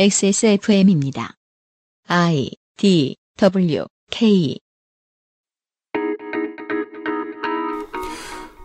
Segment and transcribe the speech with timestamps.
[0.00, 1.32] XSFM입니다.
[2.06, 4.56] I D W K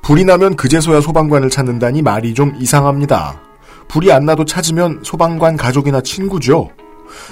[0.03, 3.41] 불이 나면 그제서야 소방관을 찾는다니 말이 좀 이상합니다.
[3.87, 6.69] 불이 안 나도 찾으면 소방관 가족이나 친구죠.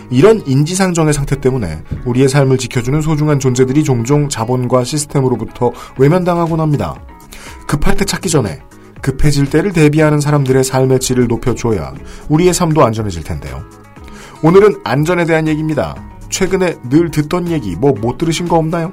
[0.10, 6.96] 이런 인지상정의 상태 때문에 우리의 삶을 지켜주는 소중한 존재들이 종종 자본과 시스템으로부터 외면당하곤 합니다.
[7.68, 8.64] 급할 때 찾기 전에
[9.04, 11.94] 급해질 때를 대비하는 사람들의 삶의 질을 높여줘야
[12.30, 13.64] 우리의 삶도 안전해질 텐데요.
[14.44, 15.96] 오늘은 안전에 대한 얘기입니다.
[16.30, 18.92] 최근에 늘 듣던 얘기 뭐 못 들으신 거 없나요?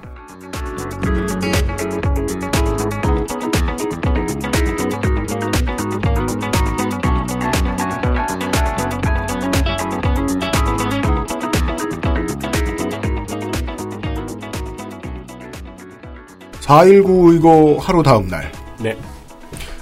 [16.60, 18.98] (4.19) 의거 하루 다음 날 네.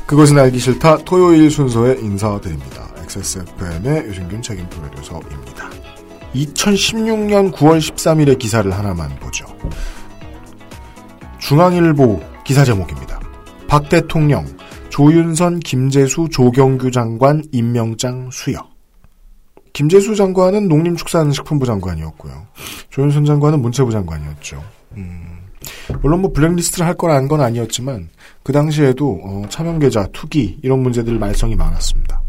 [0.07, 2.87] 그것은 알기 싫다 토요일 순서에 인사드립니다.
[3.03, 5.46] XSFM의 유승균 책임 프로듀서입니다.
[6.45, 9.47] 2016년 9월 13일의 기사를 하나만 보죠.
[11.39, 13.21] 중앙일보 기사 제목입니다.
[13.67, 14.47] 박 대통령,
[14.91, 18.59] 조윤선, 김재수, 조경규 장관 임명장 수여.
[19.73, 22.47] 김재수 장관은 농림축산식품부 장관이었고요.
[22.91, 24.63] 조윤선 장관은 문체부 장관이었죠.
[24.97, 25.39] 음,
[26.01, 28.09] 물론 뭐 블랙리스트를 할 거라는 건 아니었지만
[28.43, 32.23] 그 당시에도 어, 차명 계좌, 투기 이런 문제들 말썽이 많았습니다.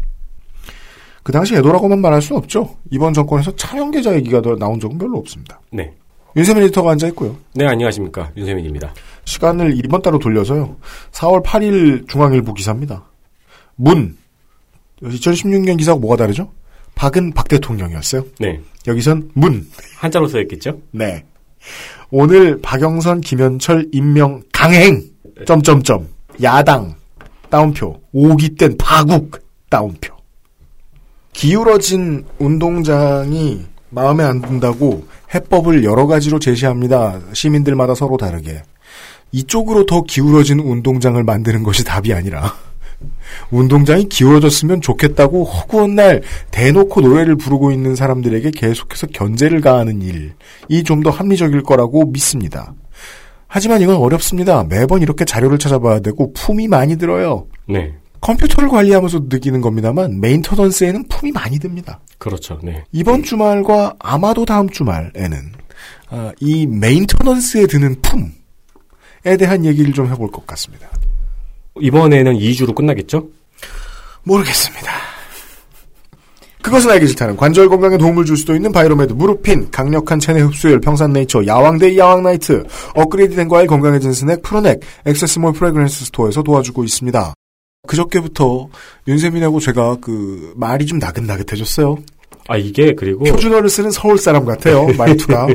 [1.28, 2.74] 그 당시 애도라고만 말할 수는 없죠.
[2.90, 5.60] 이번 정권에서 차명계좌 얘기가 더 나온 적은 별로 없습니다.
[5.70, 5.92] 네.
[6.34, 7.36] 윤세민 에디터가 앉아 있고요.
[7.52, 8.32] 네, 안녕하십니까.
[8.34, 8.94] 윤세민입니다.
[9.26, 10.74] 시간을 이번 달로 돌려서요.
[11.10, 13.04] 4월 8일 중앙일보 기사입니다.
[13.76, 14.16] 문.
[15.02, 16.50] 2016년 기사하고 뭐가 다르죠?
[16.94, 18.24] 박은 박 대통령이었어요.
[18.40, 18.58] 네.
[18.86, 19.68] 여기선 문.
[19.98, 20.80] 한자로 써있겠죠?
[20.92, 21.26] 네.
[22.10, 25.02] 오늘 박영선, 김현철 임명 강행.
[25.46, 26.08] 점점점.
[26.42, 26.94] 야당.
[27.50, 28.00] 다운표.
[28.12, 29.42] 오기 땐 파국.
[29.68, 30.17] 다운표.
[31.32, 37.20] 기울어진 운동장이 마음에 안 든다고 해법을 여러 가지로 제시합니다.
[37.32, 38.62] 시민들마다 서로 다르게.
[39.32, 42.54] 이쪽으로 더 기울어진 운동장을 만드는 것이 답이 아니라
[43.50, 50.32] 운동장이 기울어졌으면 좋겠다고 허구한 날 대놓고 노래를 부르고 있는 사람들에게 계속해서 견제를 가하는 일이
[50.84, 52.74] 좀 더 합리적일 거라고 믿습니다.
[53.46, 54.64] 하지만 이건 어렵습니다.
[54.64, 57.46] 매번 이렇게 자료를 찾아봐야 되고 품이 많이 들어요.
[57.66, 57.94] 네.
[58.20, 62.00] 컴퓨터를 관리하면서 느끼는 겁니다만 메인터넌스에는 품이 많이 듭니다.
[62.18, 62.58] 그렇죠.
[62.62, 62.84] 네.
[62.92, 65.52] 이번 주말과 아마도 다음 주말에는
[66.10, 70.88] 아, 이 메인터넌스에 드는 품에 대한 얘기를 좀 해볼 것 같습니다.
[71.80, 73.28] 이번에는 2주로 끝나겠죠?
[74.24, 74.90] 모르겠습니다.
[76.60, 81.46] 그것은 알기 싫다는 관절 건강에 도움을 줄 수도 있는 바이로메드 무릎핀 강력한 체내 흡수율 평산네이처
[81.46, 82.64] 야왕데이 야왕나이트
[82.94, 87.32] 업그레이드된 과일 건강해진 스낵 프로넥 액세스몰 프레그랜스 스토어에서 도와주고 있습니다.
[87.88, 88.68] 그저께부터
[89.08, 91.98] 윤세민하고 제가 그 말이 좀 나긋나긋해졌어요.
[92.48, 93.24] 아, 이게 그리고.
[93.24, 94.86] 표준어를 쓰는 서울 사람 같아요.
[94.96, 95.48] 말투가.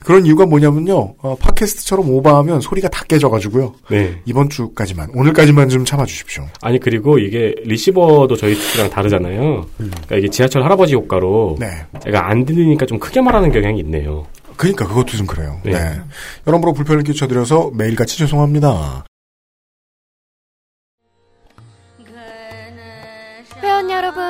[0.00, 1.14] 그런 이유가 뭐냐면요.
[1.18, 3.74] 어, 팟캐스트처럼 오버하면 소리가 다 깨져가지고요.
[3.90, 4.20] 네.
[4.24, 6.46] 이번 주까지만 오늘까지만 좀 참아주십시오.
[6.60, 9.66] 아니, 그리고 이게 리시버도 저희 특이랑 다르잖아요.
[9.76, 11.56] 그러니까 이게 지하철 할아버지 효과로.
[11.60, 11.66] 네.
[12.02, 14.26] 제가 안 들리니까 좀 크게 말하는 경향이 있네요.
[14.56, 15.60] 그러니까 그것도 좀 그래요.
[15.64, 15.72] 네.
[15.72, 16.00] 네.
[16.48, 19.04] 여러모로 불편을 끼쳐드려서 매일같이 죄송합니다.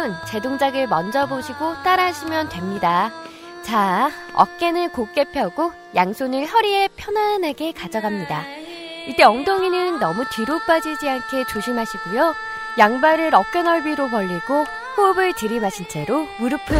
[0.08, 3.10] 여러분, 제 동작을 먼저 보시고 따라하시면 됩니다.
[3.62, 8.42] 자, 어깨는 곧게 펴고 양손을 허리에 편안하게 가져갑니다.
[9.06, 12.34] 이때 엉덩이는 너무 뒤로 빠지지 않게 조심하시고요.
[12.78, 14.64] 양발을 어깨 넓이로 벌리고
[14.96, 16.76] 호흡을 들이마신 채로 무릎을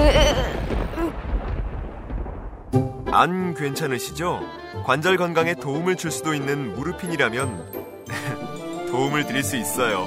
[3.10, 4.40] 안 괜찮으시죠?
[4.84, 8.06] 관절 건강에 도움을 줄 수도 있는 무르핀이라면
[8.90, 10.06] 도움을 드릴 수 있어요.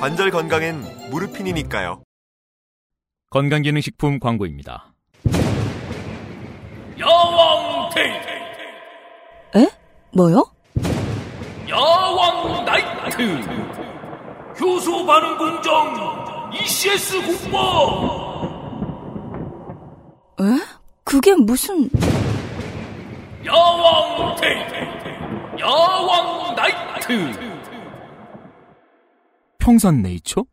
[0.00, 2.02] 관절 건강엔 무르핀이니까요.
[3.30, 4.92] 건강기능식품 광고입니다.
[6.98, 9.68] 야왕 데이 에?
[10.12, 10.44] 뭐요?
[11.68, 13.22] 야왕 나이트
[14.60, 18.48] 효소 반응 공정 ECS 공모
[20.40, 20.44] 에?
[21.04, 21.88] 그게 무슨...
[23.46, 27.32] 야왕 데이 야왕 나이트
[29.58, 30.44] 평산 네이처?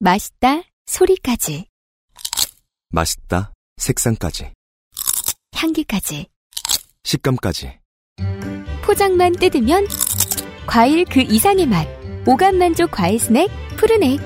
[0.00, 1.64] 맛있다 소리까지
[2.90, 3.52] 맛있다.
[3.78, 4.52] 색상까지.
[5.54, 6.26] 향기까지
[7.04, 7.78] 식감까지.
[8.84, 9.86] 포장만 뜯으면
[10.66, 11.88] 과일 그 이상의 맛
[12.26, 13.48] 오감 만족 과일 스낵
[13.78, 14.20] 푸르넥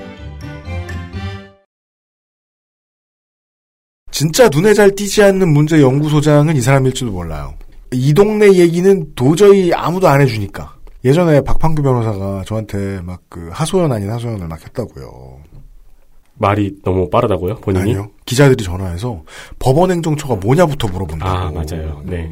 [4.11, 7.57] 진짜 눈에 잘 띄지 않는 문제 연구소장은 이 사람일지도 몰라요.
[7.93, 10.75] 이 동네 얘기는 도저히 아무도 안 해주니까.
[11.05, 15.43] 예전에 박판규 변호사가 저한테 막 그 하소연 아닌 하소연을 막 했다고요.
[16.39, 17.55] 말이 너무 빠르다고요?
[17.55, 17.81] 본인이?
[17.91, 18.11] 아니요.
[18.25, 19.23] 기자들이 전화해서
[19.59, 21.29] 법원행정처가 뭐냐부터 물어본다고.
[21.31, 22.01] 아, 맞아요.
[22.05, 22.31] 네.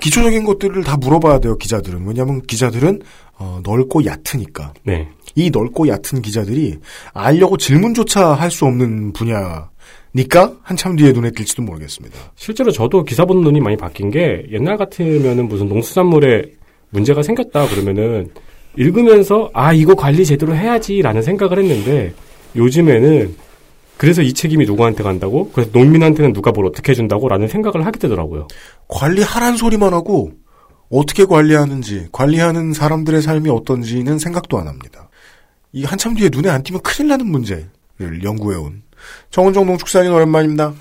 [0.00, 2.06] 기초적인 것들을 다 물어봐야 돼요, 기자들은.
[2.06, 3.00] 왜냐하면 기자들은
[3.38, 4.74] 어, 넓고 얕으니까.
[4.84, 5.08] 네.
[5.34, 6.78] 이 넓고 얕은 기자들이
[7.14, 12.18] 알려고 질문조차 할 수 없는 분야니까 한참 뒤에 눈에 띌지도 모르겠습니다.
[12.36, 16.44] 실제로 저도 기사 보는 눈이 많이 바뀐 게 옛날 같으면은 무슨 농수산물에
[16.90, 18.28] 문제가 생겼다 그러면은
[18.76, 22.12] 읽으면서 아 이거 관리 제대로 해야지라는 생각을 했는데
[22.56, 23.36] 요즘에는
[23.96, 28.48] 그래서 이 책임이 누구한테 간다고 그래서 농민한테는 누가 뭘 어떻게 해준다고 라는 생각을 하게 되더라고요.
[28.88, 30.32] 관리하란 소리만 하고
[30.90, 35.08] 어떻게 관리하는지 관리하는 사람들의 삶이 어떤지는 생각도 안 합니다.
[35.72, 37.68] 이 한참 뒤에 눈에 안 띄면 큰일 나는 문제를
[38.22, 38.82] 연구해온
[39.30, 40.74] 정은정 농축산인 오랜만입니다.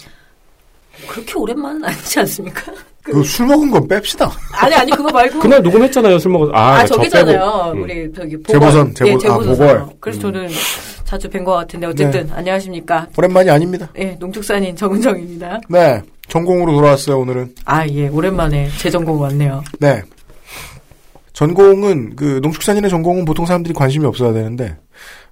[1.08, 2.72] 그렇게 오랜만은 아니지 않습니까?
[3.04, 4.30] 그 술 먹은 건 뺍시다.
[4.54, 7.34] 아니 아니 그거 말고 그날 녹음했잖아요 술 먹어서 아, 아, 저 저기잖아요.
[7.40, 7.72] 빼고.
[7.72, 7.82] 음.
[7.84, 8.54] 우리 저기 보궐.
[8.60, 9.48] 재보선, 재보- 예, 아, 재보선.
[9.58, 9.86] 보궐.
[10.00, 10.22] 그래서 음.
[10.22, 10.50] 저는
[11.12, 13.10] 자주 뵌 것 같은데 어쨌든 안녕하십니까?
[13.18, 13.90] 오랜만이 아닙니다.
[13.98, 15.60] 예, 농축산인 정은정입니다.
[15.68, 16.02] 네.
[16.30, 17.54] 전공으로 돌아왔어요, 오늘은.
[17.66, 19.62] 아, 예, 오랜만에 제 전공 왔네요.
[19.82, 20.02] 네.
[21.34, 24.78] 전공은, 그, 농축산인의 전공은 보통 사람들이 관심이 없어야 되는데,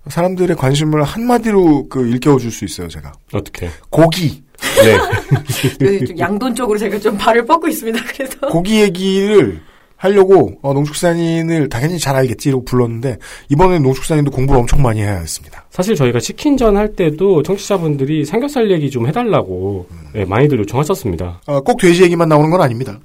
[0.10, 3.14] 사람들의 관심을 한마디로 그 일깨워줄 수 있어요, 제가.
[3.32, 3.70] 어떻게?
[3.90, 4.44] 고기.
[4.84, 4.98] 네.
[5.80, 7.98] 그, 좀 양돈 쪽으로 제가 좀 발을 뻗고 있습니다.
[8.14, 9.62] 그래서 고기 얘기를
[10.00, 13.18] 하려고, 어, 농축산인을 당연히 잘 알겠지, 이러고 불렀는데,
[13.50, 15.66] 이번에는 농축산인도 공부를 엄청 많이 해야 했습니다.
[15.70, 21.42] 사실 저희가 치킨전 할 때도 청취자분들이 삼겹살 얘기 좀 해달라고 네, 많이들 요청하셨습니다.
[21.48, 22.98] 어, 꼭 돼지 얘기만 나오는 건 아닙니다.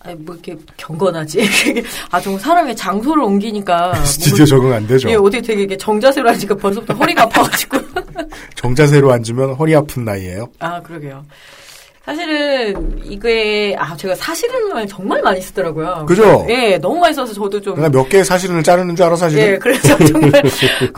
[0.00, 1.40] 아니, 뭐 이렇게 경건하지.
[2.10, 5.10] 아, 정 사람의 장소를 옮기니까 스튜디오 적응 안 되죠.
[5.10, 7.78] 예, 어떻게 되게 이렇게 정자세로 하니까 벌써부터 허리가 아파가지고.
[8.56, 10.48] 정자세로 앉으면 허리 아픈 나이에요.
[10.58, 11.24] 아, 그러게요.
[12.04, 16.04] 사실은 이게 아 제가 사실은 정말 많이 쓰더라고요.
[16.06, 16.44] 그죠?
[16.50, 19.42] 예, 너무 많이 써서 저도 좀 내가 몇 개의 사실을 자르는 줄 알아, 사실은?
[19.54, 20.30] 예, 그래서 정말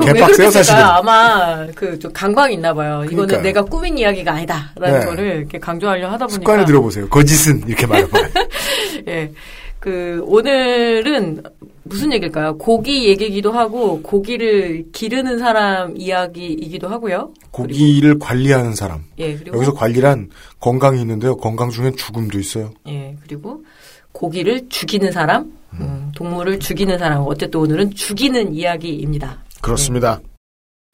[0.03, 0.65] 개빡세요, 사실은.
[0.65, 0.85] 쓸까요?
[0.87, 3.03] 아마 그 좀 강박이 있나 봐요.
[3.05, 3.43] 이거는 그러니까요.
[3.43, 5.07] 내가 꾸민 이야기가 아니다라는 네.
[5.07, 7.09] 거를 이렇게 강조하려 하다 보니까 습관을 들어보세요.
[7.09, 8.25] 거짓은 이렇게 말해봐 요.
[9.09, 9.31] 예.
[9.79, 11.43] 그 오늘은
[11.89, 12.59] 무슨 얘기일까요?
[12.59, 17.33] 고기 얘기기도 하고 고기를 기르는 사람 이야기이기도 하고요.
[17.51, 19.05] 고기를 관리하는 사람.
[19.19, 20.31] 예, 그리고 여기서 관리란
[20.61, 21.37] 건강이 있는데요.
[21.37, 22.73] 건강 중엔 죽음도 있어요.
[22.89, 23.65] 예, 그리고
[24.13, 27.23] 고기를 죽이는 사람, 음, 동물을 죽이는 사람.
[27.27, 29.45] 어쨌든 오늘은 죽이는 이야기입니다.
[29.61, 30.21] 그렇습니다.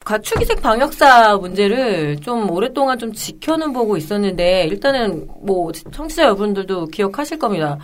[0.03, 7.77] 가축위생 방역사 문제를 좀 오랫동안 좀 지켜는 보고 있었는데 일단은 뭐 청취자 여러분들도 기억하실 겁니다.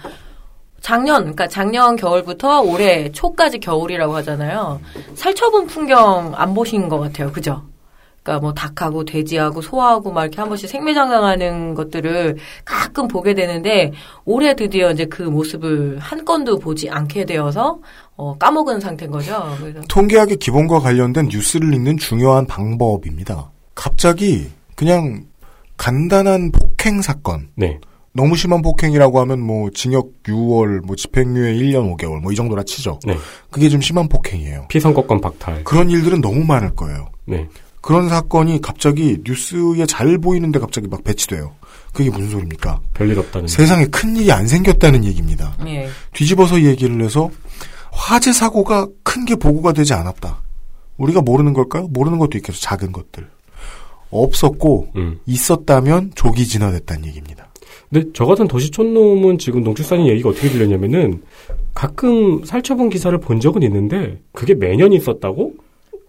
[0.81, 4.79] 작년, 그러니까 작년 겨울부터 올해 초까지 겨울이라고 하잖아요.
[5.15, 7.31] 살처분 풍경 안 보신 것 같아요.
[7.31, 7.63] 그죠?
[8.23, 13.93] 그러니까 뭐 닭하고 돼지하고 소하고 막 이렇게 한 번씩 생매장당하는 것들을 가끔 보게 되는데
[14.25, 17.79] 올해 드디어 이제 그 모습을 한 건도 보지 않게 되어서
[18.15, 19.55] 어, 까먹은 상태인 거죠.
[19.59, 23.49] 그래서 통계학의 기본과 관련된 뉴스를 읽는 중요한 방법입니다.
[23.73, 25.23] 갑자기 그냥
[25.77, 27.49] 간단한 폭행 사건.
[27.55, 27.79] 네.
[28.13, 32.99] 너무 심한 폭행이라고 하면 뭐 징역 6월, 뭐 집행유예 1년 5개월 뭐 이 정도라 치죠.
[33.05, 33.15] 네.
[33.51, 34.65] 그게 좀 심한 폭행이에요.
[34.69, 35.63] 피선거권 박탈.
[35.63, 37.09] 그런 일들은 너무 많을 거예요.
[37.25, 37.47] 네.
[37.81, 41.55] 그런 사건이 갑자기 뉴스에 잘 보이는데 갑자기 막 배치돼요.
[41.93, 42.79] 그게 무슨 소리입니까?
[42.93, 43.47] 별일 없다는.
[43.47, 45.55] 세상에 큰 일이 안 생겼다는 얘기입니다.
[45.65, 45.87] 예.
[46.13, 47.29] 뒤집어서 얘기를 해서
[47.91, 50.41] 화재 사고가 큰 게 보고가 되지 않았다.
[50.97, 51.87] 우리가 모르는 걸까요?
[51.87, 52.59] 모르는 것도 있겠죠.
[52.59, 53.29] 작은 것들.
[54.11, 55.19] 없었고 음.
[55.25, 57.48] 있었다면 조기 진화됐다는 얘기입니다.
[57.91, 61.21] 근데 저 같은 도시촌 놈은 지금 농축산인 얘기가 어떻게 들렸냐면은
[61.73, 65.53] 가끔 살처분 기사를 본 적은 있는데 그게 매년 있었다고?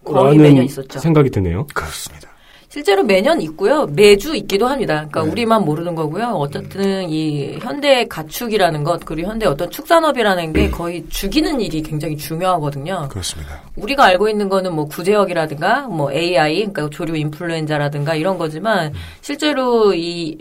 [0.03, 0.99] 거의 라는 매년 있었죠.
[0.99, 1.67] 생각이 드네요.
[1.73, 2.31] 그렇습니다.
[2.71, 3.85] 실제로 매년 있고요.
[3.85, 5.05] 매주 있기도 합니다.
[5.09, 5.31] 그러니까 네.
[5.31, 6.27] 우리만 모르는 거고요.
[6.27, 13.09] 어쨌든 이 현대 가축이라는 것 그리고 현대 어떤 축산업이라는 게 거의 죽이는 일이 굉장히 중요하거든요.
[13.09, 13.61] 그렇습니다.
[13.75, 20.37] 우리가 알고 있는 거는 뭐 구제역이라든가 뭐 AI 그러니까 조류 인플루엔자라든가 이런 거지만 실제로 이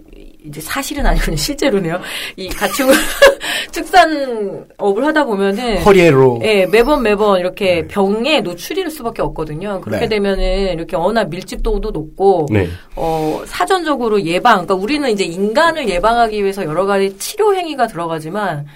[0.47, 1.37] 이제 사실은 아니군요.
[1.39, 2.01] 실제로네요.
[2.37, 2.89] 이 가축
[3.73, 9.81] 축산업을 하다 보면은 허리에로 예, 매번 매번 이렇게 병에 노출일 수밖에 없거든요.
[9.81, 10.09] 그렇게 네.
[10.09, 12.69] 되면은 이렇게 워낙 밀집도도 높고 네.
[12.97, 18.67] 어, 사전적으로 예방, 그러니까 우리는 이제 인간을 예방하기 위해서 여러 가지 치료 행위가 들어가지만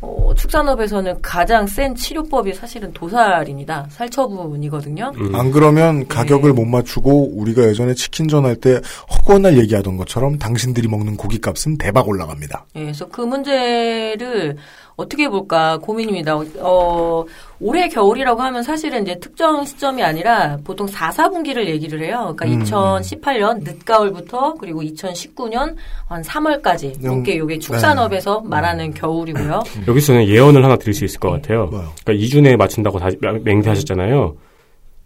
[0.00, 3.86] 어, 축산업에서는 가장 센 치료법이 사실은 도살입니다.
[3.90, 5.12] 살처분이거든요.
[5.16, 5.34] 음.
[5.34, 8.80] 안 그러면 가격을 못 맞추고 우리가 예전에 치킨전 할 때
[9.14, 12.64] 허구한 날 얘기하던 것처럼 당신들이 먹는 고기 값은 대박 올라갑니다.
[12.76, 14.56] 예, 그래서 그 문제를
[14.96, 16.38] 어떻게 볼까 고민입니다.
[16.60, 17.24] 어,
[17.60, 22.34] 올해 겨울이라고 하면 사실은 이제 특정 시점이 아니라 보통 4, 4분기를 얘기를 해요.
[22.36, 22.64] 그러니까 음.
[22.64, 25.76] 2018년 늦가을부터 그리고 2019년
[26.08, 27.04] 한 3월까지.
[27.04, 29.62] 음, 이게 요게 축산업에서 말하는 겨울이고요.
[29.86, 31.66] 여기서는 예언을 하나 드릴 수 있을 것 같아요.
[31.66, 31.92] 뭐요?
[32.04, 33.08] 그러니까 이준에 맞춘다고 다
[33.42, 34.34] 맹세하셨잖아요.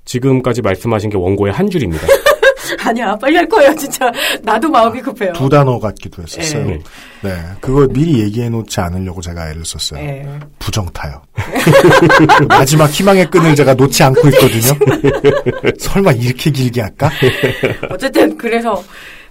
[0.05, 2.07] 지금까지 말씀하신 게 원고의 한 줄입니다.
[2.85, 4.11] 아니야, 빨리 할 거예요, 진짜.
[4.43, 5.33] 나도 마음이 급해요.
[5.33, 6.67] 두 단어 같기도 했었어요.
[6.67, 6.79] 네.
[7.23, 7.37] 네.
[7.61, 10.01] 그거 미리 얘기해 놓지 않으려고 제가 애를 썼어요.
[10.01, 10.27] 예.
[10.59, 11.23] 부정타요.
[12.49, 14.79] 마지막 희망의 끈을 제가 놓지 않고 있거든요.
[15.79, 17.11] 설마 이렇게 길게 할까?
[17.91, 18.83] 어쨌든, 그래서,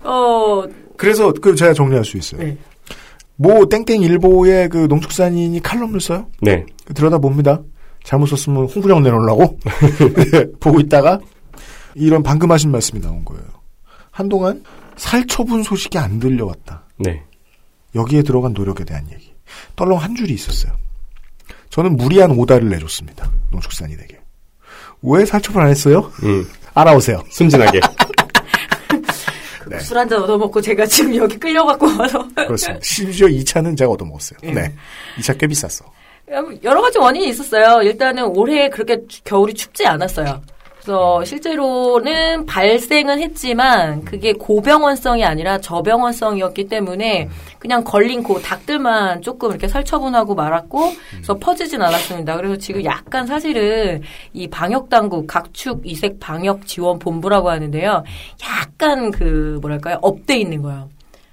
[0.04, 0.64] 어,
[0.98, 2.42] 그래서 그 제가 정리할 수 있어요.
[2.42, 2.58] 네.
[3.36, 6.28] 뭐 땡땡 일보의 그 농축산인이 칼럼을 써요.
[6.42, 6.66] 네.
[6.94, 7.62] 들여다 봅니다.
[8.04, 9.58] 잘못 썼으면 홍보령 내놓으려고
[10.32, 11.20] 네, 보고 있다가
[11.96, 13.44] 이런 방금 하신 말씀이 나온 거예요.
[14.12, 14.64] 한동안
[14.98, 16.84] 살처분 소식이 안 들려왔다.
[16.98, 17.24] 네.
[17.96, 19.34] 여기에 들어간 노력에 대한 얘기.
[19.76, 20.74] 떨렁 한 줄이 있었어요.
[21.70, 23.32] 저는 무리한 오다를 내줬습니다.
[23.52, 24.20] 농축산인에게.
[25.02, 26.12] 왜 살처분 안 했어요?
[26.24, 27.24] 음, 알아오세요.
[27.30, 27.80] 순진하게.
[29.68, 29.80] 네.
[29.80, 32.28] 술 한잔 얻어먹고 제가 지금 여기 끌려갖고 와서.
[32.36, 32.80] 그렇습니다.
[32.84, 34.40] 심지어 2차는 제가 얻어먹었어요.
[34.44, 34.52] 예.
[34.52, 34.74] 네.
[35.20, 35.86] 2차 꽤 비쌌어.
[36.64, 37.82] 여러 가지 원인이 있었어요.
[37.82, 40.42] 일단은 올해 그렇게 추- 겨울이 춥지 않았어요.
[40.82, 49.68] 그래서 실제로는 발생은 했지만 그게 고병원성이 아니라 저병원성이었기 때문에 그냥 걸린 그 닭들만 조금 이렇게
[49.68, 52.38] 살처분하고 말았고 그래서 퍼지진 않았습니다.
[52.38, 54.02] 그래서 지금 약간 사실은
[54.34, 58.04] 이 방역 당국 각축 이색 방역 지원 본부라고 하는데요.
[58.44, 60.00] 약간 그 뭐랄까요?
[60.02, 60.90] up돼 있는 거예요.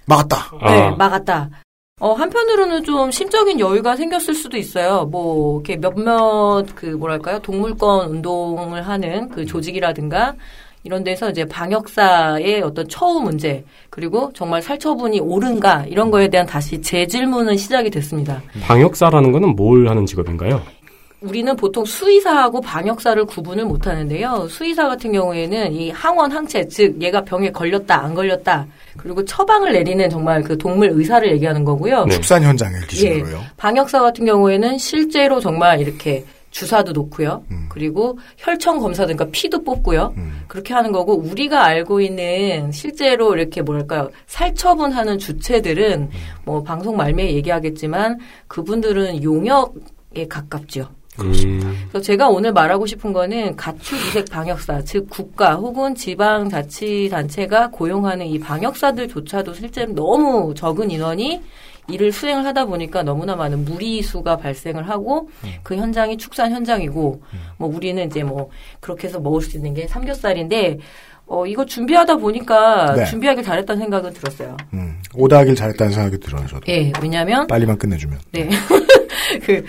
[0.07, 0.51] 맛 갔다.
[0.65, 0.91] 네, 아.
[0.97, 1.51] 맛 갔다.
[1.99, 5.07] 어, 한편으로는 좀 심적인 여유가 생겼을 수도 있어요.
[5.07, 10.35] 뭐, 이렇게 몇몇, 그, 뭐랄까요, 동물권 운동을 하는 그 조직이라든가,
[10.85, 16.83] 이런 데서 이제 방역사의 어떤 처우 문제, 그리고 정말 살처분이 옳은가, 이런 거에 대한 다시
[16.83, 18.43] 재질문은 시작이 됐습니다.
[18.61, 20.61] 방역사라는 거는 뭘 하는 직업인가요?
[21.21, 24.49] 우리는 보통 수의사하고 방역사를 구분을 못 하는데요.
[24.49, 30.09] 수의사 같은 경우에는 이 항원 항체, 즉 얘가 병에 걸렸다 안 걸렸다, 그리고 처방을 내리는
[30.11, 32.05] 정말 그 동물 의사를 얘기하는 거고요.
[32.05, 32.15] 네.
[32.15, 33.41] 축산 현장을 기준으로요.
[33.57, 37.45] 방역사 같은 경우에는 실제로 정말 이렇게 주사도 놓고요.
[37.51, 37.67] 음.
[37.69, 40.15] 그리고 혈청 검사도 그러니까 피도 뽑고요.
[40.17, 40.43] 음.
[40.49, 46.09] 그렇게 하는 거고 우리가 알고 있는 실제로 이렇게 뭐랄까요 살처분하는 주체들은
[46.45, 48.19] 뭐 방송 말미에 얘기하겠지만
[48.49, 49.75] 그분들은 용역
[50.15, 50.89] 에 가깝죠.
[51.21, 57.09] 음, 그래서 제가 오늘 말하고 싶은 거는 가축 이색 방역사, 즉 국가 혹은 지방 자치
[57.11, 61.41] 단체가 고용하는 이 방역사들조차도 실제로 너무 적은 인원이
[61.89, 65.29] 일을 수행을 하다 보니까 너무나 많은 무리수가 발생을 하고
[65.63, 67.23] 그 현장이 축산 현장이고
[67.59, 70.79] 뭐 우리는 이제 뭐 그렇게 해서 먹을 수 있는 게 삼겹살인데
[71.29, 73.05] 어 이거 준비하다 보니까 네.
[73.05, 74.57] 준비하길 잘했다는 생각은 들었어요.
[74.75, 76.63] 음, 오다 하길 잘했다는 생각이 들어요, 저도.
[76.69, 78.19] 예, 왜냐하면 빨리만 끝내주면.
[78.31, 78.49] 네.
[79.45, 79.65] 그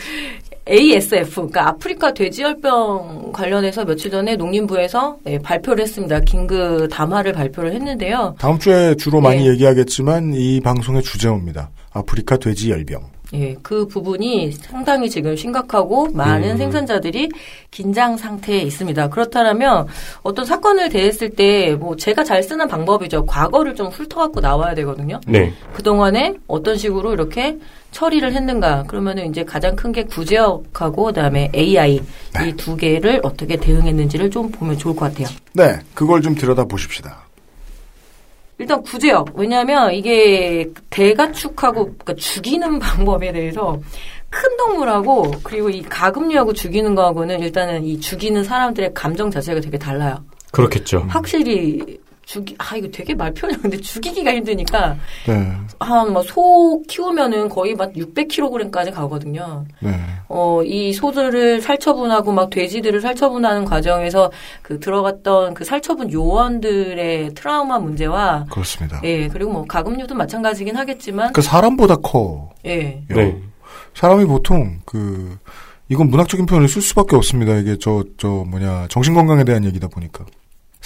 [0.69, 6.19] ASF, 그러니까 아프리카 돼지열병 관련해서 며칠 전에 농림부에서 네, 발표를 했습니다.
[6.21, 8.35] 긴급 담화를 발표를 했는데요.
[8.39, 9.51] 다음 주에 주로 많이 네.
[9.51, 11.69] 얘기하겠지만 이 방송의 주제어입니다.
[11.91, 13.16] 아프리카 돼지 열병.
[13.33, 16.57] 예, 그 부분이 상당히 지금 심각하고 많은 음.
[16.57, 17.29] 생산자들이
[17.71, 19.09] 긴장 상태에 있습니다.
[19.09, 19.87] 그렇다면
[20.23, 23.25] 어떤 사건을 대했을 때 뭐 제가 잘 쓰는 방법이죠.
[23.25, 25.19] 과거를 좀 훑어갖고 나와야 되거든요.
[25.27, 25.53] 네.
[25.73, 27.57] 그동안에 어떤 식으로 이렇게
[27.91, 28.83] 처리를 했는가.
[28.87, 32.01] 그러면은 이제 가장 큰 게 구제역하고 그다음에 AI
[32.45, 35.27] 이두 개를 어떻게 대응했는지를 좀 보면 좋을 것 같아요.
[35.53, 37.26] 네, 그걸 좀 들여다 보십시다.
[38.59, 39.31] 일단 구제역.
[39.35, 43.79] 왜냐하면 이게 대가축하고 그러니까 죽이는 방법에 대해서
[44.29, 50.23] 큰 동물하고 그리고 이 가금류하고 죽이는 거하고는 일단은 이 죽이는 사람들의 감정 자체가 되게 달라요.
[50.51, 51.05] 그렇겠죠.
[51.07, 57.93] 확실히 죽이 아 이거 되게 말 표현 근데 죽이기가 힘드니까 네, 한뭐소 키우면은 거의 막
[57.93, 59.63] 600kg까지 가거든요.
[59.79, 59.97] 네.
[60.27, 64.29] 어, 이 소들을 살처분하고 막 돼지들을 살처분하는 과정에서
[64.61, 68.99] 그 들어갔던 그 살처분 요원들의 트라우마 문제와 그렇습니다.
[69.05, 72.49] 예, 그리고 뭐 가금류도 마찬가지긴 하겠지만 그 사람보다 커.
[72.65, 73.03] 예.
[73.07, 73.41] 네.
[73.93, 75.37] 사람이 보통 그
[75.87, 77.55] 이건 문학적인 표현을 쓸 수밖에 없습니다.
[77.55, 80.25] 이게 저저 뭐냐 정신 건강에 대한 얘기다 보니까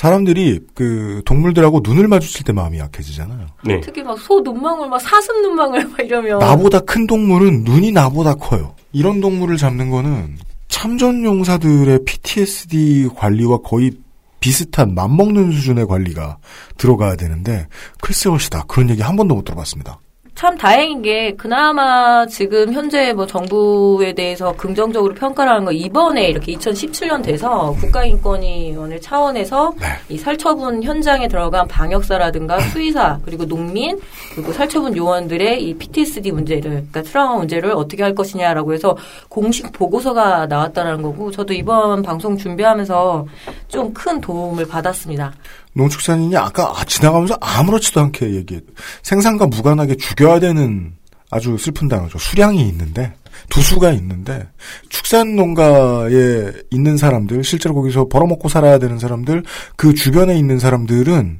[0.01, 3.45] 사람들이 그 동물들하고 눈을 마주칠 때 마음이 약해지잖아요.
[3.65, 3.79] 네.
[3.81, 8.73] 특히 막 소 눈망울 막 사슴 눈망울 막 이러면 나보다 큰 동물은 눈이 나보다 커요.
[8.93, 10.37] 이런 동물을 잡는 거는
[10.69, 13.91] 참전 용사들의 PTSD 관리와 거의
[14.39, 16.39] 비슷한 맘먹는 수준의 관리가
[16.79, 17.67] 들어가야 되는데
[18.01, 18.63] 글쎄 것이다.
[18.67, 19.99] 그런 얘기 한 번도 못 들어봤습니다.
[20.33, 26.53] 참 다행인 게 그나마 지금 현재 뭐 정부에 대해서 긍정적으로 평가를 하는 거 이번에 이렇게
[26.55, 29.85] 2017년 돼서 국가인권위원회 차원에서 네.
[30.09, 33.99] 이 살처분 현장에 들어간 방역사라든가 수의사 그리고 농민
[34.33, 38.97] 그리고 살처분 요원들의 이 PTSD 문제를 그러니까 트라우마 문제를 어떻게 할 것이냐라고 해서
[39.29, 43.27] 공식 보고서가 나왔다는 거고 저도 이번 방송 준비하면서
[43.67, 45.33] 좀 큰 도움을 받았습니다.
[45.73, 48.61] 농축산인이 아까 아, 지나가면서 아무렇지도 않게 얘기해
[49.03, 50.93] 생산과 무관하게 죽여야 되는
[51.29, 52.17] 아주 슬픈 단어죠.
[52.19, 53.13] 수량이 있는데
[53.49, 54.47] 두 수가 있는데
[54.89, 59.43] 축산 농가에 있는 사람들 실제로 거기서 벌어먹고 살아야 되는 사람들
[59.77, 61.39] 그 주변에 있는 사람들은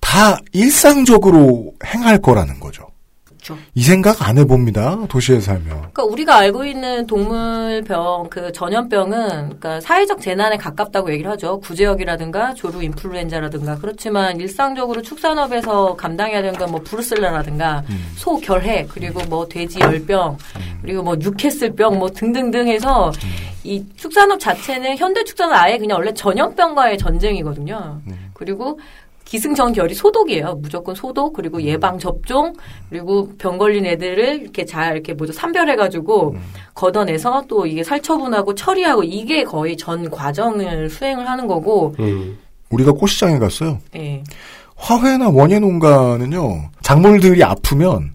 [0.00, 2.87] 다 일상적으로 행할 거라는 거죠.
[3.48, 3.58] 그렇죠.
[3.74, 5.06] 이 생각 안 해봅니다.
[5.08, 5.68] 도시에 살면.
[5.68, 11.58] 그러니까 우리가 알고 있는 동물병 그 전염병은 그러니까 사회적 재난에 가깝다고 얘기를 하죠.
[11.60, 18.12] 구제역이라든가 조류 인플루엔자라든가 그렇지만 일상적으로 축산업에서 감당해야 되는 건 뭐 브루셀라라든가 음.
[18.14, 20.36] 소 결핵 그리고 뭐 돼지 열병
[20.82, 23.10] 그리고 뭐 뉴캐슬병 뭐 등등등 해서
[23.64, 28.02] 이 축산업 자체는 현대 축산은 아예 그냥 원래 전염병과의 전쟁이거든요.
[28.34, 28.78] 그리고
[29.28, 30.54] 기승전결이 소독이에요.
[30.62, 32.54] 무조건 소독 그리고 예방 접종
[32.88, 36.34] 그리고 병 걸린 애들을 이렇게 잘 이렇게 뭐죠 산별해가지고
[36.74, 41.94] 걷어내서 또 이게 살처분하고 처리하고 이게 거의 전 과정을 수행을 하는 거고.
[42.00, 42.38] 음.
[42.70, 43.78] 우리가 꽃시장에 갔어요.
[43.96, 44.22] 예.
[44.76, 46.70] 화훼나 원예 농가는요.
[46.82, 48.12] 작물들이 아프면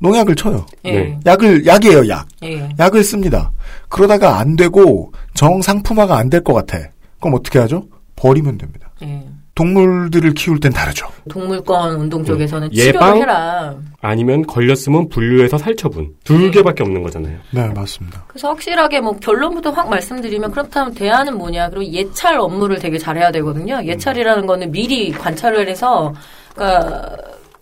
[0.00, 0.64] 농약을 쳐요.
[0.84, 0.92] 예.
[0.92, 1.20] 네.
[1.26, 2.28] 약을 약이에요, 약.
[2.44, 2.68] 예.
[2.78, 3.50] 약을 씁니다.
[3.88, 6.78] 그러다가 안 되고 정상품화가 안 될 것 같아.
[7.20, 7.82] 그럼 어떻게 하죠?
[8.14, 8.90] 버리면 됩니다.
[9.02, 9.24] 예.
[9.56, 11.08] 동물들을 키울 땐 다르죠.
[11.30, 12.92] 동물권 운동 쪽에서는 예방?
[12.92, 13.74] 치료를 해라.
[14.02, 16.14] 아니면 걸렸으면 분류해서 살처분.
[16.24, 17.38] 두 개밖에 없는 거잖아요.
[17.50, 18.24] 네, 맞습니다.
[18.28, 21.70] 그래서 확실하게 뭐 결론부터 확 말씀드리면 그렇다면 대안은 뭐냐.
[21.70, 23.80] 그리고 예찰 업무를 되게 잘해야 되거든요.
[23.82, 26.12] 예찰이라는 거는 미리 관찰을 해서
[26.54, 27.16] 그러니까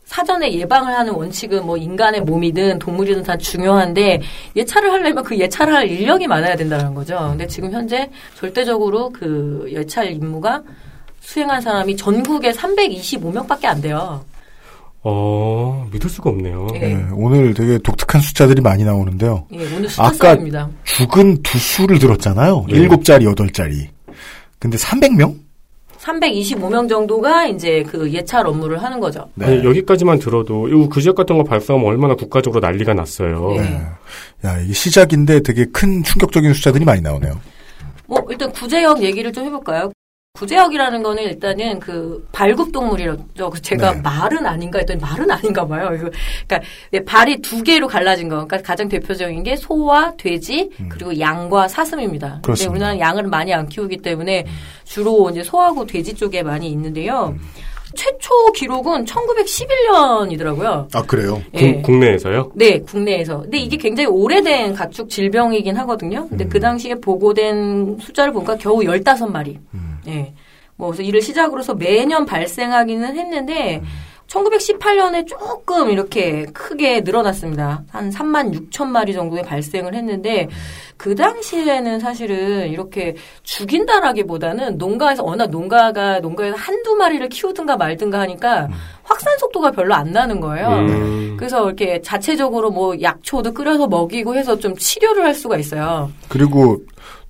[0.05, 4.21] 사전에 예방을 하는 원칙은 뭐 인간의 몸이든 동물이든 다 중요한데
[4.57, 7.17] 예찰을 하려면 그 예찰을 할 인력이 많아야 된다는 거죠.
[7.31, 10.61] 근데 지금 현재 절대적으로 그 예찰 임무가
[11.25, 14.25] 수행한 사람이 전국에 325명밖에 안 돼요.
[15.03, 16.67] 어, 믿을 수가 없네요.
[16.77, 16.79] 예.
[16.79, 19.47] 네, 오늘 되게 독특한 숫자들이 많이 나오는데요.
[19.53, 20.69] 예, 오늘 아까 숫자입니다.
[20.85, 22.67] 죽은 두 수를 들었잖아요.
[22.69, 22.77] 네.
[22.77, 23.89] 일곱 자리, 여덟 자리.
[24.59, 25.35] 근데 300명?
[25.99, 29.27] 325명 정도가 이제 그 예찰 업무를 하는 거죠.
[29.35, 29.47] 네.
[29.47, 33.53] 아니, 여기까지만 들어도 이 그 지역 같은 거 발사하면 얼마나 국가적으로 난리가 났어요.
[33.57, 33.61] 네.
[33.63, 34.49] 네.
[34.49, 37.39] 야, 이게 시작인데 되게 큰 충격적인 숫자들이 많이 나오네요.
[38.07, 39.91] 뭐 일단 구제역 얘기를 좀 해볼까요?
[40.37, 43.51] 구제역이라는 거는 일단은 그 발굽 동물이라죠.
[43.51, 44.01] 그 제가 네.
[44.01, 45.91] 말은 아닌가 했더니 말은 아닌가 봐요.
[45.91, 48.45] 그러니까 네, 발이 두 개로 갈라진 거.
[48.45, 52.41] 그러니까 가장 대표적인 게 소와 돼지 그리고 양과 사슴입니다.
[52.49, 52.53] 음.
[52.53, 52.71] 음.
[52.73, 54.45] 우리나라는 양을 많이 안 키우기 때문에
[54.83, 57.37] 주로 이제 소하고 돼지 쪽에 많이 있는데요.
[57.95, 60.89] 최초 기록은 1911년이더라고요.
[60.95, 61.43] 아, 그래요?
[61.55, 61.75] 예.
[61.75, 62.53] 국- 국내에서요?
[62.55, 63.43] 네, 국내에서.
[63.43, 66.29] 근데 이게 굉장히 오래된 가축 질병이긴 하거든요.
[66.29, 69.59] 근데 그 당시에 보고된 숫자를 보니까 겨우 15마리.
[70.09, 70.33] 예.
[70.77, 73.81] 뭐, 그래서 이를 시작으로 해서 매년 발생하기는 했는데,
[74.29, 77.85] 1918년에 조금 이렇게 크게 늘어났습니다.
[77.91, 80.49] 한 3만 6천 마리 정도의 발생을 했는데,
[80.97, 88.69] 그 당시에는 사실은 이렇게 죽인다라기보다는 농가에서, 워낙 농가가, 농가에서 한두 마리를 키우든가 말든가 하니까
[89.03, 90.69] 확산 속도가 별로 안 나는 거예요.
[90.69, 91.37] 음.
[91.37, 96.11] 그래서 이렇게 자체적으로 뭐 약초도 끓여서 먹이고 해서 좀 치료를 할 수가 있어요.
[96.29, 96.79] 그리고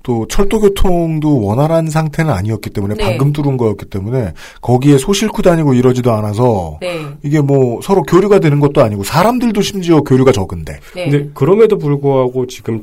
[0.04, 3.04] 또 철도교통도 원활한 상태는 아니었기 때문에 네.
[3.04, 7.00] 방금 뚫은 거였기 때문에 거기에 소 싣고 다니고 이러지도 않아서 네.
[7.22, 11.10] 이게 뭐 서로 교류가 되는 것도 아니고 사람들도 심지어 교류가 적은데 네.
[11.10, 12.82] 근데 그럼에도 불구하고 지금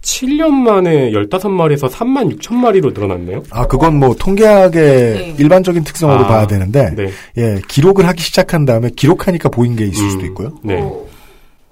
[0.00, 3.42] 7년 만에 15마리에서 3만 6천 마리로 늘어났네요.
[3.50, 5.34] 아 그건 뭐 통계학의 네.
[5.38, 7.10] 일반적인 특성으로 아, 봐야 되는데 네.
[7.36, 10.10] 예 기록을 하기 시작한 다음에 기록하니까 보인 게 있을 음.
[10.10, 10.52] 수도 있고요.
[10.62, 10.80] 네.
[10.80, 11.04] 어,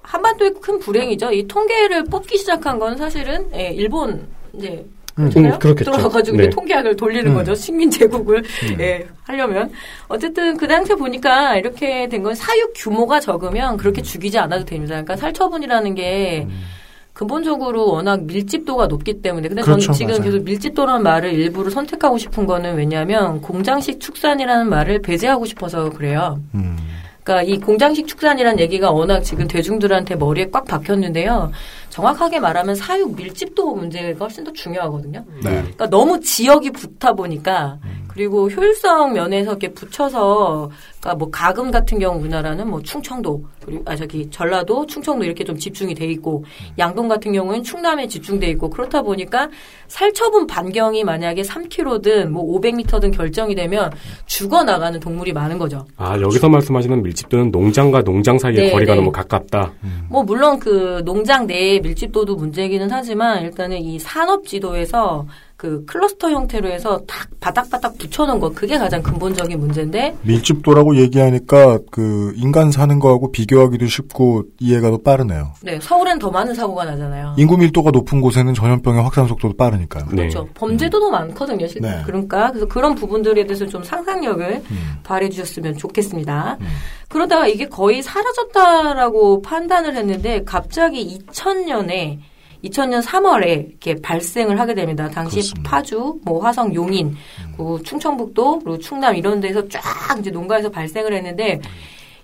[0.03, 1.31] 한반도의 큰 불행이죠.
[1.31, 4.85] 이 통계를 뽑기 시작한 건 사실은 예, 일본 이제
[5.17, 5.59] 음, 그렇잖아요.
[5.59, 5.91] 그렇겠죠.
[5.91, 6.49] 들어가가지고 네.
[6.49, 7.35] 통계학을 돌리는 음.
[7.35, 7.55] 거죠.
[7.55, 8.43] 식민 제국을
[8.79, 9.71] 예, 하려면
[10.09, 14.93] 어쨌든 그 당시에 보니까 이렇게 된 건 사육 규모가 적으면 그렇게 죽이지 않아도 됩니다.
[14.95, 16.47] 그러니까 살처분이라는 게
[17.13, 20.23] 근본적으로 워낙 밀집도가 높기 때문에 근데 그렇죠, 저는 지금 맞아요.
[20.23, 26.41] 계속 밀집도라는 말을 일부러 선택하고 싶은 거는 왜냐하면 공장식 축산이라는 말을 배제하고 싶어서 그래요.
[26.55, 26.75] 음.
[27.23, 31.51] 그러니까 이 공장식 축산이라는 얘기가 워낙 지금 대중들한테 머리에 꽉 박혔는데요.
[31.95, 35.23] 정확하게 말하면 사육 밀집도 문제가 훨씬 더 중요하거든요.
[35.41, 35.49] 네.
[35.49, 37.79] 그러니까 너무 지역이 붙다 보니까
[38.15, 43.95] 그리고 효율성 면에서 이렇게 붙여서 그러니까 뭐 가금 같은 경우 우리나라는 뭐 충청도 그리고 아
[43.95, 46.45] 저기 전라도 충청도 이렇게 좀 집중이 돼 있고
[46.79, 49.49] 양동 같은 경우는 충남에 집중돼 있고 그렇다 보니까
[49.87, 53.91] 살처분 반경이 만약에 3km든 뭐 500m든 결정이 되면
[54.25, 55.85] 죽어 나가는 동물이 많은 거죠.
[55.97, 58.99] 아, 여기서 말씀하시는 밀집도는 농장과 농장 사이의 네, 거리가 네.
[58.99, 59.73] 너무 가깝다.
[60.09, 65.25] 뭐 물론 그 농장 내의 밀집도도 문제이기는 하지만 일단은 이 산업 지도에서
[65.57, 72.33] 그 클러스터 형태로 해서 딱 바닥바닥 붙여놓은 거 그게 가장 근본적인 문제인데 밀집도라고 얘기하니까 그
[72.35, 75.53] 인간 사는 거하고 비교하기도 쉽고 이해가 더 빠르네요.
[75.63, 77.35] 네 서울엔 더 많은 사고가 나잖아요.
[77.37, 80.07] 인구 밀도가 높은 곳에는 전염병의 확산 속도도 빠르니까요.
[80.09, 80.15] 네.
[80.15, 80.47] 그렇죠.
[80.55, 81.67] 범죄도도 많거든요.
[81.67, 81.87] 실제.
[81.87, 82.01] 네.
[82.05, 84.95] 그러니까 그래서 그런 부분들에 대해서 좀 상상력을 음.
[85.03, 86.57] 발휘해 주셨으면 좋겠습니다.
[87.07, 92.19] 그러다가 이게 거의 사라졌다라고 판단을 했는데 갑자기 2000년에
[92.65, 95.09] 2000년 3월에 이렇게 발생을 하게 됩니다.
[95.09, 95.69] 당시 그렇습니다.
[95.69, 97.15] 파주, 뭐 화성, 용인,
[97.57, 99.81] 그 충청북도 그리고 충남 이런 데서 쫙
[100.19, 101.59] 이제 농가에서 발생을 했는데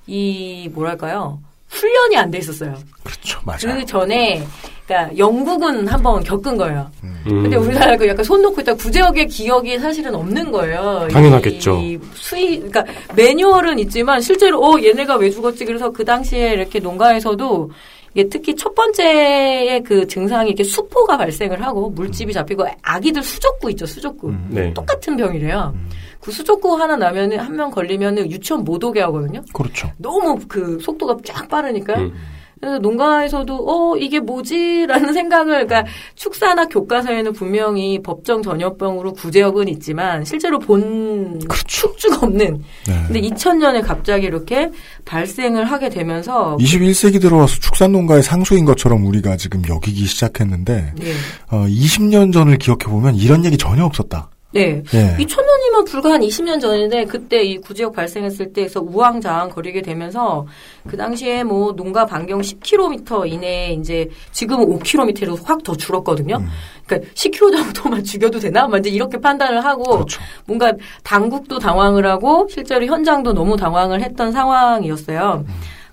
[0.08, 1.39] 이 뭐랄까요?
[1.69, 2.75] 훈련이 안 돼 있었어요.
[3.04, 3.39] 그렇죠.
[3.45, 3.60] 맞아요.
[3.80, 4.43] 그 전에
[4.86, 6.89] 그러니까 영국은 한번 겪은 거예요.
[7.04, 7.21] 음.
[7.25, 11.08] 근데 우리나라 그 약간 손 놓고 있다 구제역의 기억이 사실은 없는 거예요.
[11.10, 11.77] 당연하겠죠.
[11.77, 12.84] 이 수익 그러니까
[13.15, 17.71] 매뉴얼은 있지만 실제로 어 얘네가 왜 죽었지 그래서 그 당시에 이렇게 농가에서도
[18.13, 23.86] 이게 특히 첫 번째의 그 증상이 이렇게 수포가 발생을 하고 물집이 잡히고 아기들 수족구 있죠
[23.86, 24.74] 수족구 네.
[24.74, 25.74] 똑같은 병이래요.
[26.19, 29.41] 그 수족구 하나 나면은 한 명 걸리면은 유치원 못 오게 하거든요.
[29.54, 29.89] 그렇죠.
[29.97, 31.95] 너무 그 속도가 쫙 빠르니까.
[32.00, 32.13] 음.
[32.62, 40.60] 그래서 농가에서도 어 이게 뭐지라는 생각을 그러니까 축사나 교과서에는 분명히 법정 전염병으로 구제역은 있지만 실제로
[40.60, 42.63] 본 축주가 없는.
[42.88, 43.04] 네.
[43.08, 44.69] 근데 2000년에 갑자기 이렇게
[45.06, 51.12] 발생을 하게 되면서 21세기 들어와서 축산 농가의 상수인 것처럼 우리가 지금 여기기 시작했는데 네.
[51.50, 54.30] 어, 20년 전을 기억해 보면 이런 얘기 전혀 없었다.
[54.53, 54.83] 네.
[54.93, 55.17] 예.
[55.17, 60.45] 2000년이면 불과 한 20년 전인데 그때 이 구지역 발생했을 때에서 우왕좌왕 거리게 되면서
[60.87, 66.43] 그 당시에 뭐 농가 반경 10km 이내에 이제 지금은 5km로 확 더 줄었거든요.
[66.87, 68.67] 그러니까 10km 정도만 죽여도 되나?
[68.67, 70.19] 막 이제 이렇게 판단을 하고 그렇죠.
[70.45, 75.45] 뭔가 당국도 당황을 하고 실제로 현장도 너무 당황을 했던 상황이었어요.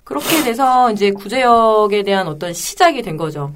[0.04, 3.52] 그렇게 돼서 이제 구제역에 대한 어떤 시작이 된 거죠.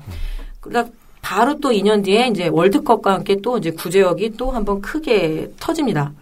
[0.60, 0.90] 그러다
[1.22, 6.12] 바로 또 2년 뒤에 이제 월드컵과 함께 또 이제 구제역이 또 한번 크게 터집니다.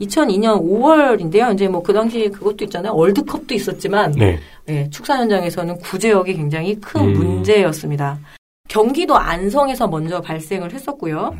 [0.00, 1.54] 2002년 5월인데요.
[1.54, 2.94] 이제 뭐 그 당시 그것도 있잖아요.
[2.94, 4.38] 월드컵도 있었지만 네.
[4.66, 7.12] 네, 축산 현장에서는 구제역이 굉장히 큰 음.
[7.14, 8.18] 문제였습니다.
[8.68, 11.34] 경기도 안성에서 먼저 발생을 했었고요.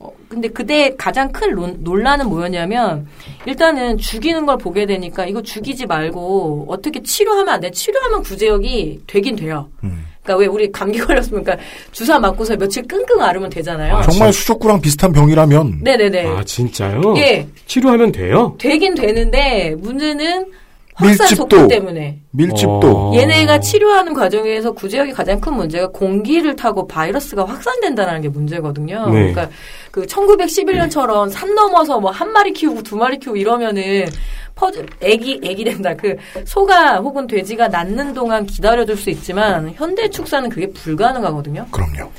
[0.00, 3.08] 어, 근데 그때 가장 큰 논- 논란은 뭐였냐면
[3.46, 7.70] 일단은 죽이는 걸 보게 되니까 이거 죽이지 말고 어떻게 치료하면 안 돼.
[7.70, 9.68] 치료하면 구제역이 되긴 돼요.
[9.84, 10.04] 음.
[10.28, 13.96] 그러니까 왜 우리 감기 걸렸으면 그러니까 주사 맞고서 며칠 끙끙 앓으면 되잖아요.
[13.96, 16.26] 아, 정말 수족구랑 비슷한 병이라면 네네네.
[16.26, 17.14] 아 진짜요?
[17.16, 18.54] 예, 치료하면 돼요?
[18.58, 20.46] 되긴 되는데 문제는
[21.00, 21.68] 밀집도.
[21.68, 22.20] 때문에.
[22.32, 23.14] 밀집도 어.
[23.14, 29.06] 얘네가 치료하는 과정에서 구제역이 가장 큰 문제가 공기를 타고 바이러스가 확산된다는 게 문제거든요.
[29.06, 29.32] 네.
[29.32, 29.48] 그러니까
[29.90, 34.06] 그 1911년처럼 산 넘어서 뭐 한 마리 키우고 두 마리 키우고 이러면은
[34.56, 35.94] 퍼즈 애기 애기 된다.
[35.94, 41.66] 그 소가 혹은 돼지가 낳는 동안 기다려줄 수 있지만 현대 축사는 그게 불가능하거든요.
[41.70, 42.10] 그럼요.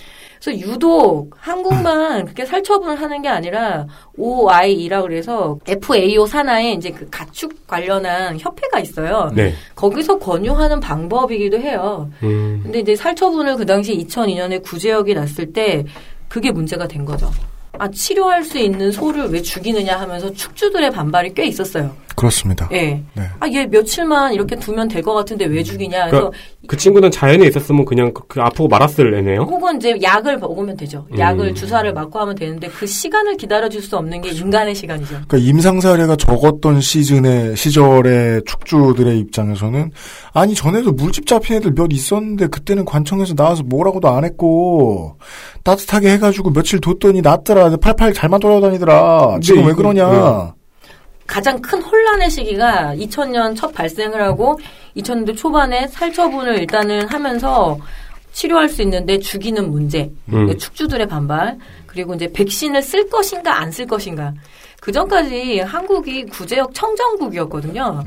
[0.41, 7.67] 그래서 유독 한국만 그렇게 살처분을 하는 게 아니라 OIE라 그래서 FAO 산하에 이제 그 가축
[7.67, 9.30] 관련한 협회가 있어요.
[9.36, 9.54] 네.
[9.75, 12.10] 거기서 권유하는 방법이기도 해요.
[12.23, 12.62] 음.
[12.63, 15.86] 근데 이제 살처분을 그 당시 2002년에 구제역이 났을 때
[16.30, 17.30] 그게 문제가 된 거죠.
[17.79, 21.95] 아, 치료할 수 있는 소를 왜 죽이느냐 하면서 축주들의 반발이 꽤 있었어요.
[22.15, 22.67] 그렇습니다.
[22.73, 23.01] 예.
[23.13, 23.23] 네.
[23.39, 26.07] 아, 얘 며칠만 이렇게 두면 될 것 같은데 왜 죽이냐.
[26.09, 26.37] 그래서 그러니까
[26.67, 29.43] 그 친구는 자연에 있었으면 그냥 그, 그 아프고 말았을 애네요.
[29.43, 31.07] 혹은 이제 약을 먹으면 되죠.
[31.17, 31.55] 약을 음.
[31.55, 35.07] 주사를 맞고 하면 되는데 그 시간을 기다려줄 수 없는 게 인간의 시간이죠.
[35.27, 39.91] 그러니까 임상 사례가 적었던 시즌의 시절의 축주들의 입장에서는
[40.33, 45.17] 아니 전에도 물집 잡힌 애들 몇 있었는데 그때는 관청에서 나와서 뭐라고도 안 했고
[45.63, 50.53] 따뜻하게 해가지고 며칠 뒀더니 낫더라 팔팔 잘만 돌아다니더라 지금 왜 이거- 그러냐
[51.27, 54.60] 가장 큰 혼란의 시기가 2000년 첫 발생을 하고
[54.97, 57.77] 2000년대 초반에 살처분을 일단은 하면서
[58.32, 60.55] 치료할 수 있는데 죽이는 문제, 음.
[60.58, 64.34] 축주들의 반발, 그리고 이제 백신을 쓸 것인가 안 쓸 것인가.
[64.79, 68.03] 그 전까지 한국이 구제역 청정국이었거든요.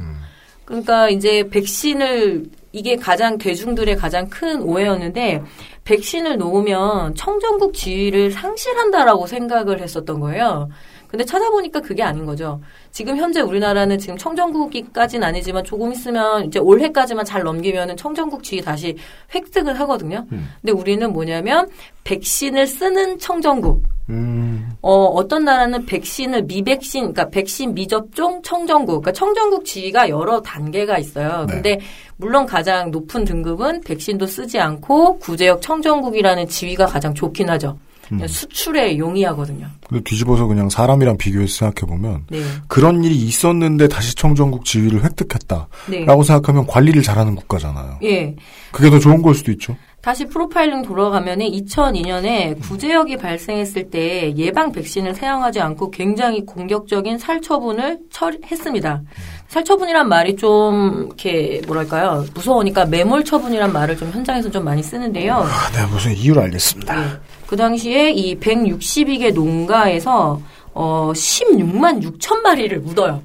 [0.65, 5.43] 그러니까 이제 백신을 이게 가장 대중들의 가장 큰 오해였는데
[5.85, 10.69] 백신을 놓으면 청정국 지위를 상실한다라고 생각을 했었던 거예요.
[11.09, 12.59] 근데 찾아보니까 그게 아닌 거죠.
[12.91, 18.97] 지금 현재 우리나라는 지금 청정국이까지는 아니지만 조금 있으면 이제 올해까지만 잘 넘기면은 청정국 지위 다시
[19.35, 20.27] 획득을 하거든요.
[20.29, 21.69] 근데 우리는 뭐냐면
[22.05, 23.83] 백신을 쓰는 청정국.
[24.09, 30.99] 음, 어, 어떤 나라는 백신을 미백신, 그러니까 백신 미접종 청정국, 그러니까 청정국 지위가 여러 단계가
[30.99, 31.47] 있어요.
[31.47, 31.55] 네.
[31.55, 31.81] 근데
[32.17, 37.79] 물론 가장 높은 등급은 백신도 쓰지 않고 구제역 청정국이라는 지위가 가장 좋긴 하죠.
[38.09, 39.69] 그냥 수출에 용이하거든요.
[39.89, 42.43] 근데 뒤집어서 그냥 사람이랑 비교해서 생각해보면 네.
[42.67, 46.05] 그런 일이 있었는데 다시 청정국 지위를 획득했다 네.
[46.05, 48.35] 라고 생각하면 관리를 잘하는 국가잖아요 예.
[48.71, 55.15] 그게 더 좋은 걸 수도 있죠 다시 프로파일링 돌아가면은 2002년에 구제역이 발생했을 때 예방 백신을
[55.15, 59.03] 사용하지 않고 굉장히 공격적인 살처분을 처리했습니다.
[59.47, 65.35] 살처분이란 말이 좀 이렇게 뭐랄까요 무서우니까 매몰 처분이란 말을 좀 현장에서 좀 많이 쓰는데요.
[65.35, 66.97] 아, 네, 무슨 이유를 알겠습니다.
[66.97, 67.07] 네.
[67.47, 70.41] 그 당시에 이 162개 농가에서
[70.75, 73.23] 어 16만 6천 마리를 묻어요.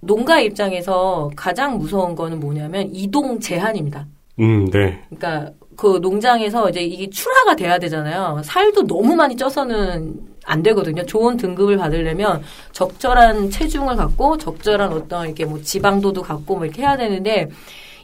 [0.00, 4.06] 농가 입장에서 가장 무서운 거는 뭐냐면 이동 제한입니다.
[4.40, 5.02] 음, 네.
[5.10, 8.40] 그러니까 그 농장에서 이제 이게 출하가 돼야 되잖아요.
[8.44, 11.04] 살도 너무 많이 쪄서는 안 되거든요.
[11.04, 16.96] 좋은 등급을 받으려면 적절한 체중을 갖고 적절한 어떤 이렇게 뭐 지방도도 갖고 뭐 이렇게 해야
[16.96, 17.48] 되는데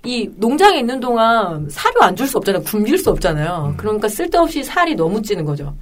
[0.05, 2.63] 이 농장에 있는 동안 사료 안 줄 수 없잖아요.
[2.65, 3.75] 굶길 수 없잖아요.
[3.79, 5.75] 그러니까 쓸데없이 살이 너무 찌는 거죠.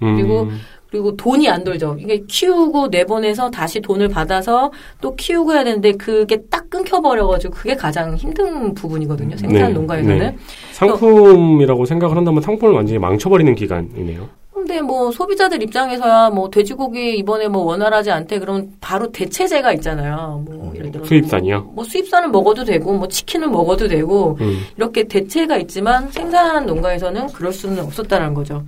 [0.00, 0.58] 그리고 음,
[0.90, 1.96] 그리고 돈이 안 돌죠.
[1.98, 8.16] 이게 키우고 내보내서 다시 돈을 받아서 또 키우고 해야 되는데 그게 딱 끊겨버려가지고 그게 가장
[8.16, 9.36] 힘든 부분이거든요.
[9.36, 10.18] 생산 네, 농가에서는.
[10.18, 10.36] 네.
[10.72, 14.28] 상품이라고 생각을 한다면 상품을 완전히 망쳐버리는 기간이네요.
[14.54, 20.42] 근데 뭐 소비자들 입장에서야 뭐 돼지고기 이번에 뭐 원활하지 않대 그러면 바로 대체제가 있잖아요.
[20.46, 21.60] 뭐 예를 들어 수입산이요?
[21.60, 24.60] 뭐, 뭐 수입산을 먹어도 되고 뭐 치킨을 먹어도 되고 음.
[24.76, 28.64] 이렇게 대체가 있지만 생산 농가에서는 그럴 수는 없었다는 거죠.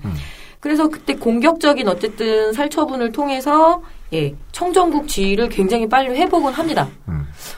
[0.61, 6.89] 그래서 그때 공격적인 어쨌든 살처분을 통해서 예 청정국 지위를 굉장히 빨리 회복을 합니다.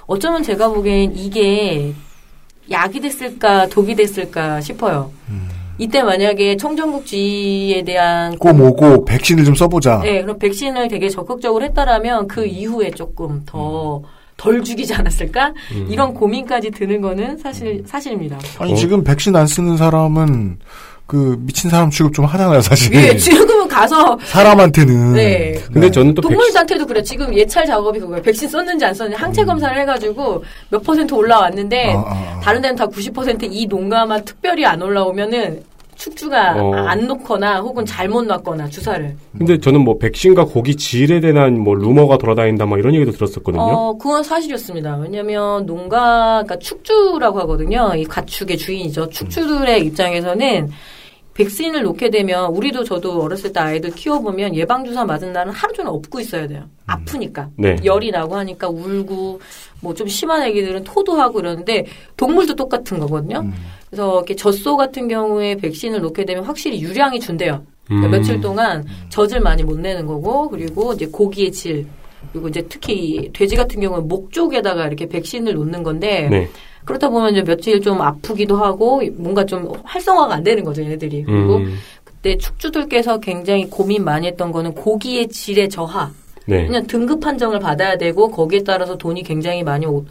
[0.06, 1.92] 어쩌면 제가 보기엔 이게
[2.70, 5.10] 약이 됐을까 독이 됐을까 싶어요.
[5.78, 10.00] 이때 만약에 청정국지에 대한 꼭 오고 백신을 좀 써보자.
[10.00, 15.54] 네, 그럼 백신을 되게 적극적으로 했다라면 그 이후에 조금 더덜 죽이지 않았을까?
[15.88, 18.38] 이런 고민까지 드는 거는 사실 사실입니다.
[18.58, 18.76] 아니 어?
[18.76, 20.58] 지금 백신 안 쓰는 사람은
[21.12, 22.94] 그 미친 사람 취급 좀 하잖아요, 사실.
[22.94, 25.12] 예, 지금은 가서 사람한테는.
[25.12, 25.62] 네.
[25.70, 27.02] 근데 저는 또 동물한테도 그래.
[27.02, 28.22] 지금 예찰 작업이 그거예요.
[28.22, 32.40] 백신 썼는지 안 썼는지 항체 검사를 해가지고 몇 퍼센트 올라왔는데 아, 아, 아.
[32.40, 35.62] 다른 데는 다 90%이 농가만 특별히 안 올라오면은
[35.96, 36.74] 축주가 어.
[36.74, 39.14] 안 놓거나 혹은 잘못 놨거나 주사를.
[39.36, 43.62] 근데 저는 뭐 백신과 고기 질에 대한 뭐 루머가 돌아다닌다 뭐 이런 얘기도 들었었거든요.
[43.62, 44.96] 어, 그건 사실이었습니다.
[44.96, 47.92] 왜냐면 농가, 그러니까 축주라고 하거든요.
[47.94, 49.10] 이 가축의 주인이죠.
[49.10, 50.70] 축주들의 입장에서는
[51.34, 56.20] 백신을 놓게 되면 우리도 저도 어렸을 때 아이들 키워보면 예방주사 맞은 날은 하루 종일 업고
[56.20, 56.68] 있어야 돼요.
[56.86, 57.48] 아프니까.
[57.56, 57.76] 네.
[57.82, 59.40] 열이 나고 하니까 울고
[59.80, 63.50] 뭐 좀 심한 애기들은 토도 하고 이러는데 동물도 똑같은 거거든요.
[63.88, 67.62] 그래서 이렇게 젖소 같은 경우에 백신을 놓게 되면 확실히 유량이 준대요.
[67.86, 68.10] 그러니까 음.
[68.10, 71.86] 며칠 동안 젖을 많이 못 내는 거고 그리고 이제 고기의 질
[72.32, 76.48] 그리고 이제 특히 돼지 같은 경우는 목 쪽에다가 이렇게 백신을 놓는 건데 네.
[76.84, 81.56] 그렇다 보면 이제 며칠 좀 아프기도 하고 뭔가 좀 활성화가 안 되는 거죠 얘네들이 그리고
[81.56, 81.76] 음.
[82.04, 86.10] 그때 축주들께서 굉장히 고민 많이 했던 거는 고기의 질의 저하
[86.46, 86.66] 네.
[86.66, 90.04] 그냥 등급 판정을 받아야 되고 거기에 따라서 돈이 굉장히 많이 오-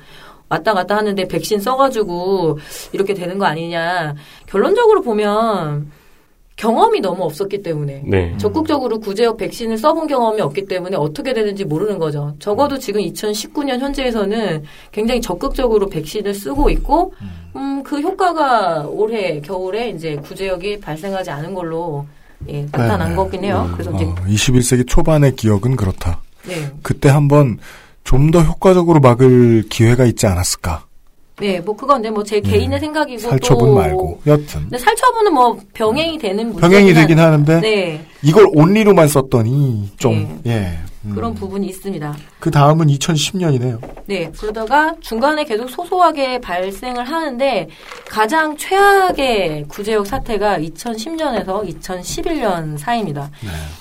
[0.50, 2.60] 왔다 갔다 하는데 백신 써가지고
[2.92, 4.16] 이렇게 되는 거 아니냐
[4.48, 5.92] 결론적으로 보면
[6.56, 8.38] 경험이 너무 없었기 때문에 네.
[8.38, 12.36] 적극적으로 구제역 백신을 써본 경험이 없기 때문에 어떻게 되는지 모르는 거죠.
[12.40, 17.14] 적어도 지금 2019년 현재에서는 굉장히 적극적으로 백신을 쓰고 있고,
[17.56, 22.06] 음, 그 효과가 올해 겨울에 이제 구제역이 발생하지 않은 걸로
[22.48, 23.16] 예, 나타난 네.
[23.16, 23.70] 거긴 해요.
[23.74, 26.22] 그래서 이제 어, 21세기 초반의 기억은 그렇다.
[26.48, 27.60] 네, 그때 한번
[28.04, 30.86] 좀 더 효과적으로 막을 기회가 있지 않았을까.
[31.40, 33.30] 네, 뭐 그건 이제 뭐 제 개인의 생각이고 네.
[33.30, 34.22] 살처분 또 말고.
[34.28, 34.62] 여튼.
[34.62, 40.78] 근데 살처분은 뭐 병행이 되는 문제 병행이 되긴 하는데 네, 이걸 온리로만 썼더니 좀 예.
[41.04, 41.16] 음.
[41.16, 42.16] 그런 부분이 있습니다.
[42.40, 43.80] 그 다음은 2010년이네요.
[44.06, 47.68] 네, 그러다가 중간에 계속 소소하게 발생을 하는데
[48.08, 53.32] 가장 최악의 구제역 사태가 2010년에서 2011년 사이입니다.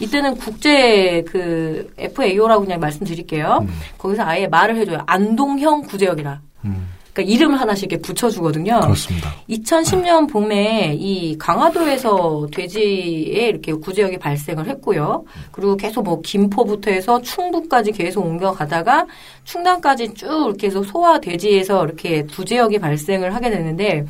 [0.01, 3.67] 이때는 국제 그 FAO라고 그냥 말씀드릴게요.
[3.99, 5.01] 거기서 아예 말을 해줘요.
[5.07, 6.41] 안동형 구제역이라.
[7.13, 8.81] 그러니까 이름을 하나씩 이렇게 붙여주거든요.
[8.81, 9.35] 그렇습니다.
[9.49, 15.25] 2010년 봄에 이 강화도에서 돼지에 이렇게 구제역이 발생을 했고요.
[15.53, 19.07] 그리고 계속 뭐 김포부터 해서 충북까지 계속 옮겨가다가
[19.45, 24.05] 충남까지 쭉 이렇게 해서 소와 돼지에서 이렇게 구제역이 발생을 하게 되는데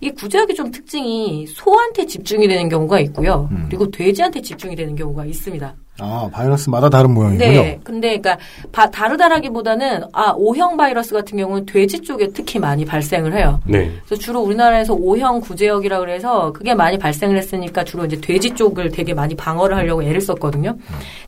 [0.00, 3.48] 이 구제역이 좀 특징이 소한테 집중이 되는 경우가 있고요.
[3.68, 5.74] 그리고 돼지한테 집중이 되는 경우가 있습니다.
[6.00, 7.50] 아, 바이러스마다 다른 모양이군요.
[7.50, 7.80] 네.
[7.82, 8.38] 근데 그러니까
[8.70, 13.60] 바- 다르다라기보다는 아 O형 바이러스 같은 경우는 돼지 쪽에 특히 많이 발생을 해요.
[13.66, 13.90] 네.
[14.06, 19.12] 그래서 주로 우리나라에서 O형 구제역이라 그래서 그게 많이 발생을 했으니까 주로 이제 돼지 쪽을 되게
[19.12, 20.76] 많이 방어를 하려고 애를 썼거든요.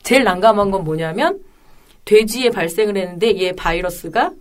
[0.03, 1.39] 제일 난감한 건 뭐냐면
[2.05, 4.31] 돼지에 발생을 했는데 얘 바이러스가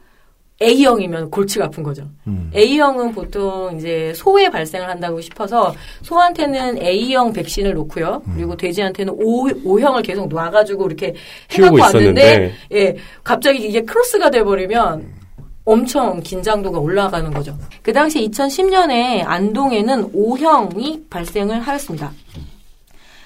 [0.63, 2.07] A형이면 골치가 아픈 거죠.
[2.27, 2.51] 음.
[2.55, 8.23] A형은 보통 이제 소에 발생을 한다고 싶어서 소한테는 A형 백신을 놓고요.
[8.35, 11.15] 그리고 돼지한테는 O, O형을 계속 놔가지고 이렇게
[11.51, 12.53] 해갖고 왔는데.
[12.73, 15.21] 예, 갑자기 이게 크로스가 돼버리면
[15.65, 17.57] 엄청 긴장도가 올라가는 거죠.
[17.83, 22.13] 그 당시 2010년에 안동에는 O형이 발생을 하였습니다.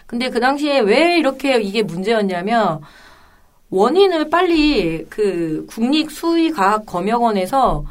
[0.07, 2.81] 근데 그 당시에 왜 이렇게 이게 문제였냐면
[3.75, 7.85] 원인을 빨리 그 국립수의과학검역원에서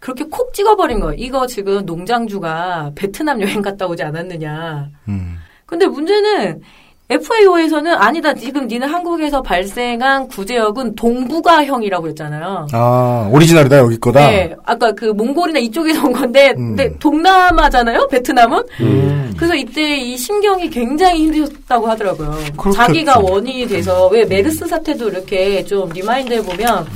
[0.00, 1.14] 그렇게 콕 찍어버린 거예요.
[1.16, 4.90] 이거 지금 농장주가 베트남 여행 갔다 오지 않았느냐.
[5.06, 5.38] 음.
[5.66, 6.62] 근데 문제는
[7.08, 8.32] FAO에서는 아니다.
[8.32, 12.68] 지금 니는 한국에서 발생한 구제역은 동북아형이라고 했잖아요.
[12.72, 14.30] 아, 오리지널이다, 여기 거다.
[14.30, 16.74] 네, 아까 그 몽골이나 이쪽에서 온 건데, 음.
[16.74, 18.62] 근데 동남아잖아요, 베트남은.
[18.80, 19.34] 음.
[19.36, 22.30] 그래서 이때 이 신경이 굉장히 힘드셨다고 하더라고요.
[22.56, 22.72] 그렇겠죠.
[22.72, 26.86] 자기가 원인이 돼서 왜 메르스 사태도 이렇게 좀 remind해 보면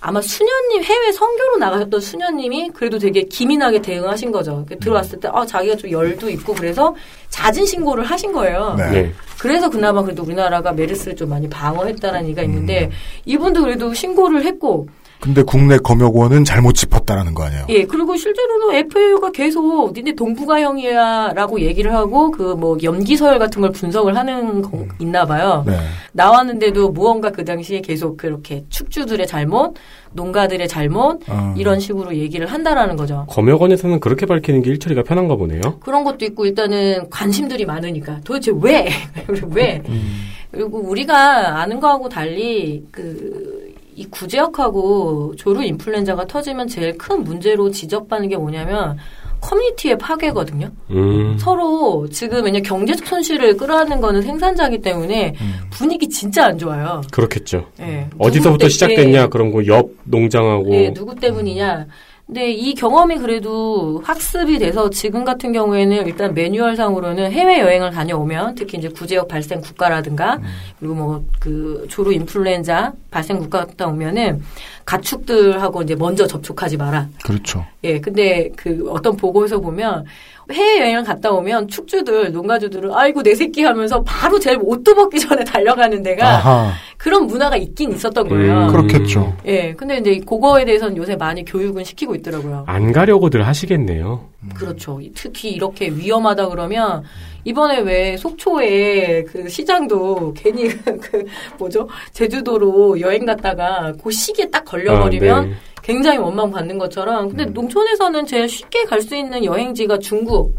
[0.00, 4.64] 아마 수녀님 해외 선교로 나가셨던 수녀님이 그래도 되게 기민하게 대응하신 거죠.
[4.66, 6.94] 그 들어왔을 때 아, 자기가 좀 열도 있고 그래서
[7.28, 8.74] 잦은 신고를 하신 거예요.
[8.78, 8.90] 네.
[8.90, 9.12] 네.
[9.38, 12.90] 그래서 그나마 그래도 우리나라가 메르스를 좀 많이 방어했다는 얘기가 있는데 음.
[13.26, 14.88] 이분도 그래도 신고를 했고
[15.20, 17.66] 근데 국내 검역원은 잘못 짚었다라는 거 아니에요?
[17.68, 23.72] 예, 그리고 실제로는 FAO가 계속 니네 동북아형이야라고 얘기를 하고 그 뭐 염기 서열 같은 걸
[23.72, 25.64] 분석을 하는 거 있나 봐요.
[25.66, 25.78] 네.
[26.12, 29.74] 나왔는데도 무언가 그 당시에 계속 그렇게 축주들의 잘못,
[30.12, 31.54] 농가들의 잘못 어.
[31.56, 33.26] 이런 식으로 얘기를 한다라는 거죠.
[33.30, 35.60] 검역원에서는 그렇게 밝히는 게 일처리가 편한가 보네요.
[35.80, 38.88] 그런 것도 있고 일단은 관심들이 많으니까 도대체 왜?
[39.54, 39.82] 왜?
[39.88, 40.20] 음.
[40.50, 48.30] 그리고 우리가 아는 거하고 달리 그 이 구제역하고 조류 인플루엔자가 터지면 제일 큰 문제로 지적받는
[48.30, 48.96] 게 뭐냐면
[49.42, 50.70] 커뮤니티의 파괴거든요.
[50.90, 51.36] 음.
[51.38, 55.54] 서로 지금 왜냐 경제적 손실을 끌어안는 거는 생산자기 때문에 음.
[55.70, 57.02] 분위기 진짜 안 좋아요.
[57.10, 57.66] 그렇겠죠.
[57.80, 58.08] 예.
[58.18, 61.86] 어디서부터 시작됐냐 그런 거 옆 농장하고 예, 누구 때문이냐.
[62.30, 68.78] 근데 이 경험이 그래도 학습이 돼서 지금 같은 경우에는 일단 매뉴얼상으로는 해외 여행을 다녀오면 특히
[68.78, 70.38] 이제 구제역 발생 국가라든가
[70.78, 74.42] 그리고 뭐 그 조루 인플루엔자 발생 국가 갔다 오면은
[74.90, 77.06] 가축들하고 이제 먼저 접촉하지 마라.
[77.24, 77.64] 그렇죠.
[77.84, 80.04] 예, 근데 그 어떤 보고에서 보면
[80.50, 86.02] 해외여행을 갔다 오면 축주들, 농가주들은 아이고 내 새끼 하면서 바로 제일 옷도 벗기 전에 달려가는
[86.02, 86.72] 데가 아하.
[86.96, 88.66] 그런 문화가 있긴 있었던 거예요.
[88.66, 88.68] 음.
[88.68, 89.36] 그렇겠죠.
[89.46, 92.64] 예, 근데 이제 그거에 대해서는 요새 많이 교육은 시키고 있더라고요.
[92.66, 94.24] 안 가려고들 하시겠네요.
[94.54, 94.98] 그렇죠.
[95.14, 97.04] 특히 이렇게 위험하다 그러면
[97.44, 101.24] 이번에 왜 속초에 그 시장도 괜히 그
[101.58, 101.88] 뭐죠?
[102.12, 105.52] 제주도로 여행 갔다가 그 시기에 딱 걸려버리면 아, 네.
[105.82, 110.54] 굉장히 원망 받는 것처럼 근데 농촌에서는 제일 쉽게 갈 수 있는 여행지가 중국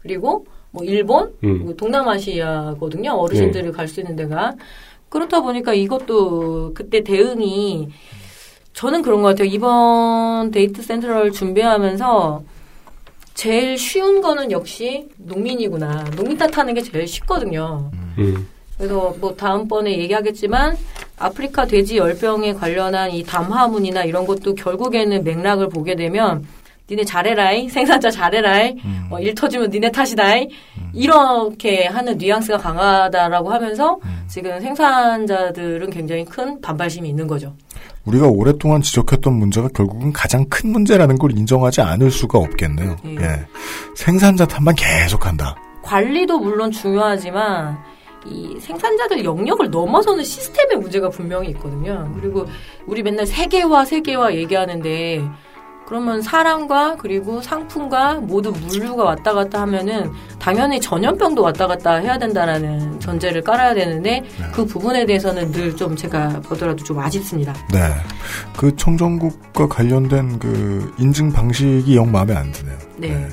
[0.00, 1.74] 그리고 뭐 일본 음.
[1.76, 3.12] 동남아시아거든요.
[3.12, 4.54] 어르신들이 갈수 있는 데가.
[5.08, 7.88] 그렇다 보니까 이것도 그때 대응이
[8.74, 9.48] 저는 그런 것 같아요.
[9.48, 12.42] 이번 데이트 센트럴 준비하면서
[13.36, 18.48] 제일 쉬운 거는 역시 농민이구나 농민 탓하는 게 제일 쉽거든요 음.
[18.76, 20.76] 그래서 뭐 다음번에 얘기하겠지만
[21.18, 26.46] 아프리카 돼지 열병에 관련한 이 담화문이나 이런 것도 결국에는 맥락을 보게 되면
[26.88, 29.08] 니네 잘해라이 생산자 잘해라이 음.
[29.10, 30.48] 어, 일 터지면 니네 탓이다이
[30.94, 37.52] 이렇게 하는 뉘앙스가 강하다라고 하면서 지금 생산자들은 굉장히 큰 반발심이 있는 거죠.
[38.06, 42.96] 우리가 오랫동안 지적했던 문제가 결국은 가장 큰 문제라는 걸 인정하지 않을 수가 없겠네요.
[43.04, 43.16] 예.
[43.16, 43.46] 예.
[43.94, 45.56] 생산자 탓만 계속한다.
[45.82, 47.78] 관리도 물론 중요하지만
[48.24, 52.12] 이 생산자들 영역을 넘어서는 시스템의 문제가 분명히 있거든요.
[52.20, 52.46] 그리고
[52.86, 55.22] 우리 맨날 세계화 세계화 얘기하는데
[55.86, 62.98] 그러면 사람과 그리고 상품과 모두 물류가 왔다 갔다 하면은 당연히 전염병도 왔다 갔다 해야 된다라는
[62.98, 64.22] 전제를 깔아야 되는데
[64.52, 67.52] 그 부분에 대해서는 늘 좀 제가 보더라도 좀 아쉽습니다.
[67.72, 67.92] 네.
[68.56, 72.76] 그 청정국과 관련된 그 인증 방식이 영 마음에 안 드네요.
[72.96, 73.28] 네.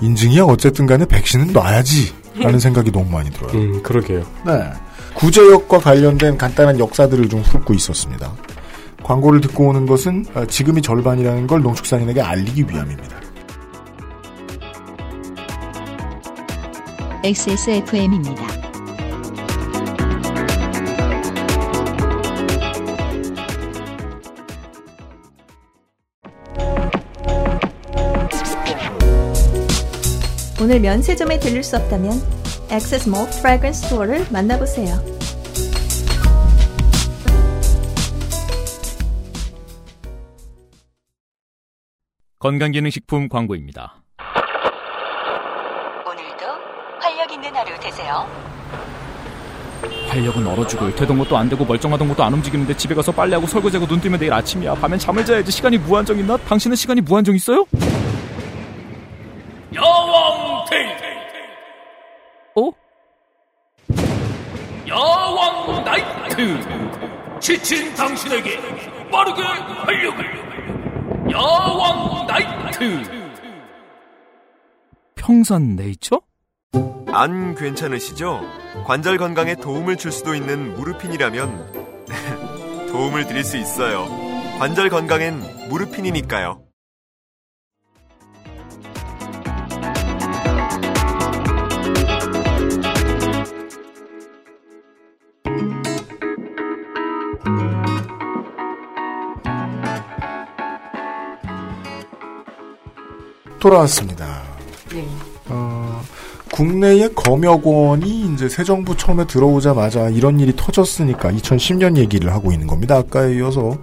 [0.00, 2.12] 인증이야 어쨌든 간에 백신은 놔야지.
[2.36, 3.52] 라는 생각이 너무 많이 들어요.
[3.54, 4.24] 음, 그러게요.
[4.46, 4.72] 네.
[5.14, 8.32] 구제역과 관련된 간단한 역사들을 좀 훑고 있었습니다.
[9.10, 13.20] 광고를 듣고 오는 것은 어, 지금이 절반이라는 걸 농축산인에게 알리기 위함입니다.
[17.24, 18.40] XSFM입니다.
[30.62, 32.12] 오늘 면세점에 들릴 수 없다면
[32.70, 35.19] 액세스 몰 프래그런스 스토어를 만나보세요.
[42.40, 44.02] 건강기능식품 광고입니다.
[46.06, 46.46] 오늘도
[46.98, 48.26] 활력 있는 하루 되세요.
[50.08, 53.86] 활력은 얼어 죽을 되던 것도 안 되고 멀쩡하던 것도 안 움직이는데 집에 가서 빨래하고 설거지하고
[53.86, 54.74] 눈 뜨면 내일 아침이야.
[54.76, 55.52] 밤엔 잠을 자야지.
[55.52, 56.38] 시간이 무한정 있나?
[56.38, 57.66] 당신은 시간이 무한정 있어요?
[59.74, 61.04] 야왕 데이트
[62.56, 62.70] 어?
[64.88, 68.58] 야왕 나이트 지친 당신에게
[69.10, 70.79] 빠르게 활력을
[71.30, 73.02] 야왕 나이트
[75.14, 76.20] 평산 네이처?
[77.12, 78.40] 안 괜찮으시죠?
[78.86, 82.06] 관절 건강에 도움을 줄 수도 있는 무르핀이라면
[82.90, 84.06] 도움을 드릴 수 있어요.
[84.58, 86.62] 관절 건강엔 무르핀이니까요.
[103.60, 104.42] 돌아왔습니다.
[104.92, 105.06] 네.
[105.48, 106.02] 어,
[106.52, 112.96] 국내의 검역원이 이제 새 정부 처음에 들어오자마자 이런 일이 터졌으니까 2010년 얘기를 하고 있는 겁니다.
[112.96, 113.76] 아까에 이어서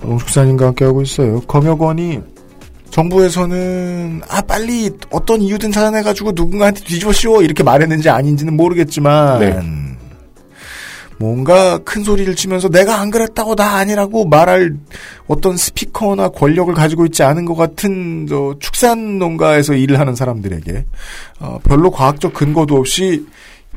[0.00, 1.40] 농축사님과 함께 하고 있어요.
[1.42, 2.20] 검역원이
[2.90, 9.95] 정부에서는 아 빨리 어떤 이유든 찾아내가지고 누군가한테 뒤집어 씌워 이렇게 말했는지 아닌지는 모르겠지만 네.
[11.18, 14.76] 뭔가 큰 소리를 치면서 내가 안 그랬다고 나 아니라고 말할
[15.26, 20.84] 어떤 스피커나 권력을 가지고 있지 않은 것 같은 저 축산 농가에서 일을 하는 사람들에게
[21.40, 23.26] 어, 별로 과학적 근거도 없이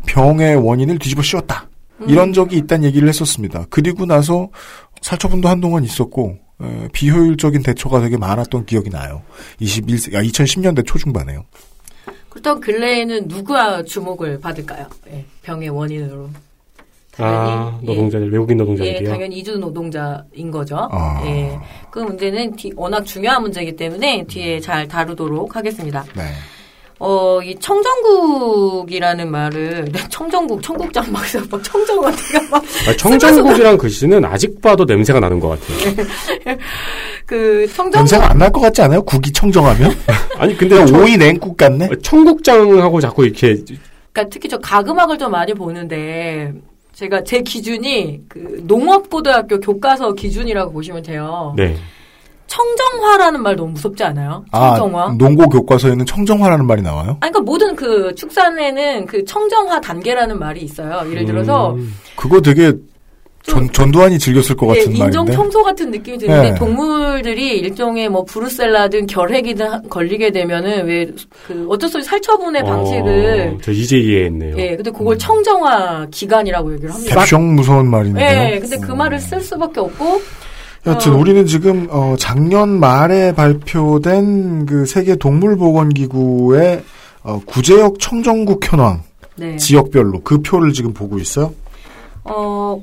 [0.06, 1.68] 병의 원인을 뒤집어 씌웠다.
[2.08, 3.66] 이런 적이 있다는 얘기를 했었습니다.
[3.70, 4.50] 그리고 나서
[5.02, 9.22] 살처분도 한동안 있었고 에, 비효율적인 대처가 되게 많았던 기억이 나요.
[9.62, 11.46] 21세, 아, 2010년대 초중반에요.
[12.30, 14.88] 그렇다면 근래에는 누가 주목을 받을까요?
[15.12, 16.30] 예, 병의 원인으로.
[17.20, 17.86] 아, 예.
[17.86, 19.10] 노동자들, 외국인 예, 노동자들이요?
[19.10, 20.88] 당연히 이주 노동자인 거죠.
[20.92, 21.22] 아.
[21.26, 21.58] 예.
[21.92, 26.04] 그 문제는 뒤- 워낙 중요한 문제이기 때문에 뒤에 잘 다루도록 하겠습니다.
[26.16, 26.24] 네.
[27.02, 33.78] 어, 이 청정국이라는 말을, 네, 청정국, 청국장 막, 해서 막 청정원, 내가 막, 아, 청정국이란
[33.78, 36.06] 글씨는 아직 봐도 냄새가 나는 것 같아요.
[37.26, 37.96] 그, 청정국.
[38.00, 39.02] 냄새가 안 날 것 같지 않아요?
[39.04, 39.92] 국이 청정하면?
[40.38, 41.90] 아니, 근데 청- 오이 냉국 같네?
[42.02, 43.56] 청국장하고 자꾸 이렇게
[44.12, 46.52] 그러니까 특히 저 가금학을 좀 많이 보는데,
[47.00, 51.54] 제가 제 기준이 그 농업고등학교 교과서 기준이라고 보시면 돼요.
[51.56, 51.78] 네.
[52.48, 54.44] 청정화라는 말 너무 무섭지 않아요?
[54.52, 55.16] 아, 청정화.
[55.18, 57.16] 농고 교과서에는 청정화라는 말이 나와요?
[57.22, 61.10] 아니, 그러니까 모든 그 축산에는 그 청정화 단계라는 말이 있어요.
[61.10, 62.74] 예를 들어서 음, 그거 되게
[63.44, 65.32] 전, 전두환이 즐겼을 것 예, 같은 인정 말인데.
[65.34, 66.56] 청소 같은 느낌이 드는데 네.
[66.56, 71.06] 동물들이 일종의 뭐 브루셀라든 결핵이든 하- 걸리게 되면은 왜
[71.48, 74.56] 그 어쩔 수 없이 살처분의 방식을 어, 저 이제 이해했네요.
[74.58, 77.20] 예, 근데 그걸 청정화 기간이라고 얘기를 합니다.
[77.22, 78.52] 대평 무서운 말인데요.
[78.54, 80.22] 예, 근데 그 말을 쓸 수밖에 없고
[80.86, 81.18] 여튼 어.
[81.18, 86.84] 우리는 지금 어, 작년 말에 발표된 그 세계 동물보건기구의
[87.24, 89.02] 어, 구제역 청정국 현황
[89.36, 89.56] 네.
[89.58, 91.54] 지역별로 그 표를 지금 보고 있어요.
[92.26, 92.80] 어,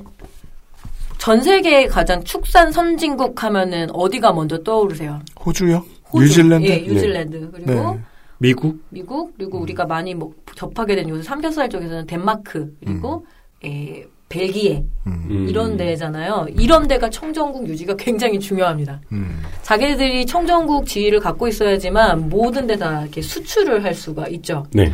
[1.17, 5.19] 전 세계 가장 축산 선진국 하면은 어디가 먼저 떠오르세요?
[5.45, 5.83] 호주요?
[6.13, 6.25] 호주.
[6.25, 6.67] 뉴질랜드?
[6.67, 7.51] 예, 뉴질랜드.
[7.51, 7.99] 그리고 네.
[8.39, 8.79] 미국?
[8.89, 13.25] 미국 그리고 우리가 많이 뭐 접하게 된 요새 삼겹살 쪽에서는 덴마크 그리고
[13.65, 15.47] 에, 벨기에 음.
[15.49, 16.47] 이런 데잖아요.
[16.57, 19.01] 이런 데가 청정국 유지가 굉장히 중요합니다.
[19.11, 19.41] 음.
[19.63, 24.65] 자기들이 청정국 지위를 갖고 있어야지만 모든 데 다 이렇게 수출을 할 수가 있죠.
[24.73, 24.91] 네.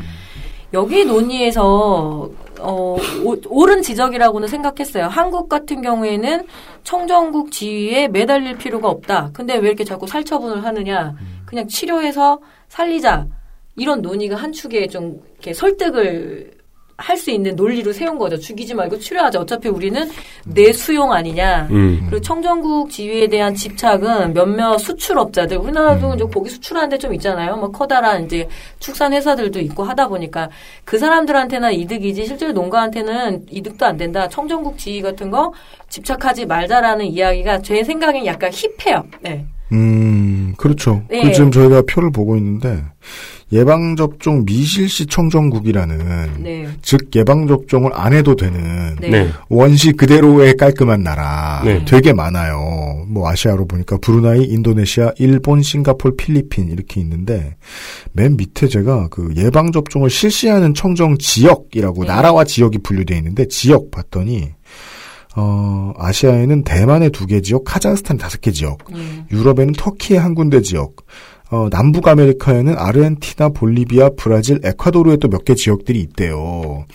[0.74, 5.06] 여기 논의에서 어, 오- 옳은 지적이라고는 생각했어요.
[5.06, 6.48] 한국 같은 경우에는
[6.84, 9.30] 청정국 지위에 매달릴 필요가 없다.
[9.34, 11.16] 근데 왜 이렇게 자꾸 살처분을 하느냐?
[11.46, 13.28] 그냥 치료해서 살리자.
[13.76, 16.52] 이런 논의가 한 축에 좀 이렇게 설득을
[16.98, 18.38] 할 수 있는 논리로 세운 거죠.
[18.38, 19.40] 죽이지 말고 치료하자.
[19.40, 20.10] 어차피 우리는
[20.46, 21.68] 내 수용 아니냐.
[21.72, 22.06] 음.
[22.10, 27.58] 그리고 청정국 지위에 대한 집착은 몇몇 수출업자들, 우리나라도 이제 고기 수출하는 데 좀 있잖아요.
[27.58, 28.48] 뭐 커다란 이제
[28.80, 30.50] 축산 회사들도 있고 하다 보니까
[30.86, 34.30] 그 사람들한테는 이득이지 실제로 농가한테는 이득도 안 된다.
[34.30, 35.52] 청정국 지위 같은 거
[35.90, 39.04] 집착하지 말자라는 이야기가 제 생각엔 약간 힙해요.
[39.22, 39.46] 네.
[39.72, 41.04] 음, 그렇죠.
[41.10, 41.24] 네.
[41.24, 42.84] 그 지금 저희가 표를 보고 있는데
[43.54, 46.68] 예방접종 미실시 청정국이라는 네.
[46.82, 49.10] 즉 예방접종을 안 해도 되는 네.
[49.10, 49.30] 네.
[49.48, 51.86] 원시 그대로의 깔끔한 나라 네.
[51.86, 53.06] 되게 많아요.
[53.08, 57.56] 뭐 아시아로 보니까 브루나이, 인도네시아, 일본, 싱가폴, 필리핀 이렇게 있는데
[58.12, 62.08] 맨 밑에 제가 그 예방 접종을 실시하는 청정 지역이라고 네.
[62.08, 64.50] 나라와 지역이 분류되어 있는데 지역 봤더니
[65.36, 69.26] 어 아시아에는 대만의 두 개 지역, 카자흐스탄 다섯 개 지역, 예.
[69.32, 70.96] 유럽에는 터키의 한 군데 지역,
[71.54, 76.86] 어, 남북 아메리카에는 아르헨티나, 볼리비아, 브라질, 에콰도르에 또 몇 개 지역들이 있대요.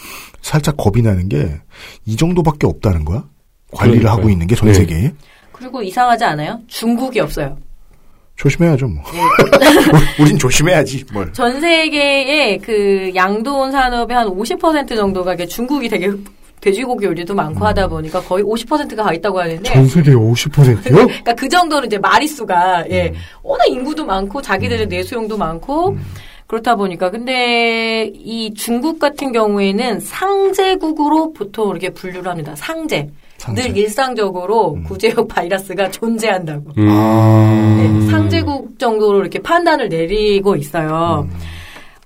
[0.42, 1.60] 살짝 겁이 나는 게
[2.06, 3.24] 이 정도밖에 없다는 거야?
[3.72, 4.18] 관리를 그러니까요.
[4.18, 4.74] 하고 있는 게전 네.
[4.74, 5.12] 세계에?
[5.52, 6.58] 그리고 이상하지 않아요?
[6.66, 7.56] 중국이 없어요.
[8.36, 9.02] 조심해야죠, 뭐.
[9.14, 10.22] 예.
[10.22, 11.32] 우린 조심해야지, 뭘.
[11.32, 16.10] 전 세계의 그 양돈 산업의 한 50% 정도가 중국이 되게
[16.68, 20.80] 돼지고기 요리도 많고 하다 보니까 거의 50%가 가 있다고 하는데 전 세계 50%요?
[20.84, 25.96] 그러니까 그 정도는 이제 마리수가 예 워낙 인구도 많고 자기들의 내수용도 많고
[26.46, 32.54] 그렇다 보니까 근데 이 중국 같은 경우에는 상제국으로 보통 이렇게 분류를 합니다.
[32.56, 33.08] 상제.
[33.54, 36.72] 늘 일상적으로 구제역 바이러스가 존재한다고.
[36.76, 36.88] 음.
[36.90, 37.76] 아.
[37.78, 41.28] 네, 상제국 정도로 이렇게 판단을 내리고 있어요.
[41.30, 41.38] 음.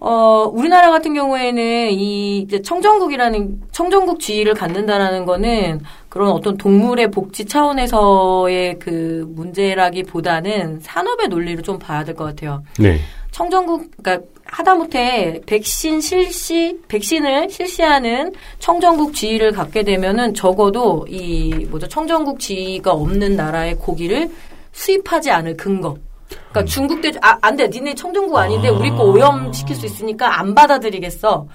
[0.05, 8.81] 어, 우리나라 같은 경우에는 이 청정국이라는 청정국 지위를 갖는다라는 거는 그런 어떤 동물의 복지 차원에서의
[8.81, 12.65] 그 문제라기보다는 산업의 논리를 좀 봐야 될 것 같아요.
[12.81, 12.99] 네.
[13.31, 22.41] 청정국, 그러니까 하다못해 백신 실시, 백신을 실시하는 청정국 지위를 갖게 되면은 적어도 이 뭐죠 청정국
[22.41, 24.33] 지위가 없는 나라의 고기를
[24.73, 25.97] 수입하지 않을 근거.
[26.35, 27.69] 그러니까 중국 대, 아, 안 돼.
[27.69, 31.47] 니네 청정국 아닌데 우리 거 오염시킬 수 있으니까 안 받아들이겠어.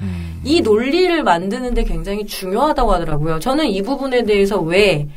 [0.43, 3.39] 이 논리를 만드는데 굉장히 중요하다고 하더라고요.
[3.39, 5.07] 저는 이 부분에 대해서 왜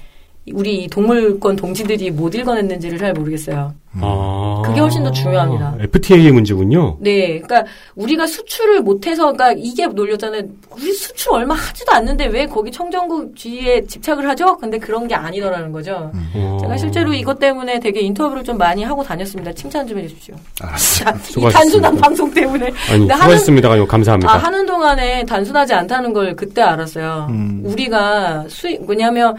[0.52, 3.74] 우리 동물권 동지들이 못 읽어냈는지를 잘 모르겠어요.
[4.00, 4.62] 아.
[4.64, 5.76] 그게 훨씬 더 중요합니다.
[5.80, 6.96] FTA의 문제군요.
[7.00, 7.64] 네, 그러니까
[7.94, 10.42] 우리가 수출을 못해서, 그러니까 이게 놀렸잖아요.
[10.70, 14.56] 우리 수출 얼마 하지도 않는데 왜 거기 청정국 지위에 집착을 하죠?
[14.56, 16.10] 근데 그런 게 아니더라는 거죠.
[16.34, 16.58] 어.
[16.62, 19.52] 제가 실제로 이것 때문에 되게 인터뷰를 좀 많이 하고 다녔습니다.
[19.52, 20.34] 칭찬 좀 해주십시오.
[20.62, 21.10] 알았어.
[21.36, 21.52] 이.
[21.52, 22.72] 단순한 방송 때문에.
[22.90, 23.70] 아니, 수고하셨습니다.
[23.70, 24.32] 아니요, 감사합니다.
[24.32, 27.26] 아, 하는 동안에 단순하지 않다는 걸 그때 알았어요.
[27.28, 27.62] 음.
[27.64, 29.34] 우리가 수입, 뭐냐면,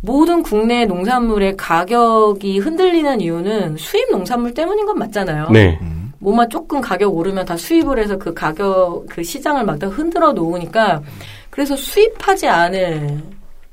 [0.00, 5.50] 모든 국내 농산물의 가격이 흔들리는 이유는 수입 농산물 때문인 건 맞잖아요.
[5.50, 5.78] 네.
[6.20, 11.02] 뭐만 조금 가격 오르면 다 수입을 해서 그 가격, 그 시장을 막 다 흔들어 놓으니까
[11.50, 13.20] 그래서 수입하지 않을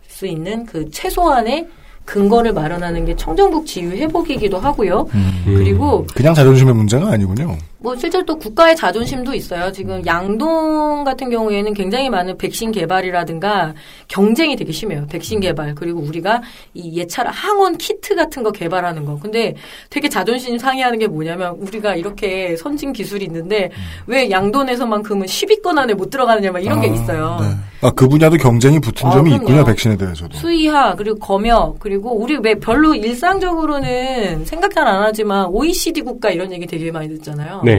[0.07, 1.67] 수 있는 그 최소한의
[2.05, 5.07] 근거를 마련하는 게 청정국 지위 회복이기도 하고요.
[5.45, 7.57] 그리고 그냥 자존심의 문제가 아니군요.
[7.85, 9.71] 뭐 실제로 또 국가의 자존심도 있어요.
[9.71, 13.75] 지금 양동 같은 경우에는 굉장히 많은 백신 개발이라든가
[14.07, 15.05] 경쟁이 되게 심해요.
[15.07, 16.41] 백신 개발 그리고 우리가
[16.73, 19.19] 이 예찰 항원 키트 같은 거 개발하는 거.
[19.19, 19.53] 근데
[19.91, 23.69] 되게 자존심 상해하는 게 뭐냐면 우리가 이렇게 선진 기술이 있는데
[24.07, 27.37] 왜 양돈에서만큼은 10위권 안에 못 들어가느냐 막 이런 게 있어요.
[27.39, 27.47] 네.
[27.81, 29.43] 아, 그 분야도 경쟁이 붙은 아, 점이 그럼요.
[29.43, 30.35] 있군요, 백신에 대해서도.
[30.37, 36.51] 수의학 그리고 검역 그리고 우리 왜 별로 일상적으로는 생각 잘 안 하지만 OECD 국가 이런
[36.51, 37.63] 얘기 되게 많이 듣잖아요.
[37.65, 37.74] 네.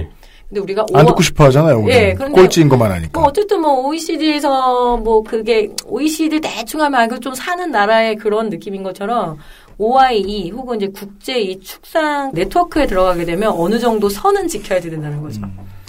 [0.49, 1.93] 근데 우리가 안 오와- 듣고 싶어 하잖아요, 우리.
[1.93, 3.19] 예, 그런데 꼴찌인 것만 하니까.
[3.21, 8.83] 뭐 어쨌든 뭐 OECD에서 뭐 그게 OECD 대충 하면 알고 좀 사는 나라의 그런 느낌인
[8.85, 9.39] 것처럼
[9.79, 15.41] OIE 혹은 이제 국제 이 축산 네트워크에 들어가게 되면 어느 정도 선은 지켜야 된다는 거죠.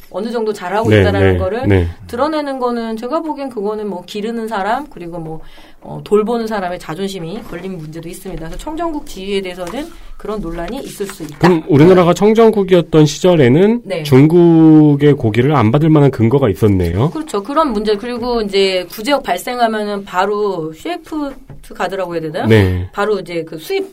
[0.10, 1.88] 어느 정도 잘하고 네, 있다라는 네, 거를 네.
[2.08, 5.42] 드러내는 거는 제가 보기엔 그거는 뭐 기르는 사람 그리고 뭐
[5.88, 8.46] 어, 돌보는 사람의 자존심이 걸린 문제도 있습니다.
[8.46, 11.38] 그래서 청정국 지위에 대해서는 그런 논란이 있을 수 있다.
[11.38, 14.04] 그럼 우리나라가 청정국이었던 시절에는 네.
[14.04, 17.12] 중국의 고기를 안 받을 만한 근거가 있었네요.
[17.12, 17.42] 그렇죠.
[17.42, 22.48] 그런 문제 그리고 이제 구제역 발생하면은 바로 쉐프트 가드라고 해야 되나요?
[22.48, 22.90] 네.
[22.92, 23.88] 바로 이제 그 수입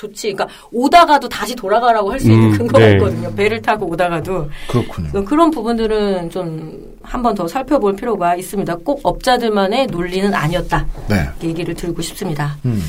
[0.00, 2.92] 조치, 그러니까 오다가도 다시 돌아가라고 할수 있는 음, 근거가 네.
[2.94, 3.34] 있거든요.
[3.34, 5.24] 배를 타고 오다가도 그렇군요.
[5.24, 8.76] 그런 부분들은 좀 한 번 더 살펴볼 필요가 있습니다.
[8.84, 10.86] 꼭 업자들만의 논리는 아니었다.
[11.08, 11.28] 네.
[11.42, 12.56] 얘기를 드리고 싶습니다.
[12.64, 12.80] 음.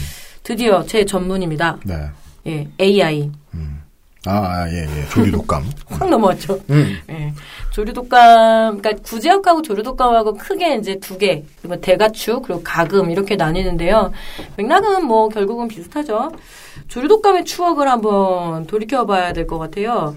[0.43, 1.77] 드디어 제 전문입니다.
[1.85, 1.95] 네.
[2.47, 3.31] 예, AI
[4.27, 5.09] 아, 아, 예, 예.
[5.09, 5.63] 조리독감.
[5.89, 6.59] 확 넘어왔죠.
[6.69, 6.95] 음.
[7.09, 7.33] 예.
[7.71, 14.11] 조류독감, 그러니까 구제역하고 조류독감하고 크게 이제 두 개, 그리고 대가축, 그리고 가금 이렇게 나뉘는데요.
[14.57, 16.31] 맥락은 뭐 결국은 비슷하죠.
[16.87, 20.15] 조류독감의 추억을 한번 돌이켜봐야 될 것 같아요.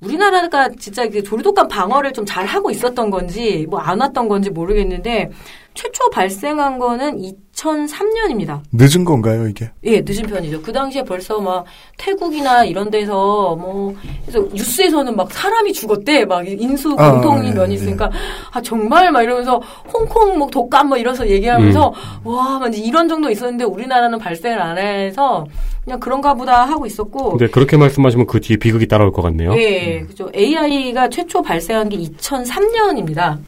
[0.00, 5.30] 우리나라가 진짜 그 조류독감 방어를 좀 잘 하고 있었던 건지 뭐 안 왔던 건지 모르겠는데
[5.74, 7.18] 최초 발생한 거는
[7.54, 8.60] 2003년입니다.
[8.72, 9.70] 늦은 건가요, 이게?
[9.84, 10.62] 예, 늦은 편이죠.
[10.62, 11.64] 그 당시에 벌써 막
[11.96, 13.94] 태국이나 이런 데서 뭐
[14.26, 18.10] 그래서 뉴스에서는 막 사람이 죽었대, 막 인수 아, 공통인 예, 면이 있으니까
[18.52, 19.60] 아 정말 막 이러면서
[19.92, 21.92] 홍콩 뭐 독감 뭐 이러서 얘기하면서
[22.24, 25.46] 와, 막 이런 정도 있었는데 우리나라는 발생을 안 해서
[25.84, 29.54] 그냥 그런가 보다 하고 있었고 근데 그렇게 말씀하시면 그 뒤에 비극이 따라올 것 같네요.
[29.56, 30.30] 예, 그죠.
[30.34, 33.38] AI가 최초 발생한 게 2003년입니다.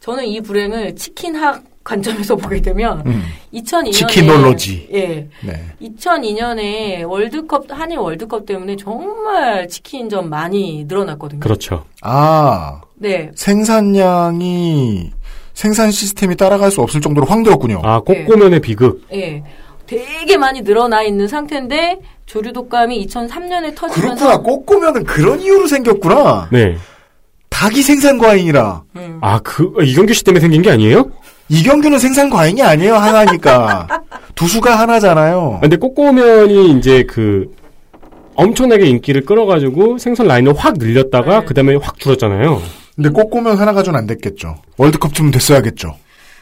[0.00, 3.22] 저는 이 불행을 치킨학 관점에서 보게 되면 음.
[3.54, 4.88] 2002년에 치킨놀로지.
[4.92, 5.28] 예.
[5.42, 5.64] 네.
[5.80, 11.40] 2002년에 월드컵 한일 월드컵 때문에 정말 치킨점 많이 늘어났거든요.
[11.40, 11.84] 그렇죠.
[12.02, 13.30] 아, 네.
[13.34, 15.12] 생산량이,
[15.54, 17.80] 생산 시스템이 따라갈 수 없을 정도로 확 늘었군요.
[17.84, 19.06] 아, 꼬꼬면의 비극.
[19.14, 19.42] 예.
[19.86, 24.38] 되게 많이 늘어나 있는 상태인데 조류 독감이 2003년에 터지면서 그렇구나.
[24.38, 26.48] 꼬꼬면은 그런 이유로 생겼구나.
[26.50, 26.76] 네.
[27.48, 28.82] 닭이 생산 과잉이라.
[28.96, 29.18] 음.
[29.22, 31.08] 아, 그, 이경규 씨 때문에 생긴 게 아니에요?
[31.48, 33.86] 이경규는 생산 과잉이 아니에요, 하나니까.
[34.34, 35.54] 두수가 하나잖아요.
[35.56, 37.54] 아, 근데 꼬꼬면이 이제 그,
[38.34, 42.60] 엄청나게 인기를 끌어가지고 생선 라인을 확 늘렸다가 그 다음에 확 줄었잖아요.
[42.94, 44.56] 근데 꼬꼬면 하나 가지고는 안 됐겠죠.
[44.76, 45.94] 월드컵쯤 됐어야겠죠.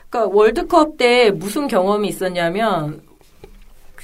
[0.09, 3.02] 그러니까 월드컵 때 무슨 경험이 있었냐면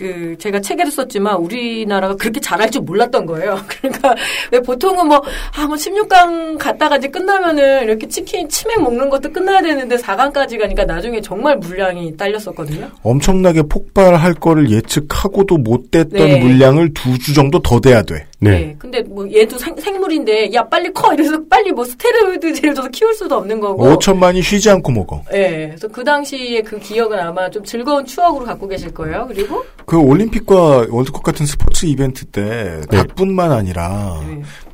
[0.01, 3.61] 그 제가 책에도 썼지만 우리나라가 그렇게 잘할 줄 몰랐던 거예요.
[3.69, 4.15] 그러니까
[4.51, 5.21] 왜 보통은 뭐
[5.57, 10.85] 아 뭐 16강 갔다가 이제 끝나면은 이렇게 치킨 치맥 먹는 것도 끝나야 되는데 4강까지 가니까
[10.87, 12.89] 나중에 정말 물량이 딸렸었거든요.
[13.03, 16.41] 엄청나게 폭발할 거를 예측하고도 못 됐던 네.
[16.41, 18.27] 물량을 두 주 정도 더 돼야 돼.
[18.41, 18.75] 네.
[18.79, 23.37] 근데 뭐 얘도 생, 생물인데 야 빨리 커 이래서 빨리 뭐 스테로이드제를 줘서 키울 수도
[23.37, 23.85] 없는 거고.
[23.85, 25.23] 5천만이 쉬지 않고 먹어.
[25.31, 25.69] 네.
[25.69, 29.27] 그래서 그 당시에 그 기억은 아마 좀 즐거운 추억으로 갖고 계실 거예요.
[29.29, 34.21] 그리고 그 올림픽과 월드컵 같은 스포츠 이벤트 때 닭뿐만 아니라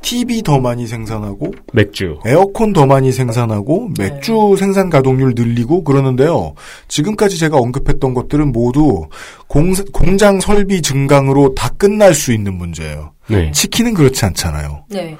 [0.01, 2.19] TV 더 많이 생산하고 맥주.
[2.25, 6.53] 에어컨 더 많이 생산하고 맥주 생산 가동률 늘리고 그러는데요.
[6.87, 9.07] 지금까지 제가 언급했던 것들은 모두
[9.47, 13.13] 공, 공장 설비 증강으로 다 끝날 수 있는 문제예요.
[13.27, 13.51] 네.
[13.51, 14.85] 치킨은 그렇지 않잖아요.
[14.89, 15.17] 네.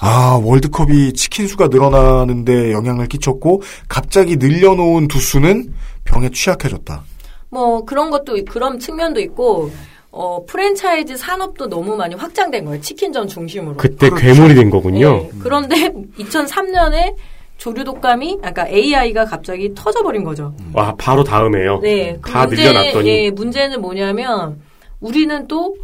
[0.00, 5.72] 아, 월드컵이 치킨 수가 늘어나는데 영향을 끼쳤고 갑자기 늘려놓은 두 수는
[6.04, 7.02] 병에 취약해졌다.
[7.50, 9.70] 뭐 그런 것도 그런 측면도 있고
[10.12, 12.80] 어 프랜차이즈 산업도 너무 많이 확장된 거예요.
[12.80, 13.76] 치킨전 중심으로.
[13.76, 15.12] 그때 괴물이 된 거군요.
[15.18, 15.30] 네.
[15.40, 17.14] 그런데 2003년에
[17.60, 20.54] 조류 독감이 그러니까 AI가 갑자기 터져버린 거죠.
[20.72, 21.80] 와, 바로 다음에요.
[21.82, 22.16] 네.
[22.22, 23.08] 그 다 문제, 늘려놨더니.
[23.08, 24.58] 예, 문제는 뭐냐면
[25.00, 25.74] 우리는 또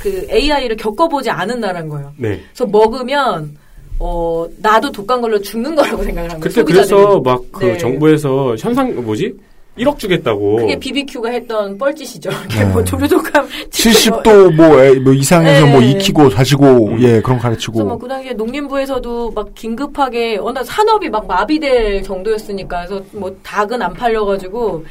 [0.00, 2.12] 그 AI를 겪어보지 않은 나라인 거예요.
[2.16, 2.40] 네.
[2.52, 3.56] 그래서 먹으면
[3.98, 6.54] 어 나도 독감 걸려 죽는 거라고 생각을 한 거예요.
[6.54, 6.62] 그때.
[6.62, 7.78] 그래서 막그 네.
[7.78, 9.34] 정부에서 현상 뭐지?
[9.78, 10.56] 1억 주겠다고.
[10.56, 12.30] 그게 BBQ가 했던 뻘짓이죠.
[12.46, 12.64] 이게 네.
[12.66, 15.72] 뭐 조류독감 70도 뭐, 에, 뭐 이상해서 네.
[15.72, 21.26] 뭐 익히고 다시고 예 그런 가르치고 그래서 뭐그 당시에 농림부에서도 막 긴급하게 어나 산업이 막
[21.26, 24.84] 마비될 정도였으니까 그래서 뭐 닭은 안 팔려가지고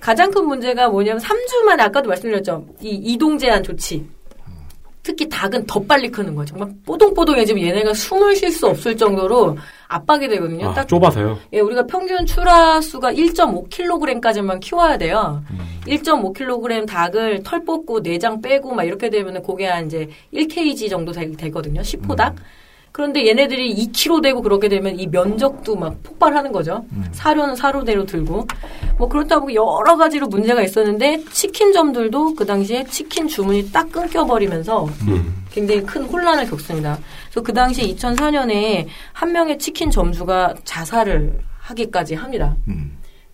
[0.00, 4.04] 가장 큰 문제가 뭐냐면 3주 만에 아까도 말씀드렸죠 이 이동 제한 조치
[5.02, 9.56] 특히 닭은 더 빨리 크는 거예요 정말 뽀동뽀동해지면 얘네가 숨을 쉴 수 없을 정도로
[9.88, 11.38] 압박이 되거든요 아, 딱 좁아서요.
[11.52, 15.42] 예, 우리가 평균 출하 수가 1.5kg까지만 키워야 돼요.
[15.50, 15.58] 음.
[15.86, 21.30] 1.5kg 닭을 털 뽑고 내장 빼고 막 이렇게 되면은 그게 한 이제 1kg 정도 되,
[21.32, 21.82] 되거든요.
[21.82, 22.34] 10호닭.
[22.92, 22.94] 음.
[22.94, 26.84] 그런데 얘네들이 2kg 되고 그렇게 되면 이 면적도 막 폭발하는 거죠.
[26.92, 27.06] 음.
[27.12, 28.46] 사료는 사료대로 들고.
[28.98, 35.44] 뭐 그렇다고 여러 가지로 문제가 있었는데 치킨점들도 그 당시에 치킨 주문이 딱 끊겨버리면서 음.
[35.50, 36.98] 굉장히 큰 혼란을 겪습니다.
[37.24, 42.56] 그래서 그 당시 2004년에 한 명의 치킨 점주가 자살을 하기까지 합니다.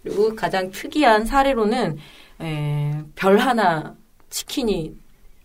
[0.03, 1.97] 그리고 가장 특이한 사례로는
[2.41, 3.95] 에, 별 하나
[4.31, 4.93] 치킨이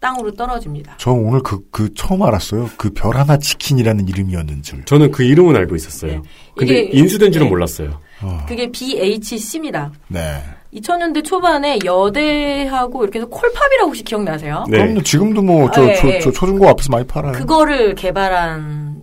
[0.03, 0.95] 땅으로 떨어집니다.
[0.97, 2.69] 저 오늘 그, 그 처음 알았어요.
[2.75, 4.83] 그 별 하나 치킨이라는 이름이었는 줄.
[4.83, 6.21] 저는 그 이름은 알고 있었어요.
[6.57, 7.49] 근데 이게- 인수된 줄은 네.
[7.49, 7.99] 몰랐어요.
[8.47, 9.91] 그게 BHC입니다.
[10.09, 10.41] 네.
[10.73, 14.63] 2000년대 초반에 여대하고 이렇게 해서 콜팝이라고 혹시 기억나세요?
[14.69, 15.01] 그럼요.
[15.03, 16.19] 지금도 뭐, 저, 아, 예, 저, 예.
[16.19, 17.33] 저 초중고 앞에서 많이 팔아요.
[17.33, 18.95] 그거를 개발한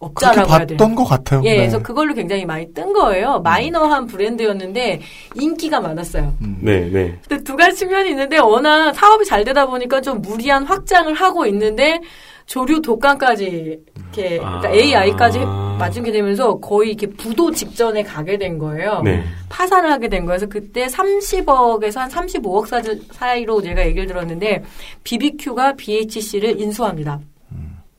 [0.00, 0.94] 그렇게 업자라고 해야 봤던 돼요.
[0.96, 1.42] 것 같아요.
[1.44, 1.56] 예, 네.
[1.58, 3.40] 그래서 그걸로 굉장히 많이 뜬 거예요.
[3.40, 5.00] 마이너한 브랜드였는데
[5.34, 6.34] 인기가 많았어요.
[6.60, 7.18] 네, 네.
[7.28, 12.00] 근데 두 가지 측면이 있는데 워낙 사업이 잘 되다 보니까 좀 무리한 확장을 하고 있는데
[12.46, 14.72] 조류 독감까지 이렇게 그러니까 아.
[14.72, 15.38] AI까지
[15.78, 19.02] 맞추게 되면서 거의 이렇게 부도 직전에 가게 된 거예요.
[19.04, 19.22] 네.
[19.50, 20.38] 파산을 하게 된 거예요.
[20.38, 22.82] 그래서 그때 30억에서 한 35억 사-
[23.12, 24.64] 사이로 제가 얘기를 들었는데
[25.04, 27.20] BBQ가 BHC를 인수합니다.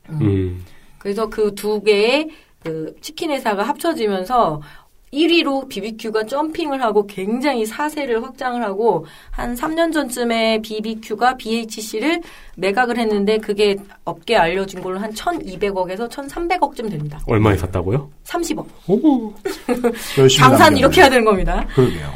[0.09, 0.61] 음.
[1.01, 2.29] 그래서 그 두 개의
[2.63, 4.61] 그 치킨 회사가 합쳐지면서
[5.11, 12.21] 1위로 BBQ가 점핑을 하고 굉장히 사세를 확장을 하고 한 3년 전쯤에 BBQ가 BHC를
[12.55, 13.75] 매각을 했는데 그게
[14.05, 17.19] 업계에 알려진 걸로 한 1,200억에서 1,300억쯤 됩니다.
[17.27, 18.09] 얼마에 샀다고요?
[18.23, 18.65] 30억.
[18.87, 19.33] 오.
[20.17, 20.79] 열심히 장산 남겨요.
[20.79, 21.65] 이렇게 해야 되는 겁니다.
[21.75, 22.09] 그러게요.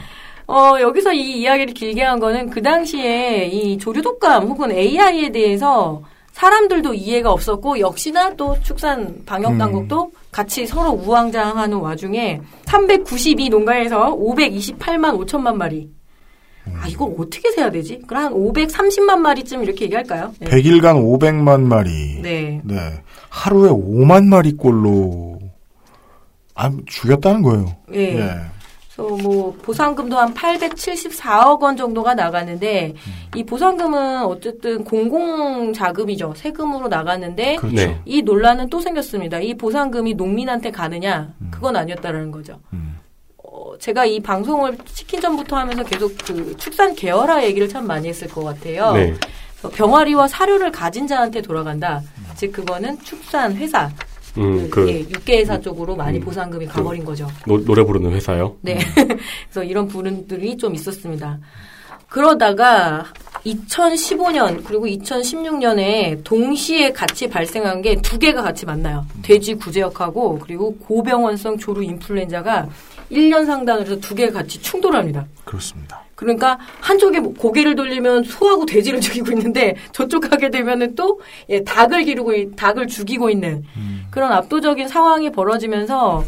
[0.47, 6.01] 어, 여기서 이 이야기를 길게 한 거는 그 당시에 이 조류독감 혹은 AI에 대해서
[6.35, 15.17] 사람들도 이해가 없었고 역시나 또 축산 방역 당국도 같이 서로 우왕좌왕하는 와중에 392 농가에서 528만
[15.25, 15.89] 5천만 마리.
[16.81, 18.01] 아 이걸 어떻게 세야 되지?
[18.05, 20.33] 그럼 한 530만 마리쯤 이렇게 얘기할까요?
[20.39, 20.49] 네.
[20.49, 22.19] 100일간 500만 마리.
[22.21, 22.61] 네.
[23.29, 25.39] 하루에 5만 마리꼴로
[26.53, 27.77] 아, 죽였다는 거예요.
[27.93, 28.29] 예.
[28.95, 32.93] 그래서 뭐 보상금도 한 874억 원 정도가 나갔는데
[33.35, 36.33] 이 보상금은 어쨌든 공공 자금이죠.
[36.35, 37.75] 세금으로 나갔는데 그렇죠.
[37.75, 38.01] 네.
[38.05, 39.39] 이 논란은 또 생겼습니다.
[39.39, 41.33] 이 보상금이 농민한테 가느냐?
[41.51, 42.59] 그건 아니었다라는 거죠.
[43.37, 48.27] 어, 제가 이 방송을 치킨 전부터 하면서 계속 그 축산 계열화 얘기를 참 많이 했을
[48.29, 48.93] 것 같아요.
[48.93, 49.13] 네.
[49.73, 52.01] 병아리와 사료를 가진 자한테 돌아간다.
[52.35, 53.89] 즉 그거는 축산 회사,
[54.37, 57.27] 음, 그, 그, 예, 육계회사 쪽으로 많이 음, 보상금이 가버린 거죠.
[57.47, 58.55] 노, 노래 부르는 회사요?
[58.61, 58.77] 네.
[59.49, 61.39] 그래서 이런 분들이 좀 있었습니다.
[62.09, 63.05] 그러다가
[63.45, 69.05] 2015년 그리고 2016년에 동시에 같이 발생한 게 두 개가 같이 만나요.
[69.21, 72.67] 돼지 구제역하고 그리고 고병원성 조루 인플루엔자가
[73.11, 75.25] 1년 상당으로 두 개가 같이 충돌합니다.
[75.43, 76.04] 그렇습니다.
[76.15, 82.03] 그러니까 한쪽에 뭐 고개를 돌리면 소하고 돼지를 죽이고 있는데 저쪽 가게 되면은 또 예, 닭을
[82.05, 83.63] 기르고 있- 닭을 죽이고 있는
[84.11, 86.23] 그런 압도적인 상황이 벌어지면서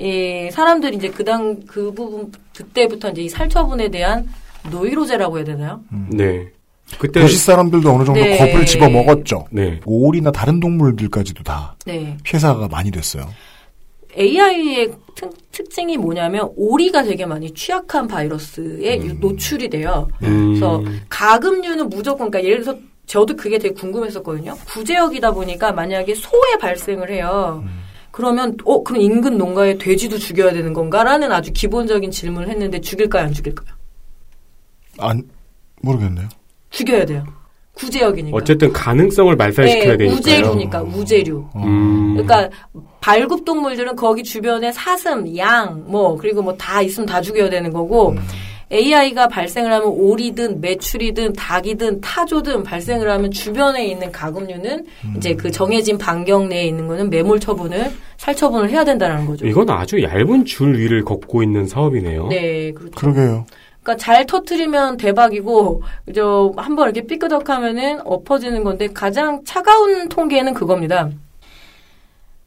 [0.00, 4.28] 예, 사람들이 이제 그당 그 부분 그때부터 이제 이 살처분에 대한
[4.70, 5.80] 노이로제라고 해야 되나요?
[6.08, 6.48] 네.
[6.98, 8.36] 그때 도시 사람들도 어느 정도 네.
[8.36, 9.46] 겁을 집어 먹었죠.
[9.50, 9.80] 네.
[9.86, 12.16] 오리나 다른 동물들까지도 다 네.
[12.22, 13.24] 피해사가 많이 됐어요.
[14.16, 14.92] AI의
[15.52, 19.04] 특징이 뭐냐면 오리가 되게 많이 취약한 바이러스에 음.
[19.06, 20.08] 유- 노출이 돼요.
[20.22, 20.48] 음.
[20.54, 24.56] 그래서 가금류는 무조건 그러니까 예를 들어서 저도 그게 되게 궁금했었거든요.
[24.68, 27.64] 구제역이다 보니까 만약에 소에 발생을 해요.
[28.10, 33.32] 그러면 어 그럼 인근 농가에 돼지도 죽여야 되는 건가라는 아주 기본적인 질문을 했는데 죽일까요 안
[33.32, 33.74] 죽일까요?
[34.98, 35.22] 안
[35.80, 36.28] 모르겠네요.
[36.70, 37.24] 죽여야 돼요.
[37.74, 38.36] 구제역이니까.
[38.36, 40.18] 어쨌든 가능성을 말살시켜야 네, 되니까요.
[40.18, 41.44] 우제류니까 우제류.
[41.56, 42.12] 음.
[42.14, 42.50] 그러니까
[43.00, 48.14] 발굽 동물들은 거기 주변에 사슴, 양, 뭐 그리고 뭐 다 있으면 다 죽여야 되는 거고
[48.70, 55.98] AI가 발생을 하면 오리든 메추리든 닭이든 타조든 발생을 하면 주변에 있는 가금류는 이제 그 정해진
[55.98, 59.46] 반경 내에 있는 거는 매몰 처분을 살 처분을 해야 된다는 거죠.
[59.46, 62.28] 이건 아주 얇은 줄 위를 걷고 있는 사업이네요.
[62.28, 62.92] 네, 그렇죠.
[62.94, 63.44] 그러게요.
[63.82, 65.82] 그러니까 잘 터트리면 대박이고
[66.14, 71.10] 저 한 번 이렇게 삐끄덕하면은 엎어지는 건데 가장 차가운 통계는 그겁니다.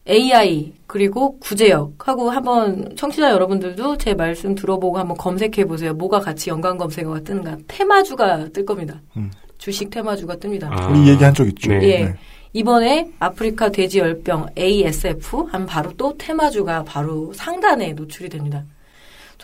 [0.07, 5.93] AI 그리고 구제역 하고 한번 청취자 여러분들도 제 말씀 들어보고 한번 검색해 보세요.
[5.95, 7.57] 뭐가 같이 연관 검색어가 뜨는가?
[7.67, 9.01] 테마주가 뜰 겁니다.
[9.17, 9.31] 음.
[9.57, 10.67] 주식 테마주가 뜹니다.
[10.71, 10.87] 아.
[10.89, 11.71] 우리 얘기한 적 있죠.
[11.71, 11.81] 네.
[11.83, 12.05] 예.
[12.05, 12.15] 네.
[12.53, 18.63] 이번에 아프리카 돼지 열병 ASF 하면 바로 또 테마주가 바로 상단에 노출이 됩니다.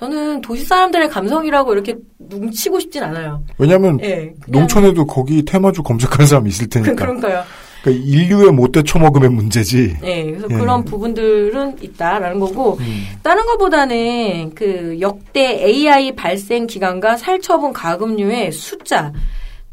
[0.06, 3.44] 저는 도시 사람들의 감성이라고 이렇게 뭉치고 싶진 않아요.
[3.60, 6.96] 왜냐하면 예, 그냥- 농촌에도 거기 테마주 검색하는 사람이 있을 테니까.
[6.96, 7.44] 그 런가요?
[7.84, 9.98] 그러니까 인류의 못돼 처먹음의 문제지.
[10.02, 10.56] 네, 그래서 예.
[10.56, 13.04] 그런 부분들은 있다라는 거고, 음.
[13.22, 19.14] 다른 것보다는 그 역대 AI 발생 기간과 살처분 가금류의 숫자,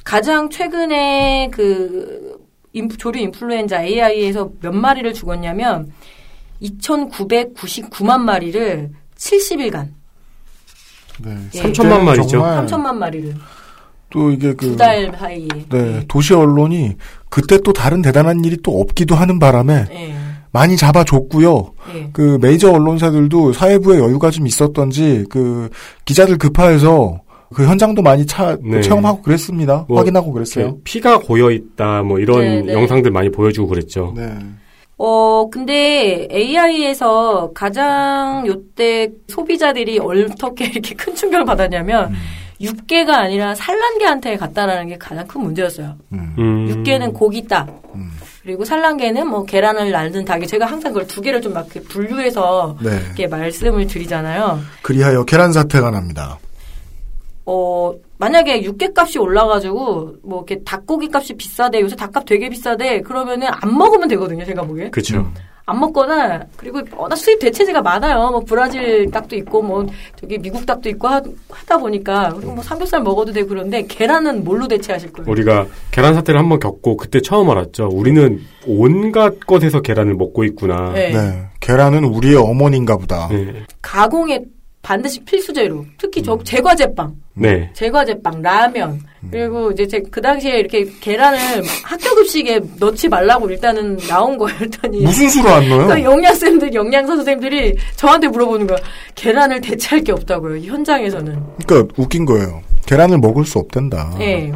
[0.05, 2.37] 가장 최근에 그
[2.75, 5.91] 인프- 조류 인플루엔자 AI에서 몇 마리를 죽었냐면
[6.61, 9.89] 2,999만 마리를 70일간,
[11.25, 11.37] 네.
[11.55, 11.63] 예.
[11.63, 12.29] 3천만 마리죠.
[12.29, 13.35] 정말 3천만 마리를
[14.11, 15.49] 또 이게 그 두달 사이에.
[15.71, 16.95] 네, 도시 언론이
[17.29, 20.15] 그때 또 다른 대단한 일이 또 없기도 하는 바람에 예.
[20.51, 21.73] 많이 잡아줬고요.
[21.95, 22.11] 예.
[22.13, 25.69] 그 메이저 언론사들도 사회부에 여유가 좀 있었던지 그
[26.05, 27.21] 기자들 급파해서
[27.55, 28.81] 그 현장도 많이 차 네.
[28.81, 29.85] 체험하고 그랬습니다.
[29.89, 30.79] 뭐, 확인하고 그랬어요.
[30.85, 32.73] 피가 고여 있다 뭐 이런 네, 네.
[32.73, 34.13] 영상들 많이 보여주고 그랬죠.
[34.17, 34.35] 네.
[34.99, 42.15] 어, 근데 AI에서 가장 요때 소비자들이 어떻게 이렇게 큰 충격을 받았냐면,
[42.61, 45.95] 육개가 아니라 산란개한테 갔다라는 게 가장 큰 문제였어요.
[46.13, 46.67] 음.
[46.69, 47.69] 육개는 고기다.
[48.43, 52.99] 그리고 산란개는 뭐 계란을 낳는 닭이 제가 항상 그걸 두 개를 좀막 이렇게 분류해서 네.
[53.05, 54.59] 이렇게 말씀을 드리잖아요.
[54.81, 56.39] 그리하여 계란 사태가 납니다.
[57.45, 61.81] 어, 만약에 육개 값이 올라가지고 뭐 이렇게 닭고기 값이 비싸대.
[61.81, 63.01] 요새 닭값 되게 비싸대.
[63.01, 64.91] 그러면은 안 먹으면 되거든요, 제가 보기엔.
[64.91, 65.25] 그렇죠.
[65.69, 68.31] 안 먹거나 그리고 워낙 수입 대체제가 많아요.
[68.31, 71.21] 뭐 브라질 닭도 있고 뭐 저기 미국 닭도 있고 하,
[71.67, 75.31] 다 보니까 그리고 뭐 삼겹살 먹어도 되고 그런데 계란은 뭘로 대체하실 거예요?
[75.31, 77.91] 우리가 계란 사태를 한번 겪고 그때 처음 알았죠.
[77.93, 80.93] 우리는 온갖 것에서 계란을 먹고 있구나.
[80.95, 81.11] 네.
[81.11, 81.49] 네.
[81.61, 83.29] 계란은 우리의 어머니인가 보다.
[83.29, 83.67] 네.
[83.83, 84.45] 가공에
[84.89, 85.85] 반드시 필수 재료.
[85.99, 87.71] 특히 저 제과제빵, 네.
[87.75, 91.39] 제과제빵, 라면 그리고 이제 제 그 당시에 이렇게 계란을
[91.85, 94.59] 학교 급식에 넣지 말라고 일단은 나온 거예요.
[94.59, 95.89] 했더니 무슨 수로 안 넣어요?
[95.89, 98.79] 그 영양 쌤들, 영양사 선생님들이 저한테 물어보는 거야.
[99.15, 100.63] 계란을 대체할 게 없다고요.
[100.63, 101.39] 현장에서는.
[101.67, 102.63] 그러니까 웃긴 거예요.
[102.87, 104.17] 계란을 먹을 수 없단다.
[104.21, 104.51] 예.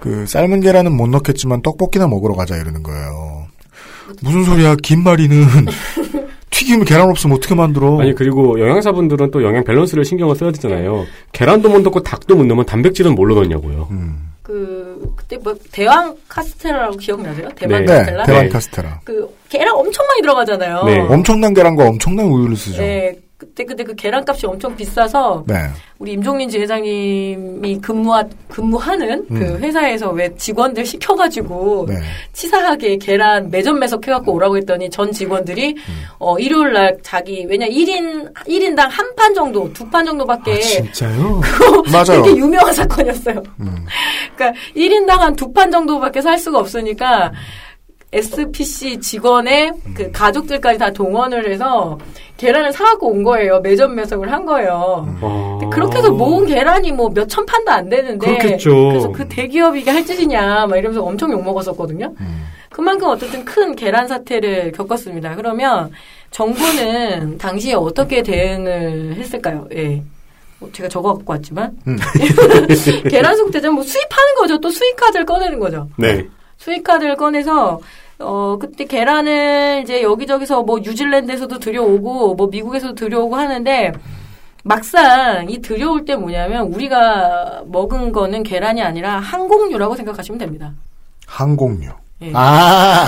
[0.00, 3.46] 그 삶은 계란은 못 넣겠지만 떡볶이나 먹으러 가자 이러는 거예요.
[4.22, 4.74] 무슨 소리야?
[4.82, 5.46] 김말이는
[6.56, 8.00] 튀김을 계란 없으면 어떻게 만들어?
[8.00, 11.04] 아니 그리고 영양사분들은 또 영양 밸런스를 신경을 써야 되잖아요.
[11.32, 13.88] 계란도 못 넣고 닭도 못 넣으면 단백질은 뭘로 넣냐고요.
[13.90, 14.30] 음.
[14.42, 17.48] 그 그때 뭐 대왕 카스테라라고 기억나세요?
[17.56, 17.92] 대왕 네.
[17.92, 18.24] 카스텔라?
[18.24, 18.48] 대왕 네.
[18.48, 19.00] 카스테라.
[19.04, 20.84] 그 계란 엄청 많이 들어가잖아요.
[20.84, 21.00] 네.
[21.00, 22.80] 엄청난 계란과 엄청난 우유를 쓰죠.
[22.80, 25.56] 네, 그때 그때 그 계란값이 엄청 비싸서 네.
[25.98, 29.58] 우리 임종린 지회장님이 근무하 근무하는 그 음.
[29.60, 31.96] 회사에서 왜 직원들 시켜가지고 네.
[32.32, 36.02] 치사하게 계란 매점 매석 해갖고 오라고 했더니 전 직원들이 음.
[36.18, 41.40] 어 일요일 날 자기 왜냐 1인 1인당 한 판 정도 두 판 정도밖에 아, 진짜요?
[41.92, 42.22] 맞아요.
[42.22, 43.42] 되게 유명한 사건이었어요.
[43.60, 43.84] 음.
[44.34, 47.32] 그러니까 1인당 한 두 판 정도밖에 살 수가 없으니까
[48.12, 51.98] SPC 직원의 그 가족들까지 다 동원을 해서
[52.36, 53.60] 계란을 사갖고 온 거예요.
[53.60, 55.06] 매점 매석을 한 거예요.
[55.60, 58.26] 근데 그렇게 해서 모은 계란이 뭐 몇 천 판도 안 되는데.
[58.38, 58.88] 그렇겠죠.
[58.88, 62.14] 그래서 그 대기업이 이게 할 짓이냐, 막 이러면서 엄청 욕먹었었거든요.
[62.70, 65.34] 그만큼 어쨌든 큰 계란 사태를 겪었습니다.
[65.36, 65.90] 그러면
[66.30, 69.66] 정부는 당시에 어떻게 대응을 했을까요?
[69.74, 70.02] 예.
[70.58, 71.76] 뭐 제가 적어 갖고 왔지만.
[73.10, 74.58] 계란 속대전 뭐 수입하는 거죠.
[74.60, 75.88] 또 수입 카드를 꺼내는 거죠.
[75.96, 76.26] 네.
[76.58, 77.80] 수입카드를 꺼내서
[78.18, 83.92] 어 그때 계란을 이제 여기저기서 뭐 뉴질랜드에서도 들여오고 뭐 미국에서도 들여오고 하는데
[84.64, 90.72] 막상 이 들여올 때 뭐냐면 우리가 먹은 거는 계란이 아니라 항공유라고 생각하시면 됩니다.
[91.26, 91.90] 항공유.
[92.22, 92.32] 예.
[92.34, 93.06] 아,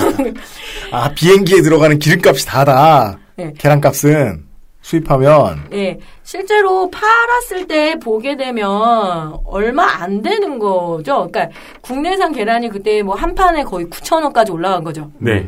[0.91, 3.17] 아 비행기에 들어가는 기름값이 다다.
[3.39, 3.53] 예.
[3.57, 4.48] 계란값은
[4.93, 11.27] 수입하면 예, 실제로 팔았을 때 보게 되면 얼마 안 되는 거죠.
[11.31, 11.49] 그러니까
[11.81, 15.11] 국내산 계란이 그때 뭐 한 판에 거의 9천 원까지 올라간 거죠.
[15.17, 15.47] 네.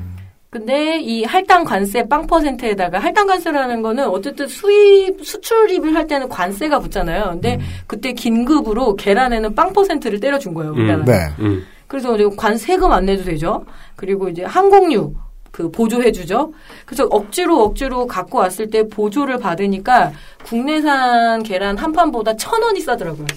[0.50, 6.80] 근데 이 할당 관세 빵 퍼센트에다가 할당 관세라는 거는 어쨌든 수입 수출입을 할 때는 관세가
[6.80, 7.30] 붙잖아요.
[7.32, 10.74] 근데 그때 긴급으로 계란에는 빵 퍼센트를 때려준 거예요.
[10.74, 11.06] 우리나라.
[11.06, 11.14] 네.
[11.40, 11.66] 음.
[11.88, 13.64] 그래서 이제 관 세금 안 내도 되죠.
[13.96, 15.14] 그리고 이제 항공유
[15.52, 16.54] 그 보조해주죠.
[16.86, 20.14] 그래서 억지로 억지로 갖고 왔을 때 보조를 받으니까
[20.46, 23.28] 국내산 계란 한 판보다 천 원이 싸더라고요.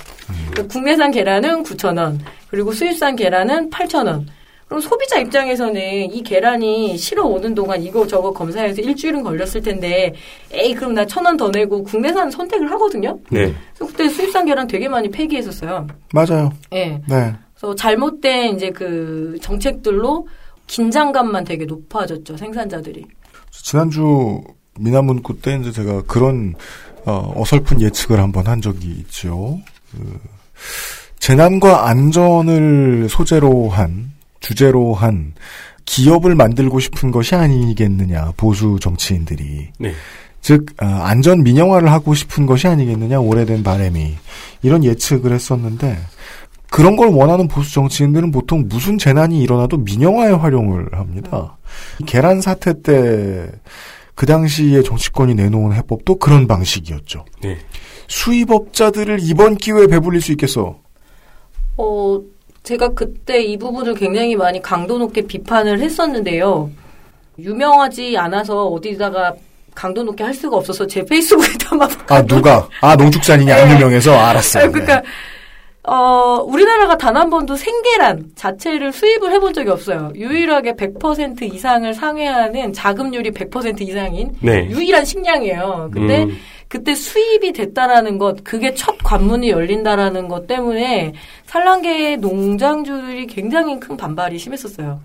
[0.50, 4.26] 그러니까 국내산 계란은 구천 원, 그리고 수입산 계란은 팔천 원.
[4.68, 10.14] 그럼 소비자 입장에서는 이 계란이 실어 오는 동안 이거 저거 검사해서 일주일은 걸렸을 텐데,
[10.52, 13.18] 에이 그럼 나 천 원 더 내고 국내산 선택을 하거든요.
[13.30, 13.54] 네.
[13.76, 15.86] 그래서 그때 수입산 계란 되게 많이 폐기했었어요.
[16.12, 16.50] 맞아요.
[16.72, 17.00] 예.
[17.08, 17.34] 네.
[17.54, 20.26] 그래서 잘못된 이제 그 정책들로
[20.66, 23.04] 긴장감만 되게 높아졌죠 생산자들이.
[23.50, 24.42] 지난주
[24.78, 26.54] 미나문구 때 이제 제가 그런
[27.04, 29.58] 어, 어설픈 예측을 한번 한 적이 있죠.
[29.92, 30.20] 그
[31.18, 35.34] 재난과 안전을 소재로 한 주제로 한
[35.84, 39.92] 기업을 만들고 싶은 것이 아니겠느냐 보수 정치인들이 네.
[40.40, 44.14] 즉 어, 안전 민영화를 하고 싶은 것이 아니겠느냐 오래된 바람이
[44.62, 45.98] 이런 예측을 했었는데
[46.74, 51.56] 그런 걸 원하는 보수 정치인들은 보통 무슨 재난이 일어나도 민영화에 활용을 합니다.
[52.06, 53.48] 계란 사태 때
[54.14, 57.24] 그 당시에 정치권이 내놓은 해법도 그런 방식이었죠.
[57.42, 57.58] 네.
[58.06, 60.78] 수입업자들을 이번 기회에 배불릴 수 있겠어.
[61.76, 62.20] 어,
[62.62, 66.70] 제가 그때 이 부분을 굉장히 많이 강도 높게 비판을 했었는데요.
[67.38, 69.34] 유명하지 않아서 어디다가
[69.74, 72.12] 강도 높게 할 수가 없어서 제 페이스북에다 막.
[72.12, 72.68] 아 누가?
[72.80, 73.74] 아 농축산인이 안 네.
[73.74, 74.70] 유명해서 알았어요.
[74.70, 75.02] 그러니까
[75.86, 80.10] 어, 우리나라가 단 한 번도 생계란 자체를 수입을 해본 적이 없어요.
[80.16, 84.66] 유일하게 100% 이상을 상회하는 자급률이 100% 이상인 네.
[84.68, 85.90] 유일한 식량이에요.
[85.92, 86.36] 근데 음.
[86.68, 91.12] 그때 수입이 됐다라는 것, 그게 첫 관문이 열린다라는 것 때문에
[91.46, 95.00] 산란계 농장주들이 굉장히 큰 반발이 심했었어요.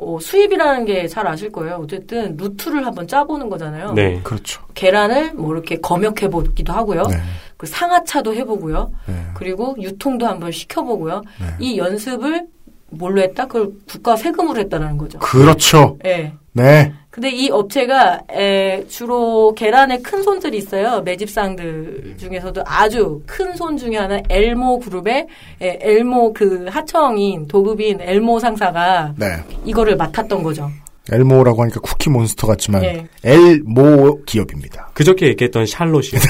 [0.00, 1.80] 어, 수입이라는 게 잘 아실 거예요.
[1.82, 3.92] 어쨌든 루트를 한번 짜보는 거잖아요.
[3.94, 4.20] 네.
[4.22, 4.62] 그렇죠.
[4.74, 7.02] 계란을 뭐 이렇게 검역해 보기도 하고요.
[7.08, 7.16] 네.
[7.56, 8.92] 그 상하차도 해보고요.
[9.06, 9.14] 네.
[9.34, 11.22] 그리고 유통도 한번 시켜보고요.
[11.58, 12.46] 이 연습을
[12.90, 13.46] 뭘로 했다?
[13.46, 15.18] 그걸 국가 세금으로 했다는 거죠.
[15.18, 15.98] 그렇죠.
[16.04, 16.32] 예.
[16.52, 16.94] 네.
[17.18, 21.00] 근데 이 업체가 에, 주로 계란의 큰 손들이 있어요.
[21.00, 25.26] 매집상들 중에서도 아주 큰 손 중에 하나 엘모 그룹의
[25.60, 29.26] 에, 엘모 그 하청인 도급인 엘모 상사가 네.
[29.64, 30.70] 이거를 맡았던 거죠.
[31.10, 33.08] 엘모라고 하니까 쿠키 몬스터 같지만 네.
[33.24, 34.90] 엘모 기업입니다.
[34.94, 36.10] 그저께 얘기했던 샬롯이.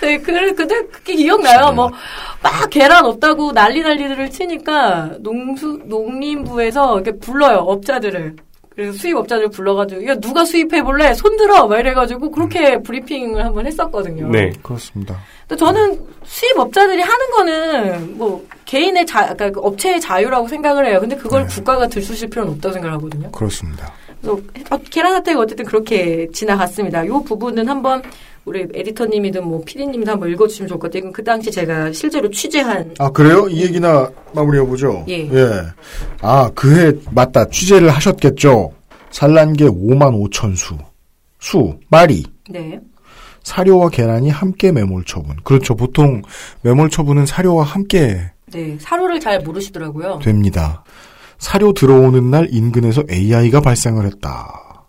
[0.00, 1.72] 네, 그, 근데 그게 기억나요.
[1.72, 1.90] 뭐,
[2.40, 8.36] 막 계란 없다고 난리 난리들을 치니까 농수, 농림부에서 이렇게 불러요, 업자들을.
[8.76, 11.14] 그래서 수입업자들 불러가지고, 야, 누가 수입해볼래?
[11.14, 11.66] 손들어!
[11.66, 14.28] 막 이래가지고, 그렇게 브리핑을 한번 했었거든요.
[14.28, 14.52] 네.
[14.62, 15.18] 그렇습니다.
[15.48, 21.00] 근데 저는 수입업자들이 하는 거는, 뭐, 개인의 자, 그러니까 그 업체의 자유라고 생각을 해요.
[21.00, 23.30] 근데 그걸 국가가 들쑤실 필요는 없다고 생각하거든요.
[23.30, 23.92] 그렇습니다.
[24.20, 24.38] 그래서
[24.70, 27.04] 어, 계란 사태가 어쨌든 그렇게 지나갔습니다.
[27.04, 28.02] 이 부분은 한번
[28.46, 31.12] 우리 에디터님이든 뭐 PD님도 한번 읽어주시면 좋을 것 같아요.
[31.12, 33.48] 그 당시 제가 실제로 취재한 아 그래요?
[33.48, 35.04] 이 얘기나 마무리해보죠.
[35.08, 35.28] 예.
[36.22, 38.72] 아 그 해 맞다 취재를 하셨겠죠.
[39.10, 40.76] 산란계 5만 5천 수.
[41.40, 42.24] 수 마리.
[42.48, 42.78] 네.
[43.42, 45.36] 사료와 계란이 함께 매몰 처분.
[45.42, 45.74] 그렇죠.
[45.74, 46.22] 보통
[46.62, 50.20] 매몰 처분은 사료와 함께 네, 사료를 잘 모르시더라고요.
[50.20, 50.84] 됩니다.
[51.38, 54.84] 사료 들어오는 날 인근에서 AI가 발생을 했다.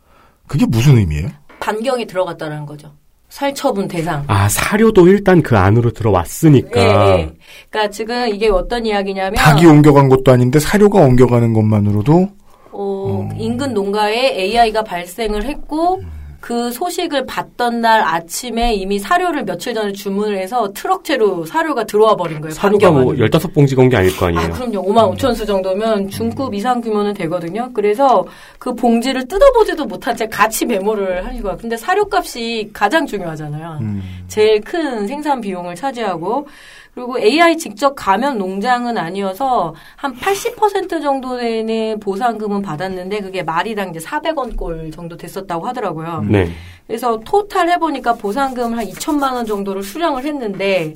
[0.47, 1.29] 그게 무슨 의미예요?
[1.59, 2.93] 반경이 들어갔다는 거죠.
[3.29, 4.23] 살처분 대상.
[4.27, 6.79] 아, 사료도 일단 그 안으로 들어왔으니까.
[6.79, 7.33] 예, 예.
[7.69, 12.29] 그러니까 지금 이게 어떤 이야기냐면 닭이 옮겨간 것도 아닌데 사료가 옮겨가는 것만으로도
[12.71, 16.01] 어, 인근 농가에 AI가 발생을 했고
[16.47, 22.39] 그 소식을 받던 날 아침에 이미 사료를 며칠 전에 주문을 해서 트럭째로 사료가 들어와 버린
[22.39, 22.53] 거예요.
[22.53, 23.49] 사료가 뭐 반겨가지고.
[23.49, 24.45] 15봉지 건게 아닐 거 아니에요.
[24.45, 24.81] 아, 그럼요.
[24.81, 27.69] 5만 5천 수 정도면 중급 이상 규모는 되거든요.
[27.73, 28.23] 그래서
[28.59, 31.57] 그 봉지를 뜯어보지도 못한 채 같이 메모를 하는 거야.
[31.57, 33.81] 근데 사료값이 가장 중요하잖아요.
[34.29, 36.47] 제일 큰 생산 비용을 차지하고
[36.97, 43.99] 그리고 AI 직접 가면 농장은 아니어서 한 80% 정도 되는 보상금은 받았는데 그게 말이당 이제
[43.99, 46.25] 400원 꼴 정도 됐었다고 하더라고요.
[46.27, 46.49] 네.
[46.87, 50.95] 그래서 토탈 해보니까 보상금 한 2천만 원 정도를 수령을 했는데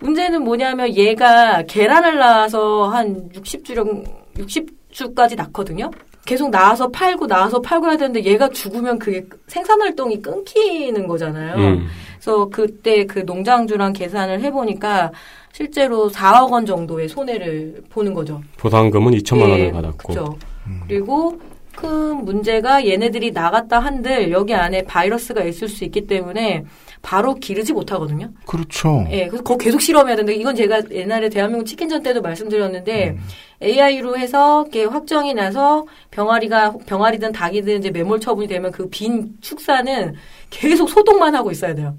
[0.00, 4.04] 문제는 뭐냐면 얘가 계란을 낳아서 한 60주령
[4.36, 5.90] 60주까지 낳거든요.
[6.24, 11.56] 계속 낳아서 팔고 낳아서 팔고 해야 되는데 얘가 죽으면 그게 생산 활동이 끊기는 거잖아요.
[11.56, 11.86] 음.
[12.14, 15.12] 그래서 그때 그 농장주랑 계산을 해보니까
[15.52, 18.42] 실제로 4억 원 정도의 손해를 보는 거죠.
[18.56, 20.08] 보상금은 2천만 예, 원을 받았고.
[20.08, 20.38] 그죠.
[20.88, 21.38] 그리고
[21.76, 26.64] 큰 문제가 얘네들이 나갔다 한들 여기 안에 바이러스가 있을 수 있기 때문에
[27.02, 28.30] 바로 기르지 못하거든요.
[28.46, 29.04] 그렇죠.
[29.10, 33.16] 예, 그래서 그거 계속 실험해야 되는데 이건 제가 옛날에 대한민국 치킨전 때도 말씀드렸는데
[33.62, 40.14] AI로 해서 이렇게 확정이 나서 병아리가 병아리든 닭이든 이제 매몰 처분이 되면 그 빈 축사는
[40.50, 41.96] 계속 소독만 하고 있어야 돼요.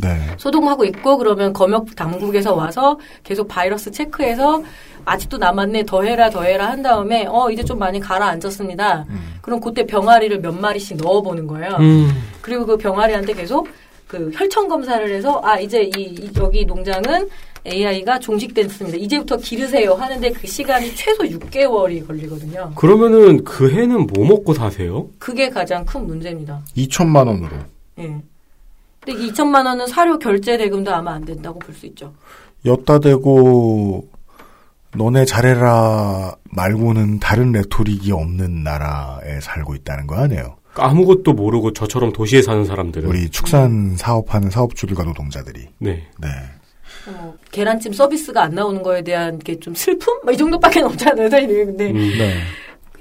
[0.00, 0.18] 네.
[0.38, 4.62] 소독하고 있고 그러면 검역 당국에서 와서 계속 바이러스 체크해서
[5.04, 9.06] 아직도 남았네 더 해라 더 해라 한 다음에 어 이제 좀 많이 가라앉았습니다.
[9.42, 11.76] 그럼 그때 병아리를 몇 마리씩 넣어보는 거예요.
[11.80, 12.10] 음.
[12.40, 13.68] 그리고 그 병아리한테 계속
[14.08, 17.28] 그 혈청 검사를 해서 아 이제 이, 이- 여기 농장은
[17.66, 18.96] AI가 종식됐습니다.
[18.98, 22.72] 이제부터 기르세요 하는데 그 시간이 최소 6개월이 걸리거든요.
[22.76, 25.08] 그러면은 그 해는 뭐 먹고 사세요?
[25.18, 26.60] 그게 가장 큰 문제입니다.
[26.76, 27.56] 2천만 원으로.
[28.00, 28.16] 예.
[29.04, 32.14] 근데 이 2천만 원은 사료 결제 대금도 아마 안 된다고 볼 수 있죠.
[32.64, 34.08] 엿다 대고
[34.96, 40.56] 너네 잘해라 말고는 다른 레토릭이 없는 나라에 살고 있다는 거 아니에요.
[40.76, 45.68] 아무것도 모르고 저처럼 도시에 사는 사람들은 우리 축산 사업하는 사업주들과 노동자들이.
[45.78, 46.06] 네.
[46.18, 46.28] 네.
[47.06, 50.20] 뭐 계란찜 서비스가 안 나오는 거에 대한 게 좀 슬픔?
[50.24, 51.28] 뭐 이 정도밖에 없잖아요.
[51.28, 51.66] 사실.
[51.66, 52.34] 근데 네.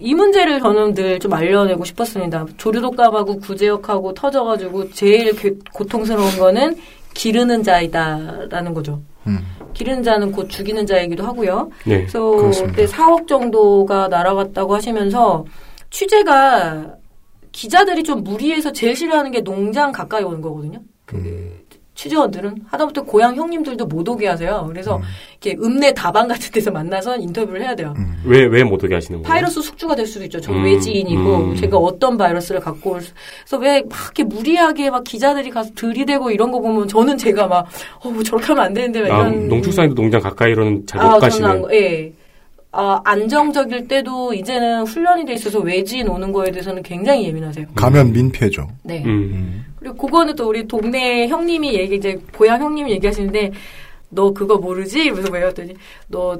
[0.04, 2.46] 이 문제를 저는 늘 좀 알려내고 싶었습니다.
[2.58, 6.76] 조류독감하고 구제역하고 터져가지고 제일 그- 고통스러운 거는
[7.14, 9.02] 기르는 자이다라는 거죠.
[9.28, 9.40] 음.
[9.74, 11.70] 기르는 자는 곧 죽이는 자이기도 하고요.
[11.86, 12.76] 네, 그래서 그렇습니다.
[12.76, 15.46] 그때 4억 정도가 날아갔다고 하시면서
[15.90, 16.96] 취재가
[17.54, 20.80] 기자들이 좀 무리해서 제일 싫어하는 게 농장 가까이 오는 거거든요.
[21.06, 21.63] 그
[21.96, 24.66] 취재원들은 하다못해 고향 형님들도 못 오게 하세요.
[24.68, 25.00] 그래서
[25.42, 27.94] 이렇게 읍내 다방 같은 데서 만나서 인터뷰를 해야 돼요.
[28.26, 29.28] 왜 왜 못 오게 하시는 거예요?
[29.32, 30.42] 바이러스 숙주가 될 수도 있죠.
[30.42, 31.56] 저 음, 외지인이고 음.
[31.56, 33.14] 제가 어떤 바이러스를 갖고 올 수-
[33.46, 37.68] 그래서 왜 막 이렇게 무리하게 막 기자들이 가서 들이대고 이런 거 보면 저는 제가 막
[38.04, 41.50] 어, 뭐 저렇게 하면 안 되는데 막 아, 이런 농축산인도 농장 가까이로는 잘못 아, 가시는.
[41.50, 42.12] 안, 예.
[42.76, 47.68] 아, 안정적일 때도 이제는 훈련이 돼 있어서 외지인 오는 거에 대해서는 굉장히 예민하세요.
[47.76, 48.68] 가면 민폐죠.
[48.82, 49.04] 네.
[49.06, 49.64] 음.
[49.84, 53.52] 그리고 그거는 또 우리 동네 형님이 얘기 이제 고향 형님이 얘기하시는데
[54.10, 55.04] 너 그거 모르지?
[55.04, 55.74] 이러면서 왜 했더니
[56.08, 56.40] 너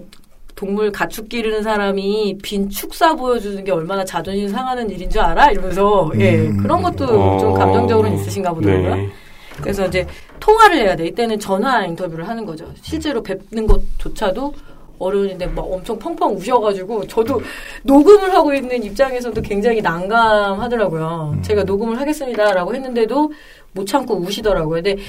[0.56, 5.52] 동물 가축 기르는 사람이 빈 축사 보여주는 게 얼마나 자존심 상하는 일인 줄 알아?
[5.52, 7.54] 이러면서 예 그런 것도 좀 어.
[7.54, 8.96] 감정적으로는 있으신가 보더라고요.
[8.96, 9.10] 네.
[9.58, 10.08] 그래서 이제
[10.40, 11.08] 통화를 해야 돼.
[11.08, 12.66] 이때는 전화 인터뷰를 하는 거죠.
[12.82, 14.54] 실제로 뵙는 것조차도
[15.00, 17.42] 어려운데 막 엄청 펑펑 우셔가지고 저도
[17.84, 21.40] 녹음을 하고 있는 입장에서도 굉장히 난감하더라고요.
[21.42, 23.32] 제가 녹음을 하겠습니다라고 했는데도
[23.74, 24.82] 못 참고 우시더라고요.
[24.82, 25.02] 근데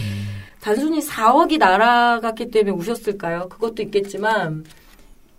[0.61, 3.49] 단순히 4억이 날아갔기 때문에 우셨을까요?
[3.51, 4.65] 그것도 있겠지만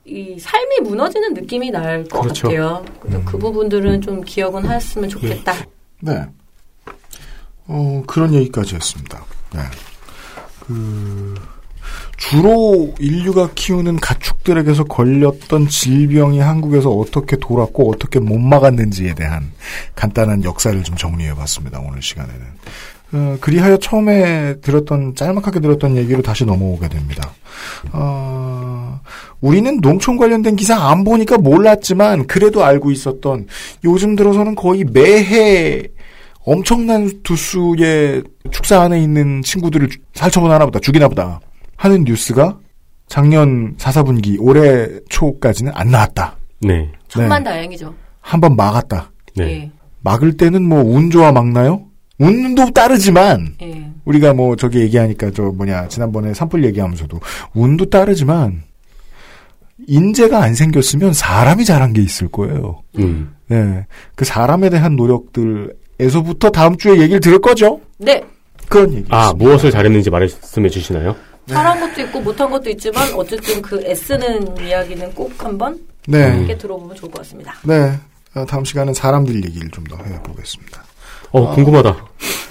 [0.06, 2.48] 이 삶이 무너지는 느낌이 날것 그렇죠.
[2.48, 2.86] 같아요.
[3.00, 5.54] 그래서 그 부분들은 좀 기억은 했으면 좋겠다.
[6.02, 6.24] 네.
[7.68, 9.26] 어, 그런 얘기까지 했습니다.
[9.52, 9.62] 네.
[10.60, 11.34] 그,
[12.18, 19.52] 주로 인류가 키우는 가축들에게서 걸렸던 질병이 한국에서 어떻게 돌았고 어떻게 못 막았는지에 대한
[19.96, 21.80] 간단한 역사를 좀 정리해 봤습니다.
[21.80, 22.42] 오늘 시간에는.
[23.14, 27.32] 어, 그리하여 처음에 들었던, 짤막하게 들었던 얘기로 다시 넘어오게 됩니다.
[27.92, 29.00] 어,
[29.42, 33.48] 우리는 농촌 관련된 기사 안 보니까 몰랐지만, 그래도 알고 있었던,
[33.84, 35.84] 요즘 들어서는 거의 매해
[36.44, 41.40] 엄청난 두수의 축사 안에 있는 친구들을 주- 살처분 하나 보다, 죽이나 보다
[41.76, 42.58] 하는 뉴스가
[43.08, 46.36] 작년 4, 4분기, 올해 초까지는 안 나왔다.
[46.62, 46.92] 네.
[47.08, 47.94] 천만 다행이죠.
[48.22, 49.12] 한 번 막았다.
[49.40, 49.70] 예.
[50.02, 51.84] 막을 때는 뭐 운 좋아 막나요?
[52.18, 53.88] 운도 따르지만 예.
[54.06, 57.20] 우리가 뭐 저기 얘기하니까 저 뭐냐 지난번에 산불 얘기하면서도
[57.54, 58.64] 운도 따르지만
[59.88, 62.82] 인재가 안 생겼으면 사람이 잘한 게 있을 거예요.
[62.98, 63.34] 음.
[63.48, 67.80] 네, 그 사람에 대한 노력들에서부터 다음 주에 얘기를 들을 거죠.
[67.98, 68.24] 네.
[68.70, 69.06] 그런 얘기.
[69.10, 71.16] 아 무엇을 잘했는지 말씀해 주시나요?
[71.48, 76.24] 잘한 것도 있고 못한 것도 있지만 어쨌든 그 애쓰는 이야기는 꼭 한번 네.
[76.30, 77.54] 함께 들어보면 좋을 것 같습니다.
[77.64, 77.98] 네,
[78.36, 80.84] 어, 다음 시간은 사람들 얘기를 좀 더 해보겠습니다.
[81.32, 81.96] 어 궁금하다.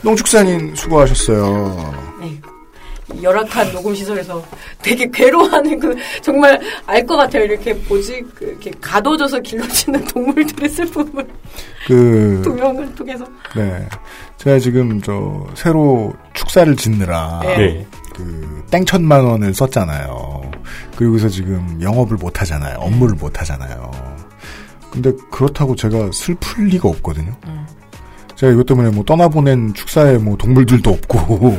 [0.02, 1.94] 농축산인 수고하셨어요.
[2.20, 2.40] 네.
[3.14, 4.42] 이 열악한 녹음 시설에서
[4.82, 7.44] 되게 괴로워하는 그 정말 알 것 같아요.
[7.44, 11.26] 이렇게 뭐지 그 이렇게 가둬져서 길러지는 동물들의 슬픔을
[11.86, 13.24] 그 동영을 통해서
[13.54, 13.86] 네.
[14.38, 17.86] 제가 지금 저 새로 축사를 짓느라 네.
[18.14, 20.42] 그 땡천만 원을 썼잖아요.
[20.96, 22.78] 그리고서 지금 영업을 못 하잖아요.
[22.78, 23.90] 업무를 못 하잖아요.
[24.90, 27.32] 근데 그렇다고 제가 슬플 리가 없거든요.
[28.36, 31.58] 제가 이것 때문에 뭐 떠나보낸 축사에 뭐 동물들도 없고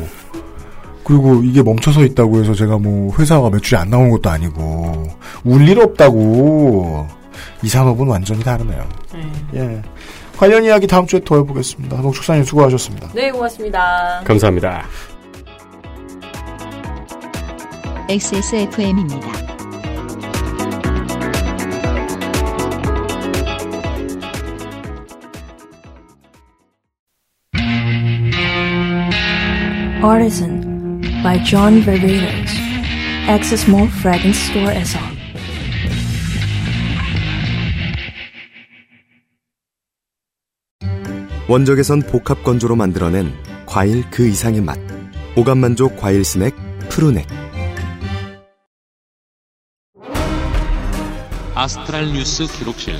[1.03, 5.07] 그리고 이게 멈춰서 있다고 해서 제가 뭐 회사가 매출이 안 나오는 것도 아니고
[5.43, 7.07] 울 일 없다고
[7.63, 8.87] 이 산업은 완전히 다르네요.
[9.55, 9.81] 예.
[10.37, 11.97] 관련 이야기 다음 주에 더 해보겠습니다.
[11.97, 13.09] 농축사님 수고하셨습니다.
[13.13, 14.21] 네 고맙습니다.
[14.25, 14.85] 감사합니다.
[18.07, 19.19] XSFM입니다.
[30.03, 32.53] Artisan by John Varvatos.
[33.27, 34.99] Access Mall Fragrance Store에서
[41.49, 43.33] 원적에선 복합 건조로 만들어낸
[43.65, 44.77] 과일 그 이상의 맛.
[45.35, 46.53] 오감만족 과일 스낵
[46.89, 47.44] 푸르넥.
[51.65, 52.93] 아스트랄 뉴스 기록실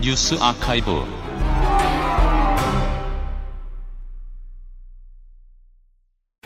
[0.00, 1.04] 뉴스 아카이브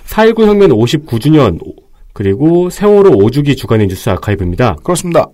[0.05, 1.61] 4.19 혁명 59주년
[2.13, 4.79] 그리고 세월호 5주기 주간의 뉴스 아카이브입니다.
[4.83, 5.27] 그렇습니다.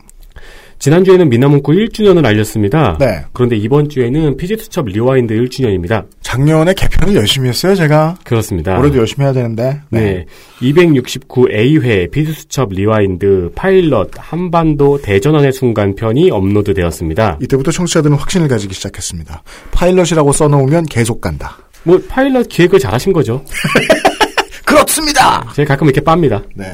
[0.78, 2.96] 지난주에는 미나문구 1주년을 알렸습니다.
[2.98, 3.24] 네.
[3.32, 6.04] 그런데 이번 주에는 피지투첩 리와인드 1주년입니다.
[6.20, 8.16] 작년에 개편을 열심히 했어요, 제가.
[8.24, 8.78] 그렇습니다.
[8.78, 9.80] 올해도 열심히 해야 되는데.
[9.90, 10.26] 네.
[10.60, 17.38] 269A회 피지투첩 리와인드 파일럿 한반도 대전환의 순간 편이 업로드되었습니다.
[17.42, 19.42] 이때부터 청취자들은 확신을 가지기 시작했습니다.
[19.72, 21.56] 파일럿이라고 써놓으면 계속 간다.
[21.84, 23.44] 뭐 파일럿 기획을 잘하신 거죠.
[24.64, 25.52] 그렇습니다.
[25.54, 26.42] 제가 가끔 이렇게 빱니다.
[26.54, 26.64] 네.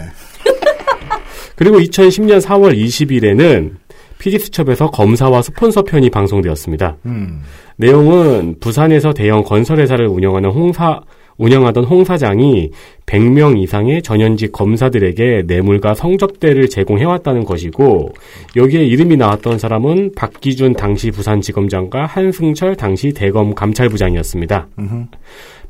[1.57, 3.73] 그리고 2010년 4월 20일에는
[4.21, 6.97] 피디수첩에서 검사와 스폰서 편이 방송되었습니다.
[7.07, 7.43] 음.
[7.77, 11.01] 내용은 부산에서 대형 건설회사를 운영하는 홍사,
[11.39, 12.71] 운영하던 홍 사장이
[13.07, 18.13] 100명 이상의 전현직 검사들에게 뇌물과 성접대를 제공해왔다는 것이고,
[18.57, 24.69] 여기에 이름이 나왔던 사람은 박기준 당시 부산지검장과 한승철 당시 대검 감찰부장이었습니다.
[24.79, 25.05] 음흠.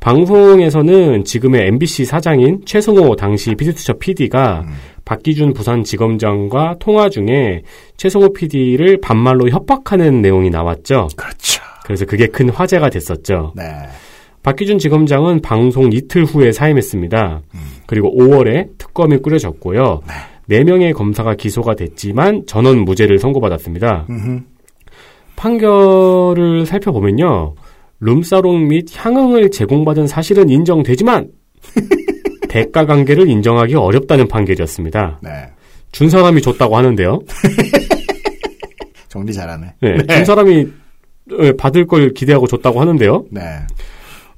[0.00, 4.64] 방송에서는 지금의 MBC 사장인 최승호 당시 피디수첩 PD가
[5.10, 7.62] 박기준 부산지검장과 통화 중에
[7.96, 11.08] 최승호 PD를 반말로 협박하는 내용이 나왔죠.
[11.16, 11.60] 그렇죠.
[11.84, 13.52] 그래서 그게 큰 화제가 됐었죠.
[13.56, 13.64] 네.
[14.44, 17.42] 박기준 지검장은 방송 이틀 후에 사임했습니다.
[17.86, 20.02] 그리고 5월에 특검이 꾸려졌고요.
[20.46, 20.62] 네.
[20.62, 24.06] 4명의 검사가 기소가 됐지만 전원 무죄를 선고받았습니다.
[24.08, 24.42] 음흠.
[25.34, 27.56] 판결을 살펴보면요.
[27.98, 31.30] 룸사롱 및 향응을 제공받은 사실은 인정되지만
[32.50, 35.20] 대가 관계를 인정하기 어렵다는 판결이었습니다.
[35.22, 35.30] 네.
[35.92, 37.20] 준 사람이 줬다고 하는데요.
[39.08, 39.74] 정리 잘하네.
[39.80, 40.66] 네, 준 사람이
[41.32, 43.24] 어, 받을 걸 기대하고 줬다고 하는데요.
[43.30, 43.40] 네.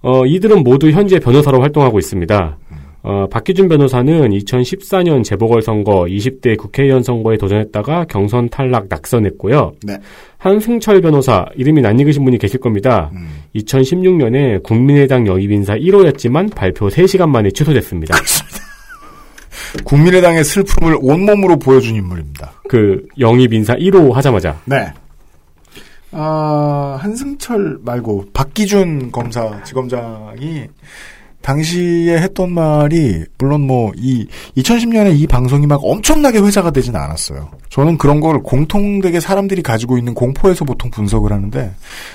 [0.02, 2.58] 어, 이들은 모두 현재 변호사로 활동하고 있습니다.
[3.04, 9.72] 어, 박기준 변호사는 2014년 재보궐선거 20대 국회의원 선거에 도전했다가 경선 탈락 낙선했고요.
[9.82, 9.98] 네.
[10.38, 13.10] 한승철 변호사 이름이 낯익으신 분이 계실 겁니다.
[13.56, 18.16] 2016년에 국민의당 영입인사 1호였지만 발표 3시간 만에 취소됐습니다.
[19.84, 22.52] 국민의당의 슬픔을 온몸으로 보여준 인물입니다.
[22.68, 24.92] 그 영입인사 1호 하자마자 네.
[26.12, 30.66] 아, 한승철 말고 박기준 검사, 지검장이
[31.42, 34.26] 당시에 했던 말이 물론 뭐 이
[34.56, 37.50] 2010년에 이 방송이 막 엄청나게 회자가 되진 않았어요.
[37.68, 41.72] 저는 그런 걸 공통되게 사람들이 가지고 있는 공포에서 보통 분석을 하는데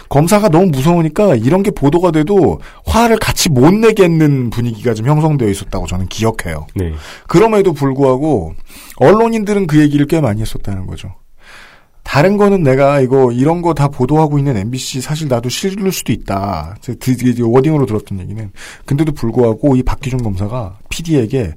[0.09, 5.87] 검사가 너무 무서우니까 이런 게 보도가 돼도 화를 같이 못 내겠는 분위기가 좀 형성되어 있었다고
[5.87, 6.67] 저는 기억해요.
[6.75, 6.93] 네.
[7.27, 8.53] 그럼에도 불구하고
[8.97, 11.13] 언론인들은 그 얘기를 꽤 많이 했었다는 거죠.
[12.07, 16.75] 다른 거는 내가 이거 이런 거 다 보도하고 있는 MBC 사실 나도 실을 수도 있다.
[17.43, 18.49] 워딩으로 들었던 얘기는
[18.85, 21.53] 근데도 불구하고 이 박기준 검사가 PD에게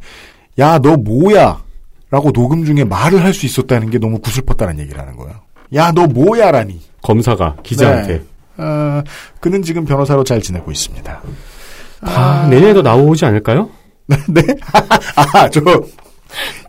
[0.59, 1.63] 야 너 뭐야?
[2.11, 5.35] 라고 녹음 중에 말을 할 수 있었다는 게 너무 구슬펐다는 얘기라는 거예요.
[5.73, 6.81] 야너 뭐야라니.
[7.03, 8.25] 검사가 기자한테 네.
[8.65, 9.03] 어,
[9.39, 11.23] 그는 지금 변호사로 잘 지내고 있습니다.
[12.03, 13.71] 아, 내년에도 나오지 않을까요?
[14.29, 14.43] 네?
[15.33, 15.61] 아, 저,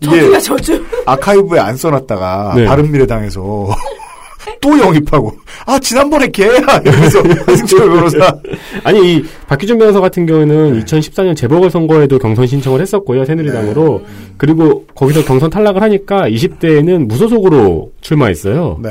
[0.02, 0.84] 저주야 저주.
[1.06, 2.66] 아카이브에 안 써놨다가 네.
[2.66, 3.42] 바른미래당에서
[4.60, 5.34] 또 영입하고
[5.68, 6.50] 아 지난번에 걔야
[6.84, 8.36] 이러면서 한승철 변호사
[8.84, 14.04] 아니 이 박기준 변호사 같은 경우는 2014년 재보궐선거에도 경선 신청을 했었고요 새누리당으로
[14.38, 18.80] 그리고 거기서 경선 탈락을 하니까 20대에는 무소속으로 출마했어요.
[18.82, 18.90] 네.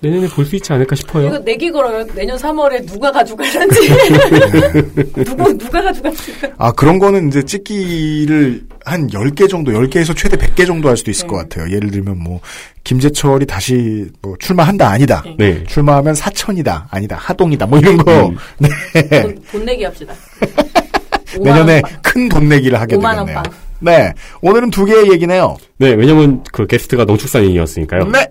[0.00, 1.28] 내년에 볼 수 있지 않을까 싶어요.
[1.28, 2.04] 이거 내기 걸어요.
[2.14, 3.80] 내년 3월에 누가 가져갈는지
[5.24, 6.32] 누구 누가 가져갈지.
[6.58, 11.26] 아, 그런 거는 이제 찍기를 한 10개 정도, 10개에서 최대 100개 정도 할 수도 있을
[11.26, 11.72] 것 같아요.
[11.74, 12.40] 예를 들면 뭐,
[12.84, 15.24] 김재철이 다시 뭐 출마한다, 아니다.
[15.38, 15.64] 네.
[15.64, 18.26] 출마하면 사천이다, 아니다, 하동이다, 뭐 이런 거.
[18.28, 18.36] 음.
[18.58, 19.22] 네.
[19.22, 20.14] 돈, 돈 내기 합시다.
[21.40, 23.42] 내년에 5만 원큰돈 내기를 하게 5만 원 되겠네요.
[23.42, 23.52] 빵.
[23.80, 24.12] 네.
[24.40, 25.56] 오늘은 두 개의 얘기네요.
[25.78, 28.04] 네, 왜냐면 그 게스트가 농축산인이었으니까요.
[28.10, 28.26] 네.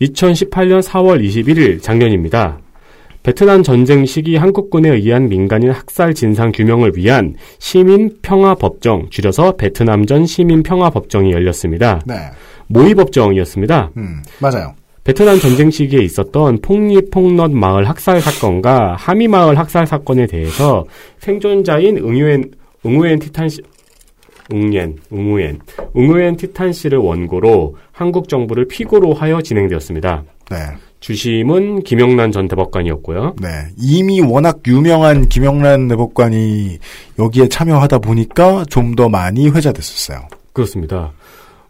[0.00, 2.58] 2018년 4월 21일 작년입니다.
[3.22, 10.26] 베트남 전쟁 시기 한국군에 의한 민간인 학살 진상 규명을 위한 시민 평화 법정, 줄여서 베트남전
[10.26, 12.02] 시민 평화 법정이 열렸습니다.
[12.04, 12.14] 네.
[12.66, 13.92] 모의 법정이었습니다.
[13.96, 14.74] 음, 맞아요.
[15.04, 20.84] 베트남 전쟁 시기에 있었던 폭리 폭넛 마을 학살 사건과 하미 마을 학살 사건에 대해서
[21.18, 22.50] 생존자인 응유엔
[22.86, 23.48] 응우엔 티탄
[24.52, 24.98] 응우엔
[25.96, 30.24] 응우엔 티탄 씨를 원고로 한국 정부를 피고로 하여 진행되었습니다.
[30.50, 30.56] 네.
[31.00, 33.36] 주심은 김영란 전 대법관이었고요.
[33.40, 33.48] 네.
[33.78, 36.78] 이미 워낙 유명한 김영란 대법관이
[37.18, 40.28] 여기에 참여하다 보니까 좀 더 많이 회자됐었어요.
[40.52, 41.12] 그렇습니다.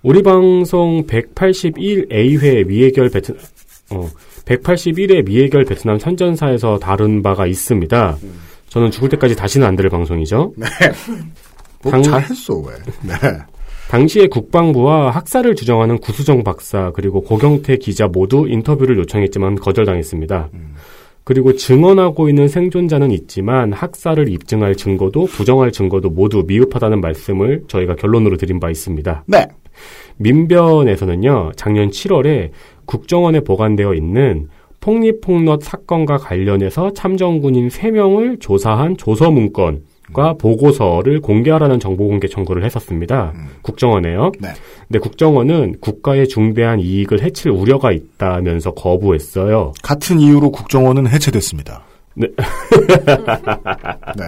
[0.02, 3.36] 우리 방송 181A회 미해결 베트
[3.90, 4.08] 어
[4.44, 8.18] 181회 미해결 베트남 선전사에서 다룬 바가 있습니다.
[8.68, 10.52] 저는 죽을 때까지 다시는 안 들을 방송이죠.
[10.56, 10.66] 네.
[11.84, 12.74] 뭐 당- 잘했어, 왜.
[13.06, 13.14] 네.
[13.88, 20.48] 당시에 국방부와 학사를 주정하는 구수정 박사 그리고 고경태 기자 모두 인터뷰를 요청했지만 거절당했습니다.
[21.22, 28.36] 그리고 증언하고 있는 생존자는 있지만 학사를 입증할 증거도 부정할 증거도 모두 미흡하다는 말씀을 저희가 결론으로
[28.36, 29.24] 드린 바 있습니다.
[29.26, 29.46] 네.
[30.16, 32.50] 민변에서는요, 작년 7월에
[32.86, 34.48] 국정원에 보관되어 있는
[34.80, 39.82] 폭리폭넛 사건과 관련해서 참정군인 3명을 조사한 조서 문건
[40.12, 43.32] 과 보고서를 공개하라는 정보공개 청구를 했었습니다.
[43.62, 44.32] 국정원에요.
[44.38, 44.48] 네.
[44.86, 49.72] 근데 국정원은 국가의 중대한 이익을 해칠 우려가 있다면서 거부했어요.
[49.82, 51.84] 같은 이유로 국정원은 해체됐습니다.
[52.14, 52.28] 네.
[54.16, 54.24] 네.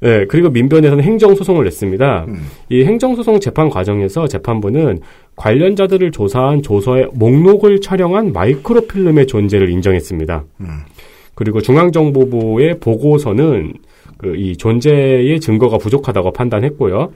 [0.00, 2.26] 네, 그리고 민변에서는 행정소송을 냈습니다.
[2.68, 5.00] 이 행정소송 재판 과정에서 재판부는
[5.36, 10.44] 관련자들을 조사한 조서의 목록을 촬영한 마이크로필름의 존재를 인정했습니다.
[11.34, 13.74] 그리고 중앙정보부의 보고서는
[14.18, 17.10] 그 이 존재의 증거가 부족하다고 판단했고요.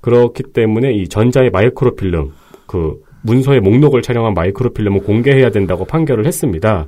[0.00, 2.30] 그렇기 때문에 이 전자의 마이크로필름,
[2.66, 6.86] 그 문서의 목록을 촬영한 마이크로필름을 공개해야 된다고 판결을 했습니다.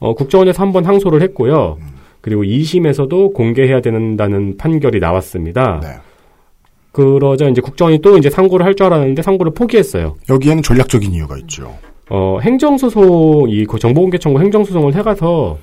[0.00, 1.78] 어, 국정원에서 한 번 항소를 했고요.
[2.20, 5.80] 그리고 2심에서도 공개해야 된다는 판결이 나왔습니다.
[6.92, 10.16] 그러자 이제 국정원이 또 이제 상고를 할 줄 알았는데 상고를 포기했어요.
[10.28, 11.72] 여기에는 전략적인 이유가 있죠.
[12.10, 15.58] 어, 행정소송, 이그 정보공개 청구 행정소송을 해가서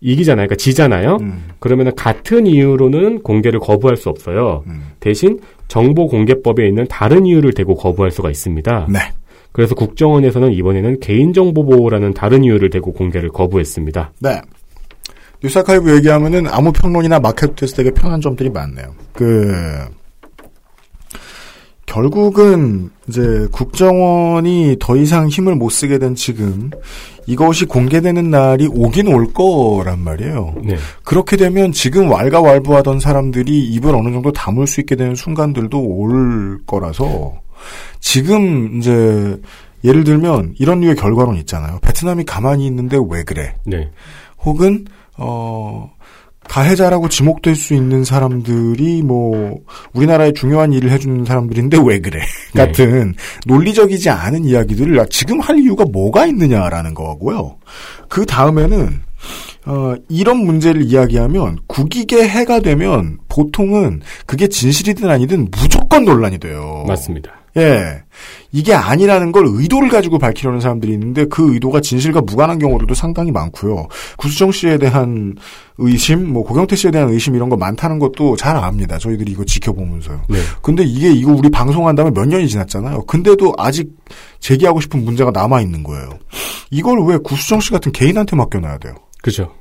[0.00, 0.46] 이기잖아요.
[0.46, 1.18] 그러니까 지잖아요.
[1.58, 4.64] 그러면은 같은 이유로는 공개를 거부할 수 없어요.
[5.00, 8.88] 대신 정보 공개법에 있는 다른 이유를 대고 거부할 수가 있습니다.
[8.90, 8.98] 네.
[9.52, 14.12] 그래서 국정원에서는 이번에는 개인정보 보호라는 다른 이유를 대고 공개를 거부했습니다.
[14.20, 14.40] 네.
[15.42, 18.94] 뉴스 아카이브 얘기하면은 아무 평론이나 마켓 테스트 되게 편한 점들이 많네요.
[19.12, 19.84] 그,
[21.88, 26.70] 결국은 이제 국정원이 더 이상 힘을 못 쓰게 된 지금
[27.26, 30.54] 이것이 공개되는 날이 오긴 올 거란 말이에요.
[30.62, 30.76] 네.
[31.02, 37.34] 그렇게 되면 지금 왈가왈부하던 사람들이 입을 어느 정도 다물 수 있게 되는 순간들도 올 거라서
[38.00, 39.40] 지금 이제
[39.82, 41.78] 예를 들면 이런 류의 결과론 있잖아요.
[41.80, 43.54] 베트남이 가만히 있는데 왜 그래?
[43.64, 43.90] 네.
[44.44, 44.84] 혹은
[45.16, 45.90] 어
[46.48, 49.58] 가해자라고 지목될 수 있는 사람들이 뭐
[49.92, 52.20] 우리나라에 중요한 일을 해주는 사람들인데 왜 그래
[52.54, 52.66] 네.
[52.66, 53.14] 같은
[53.46, 57.56] 논리적이지 않은 이야기들을 지금 할 이유가 뭐가 있느냐라는 거고요.
[58.08, 59.00] 그 다음에는
[59.66, 66.84] 어, 이런 문제를 이야기하면 국익에 해가 되면 보통은 그게 진실이든 아니든 무조건 논란이 돼요.
[66.86, 67.37] 맞습니다.
[67.58, 68.02] 예.
[68.50, 73.88] 이게 아니라는 걸 의도를 가지고 밝히려는 사람들이 있는데 그 의도가 진실과 무관한 경우들도 상당히 많고요.
[74.16, 75.34] 구수정 씨에 대한
[75.76, 78.98] 의심, 뭐 고경태 씨에 대한 의심 이런 거 많다는 것도 잘 압니다.
[78.98, 80.22] 저희들이 이거 지켜보면서요.
[80.28, 80.38] 네.
[80.62, 83.04] 근데 이게 이거 우리 방송한 다음에 몇 년이 지났잖아요.
[83.04, 83.90] 근데도 아직
[84.40, 86.08] 제기하고 싶은 문제가 남아 있는 거예요.
[86.70, 88.94] 이걸 왜 구수정 씨 같은 개인한테 맡겨놔야 돼요?
[89.22, 89.52] 그죠.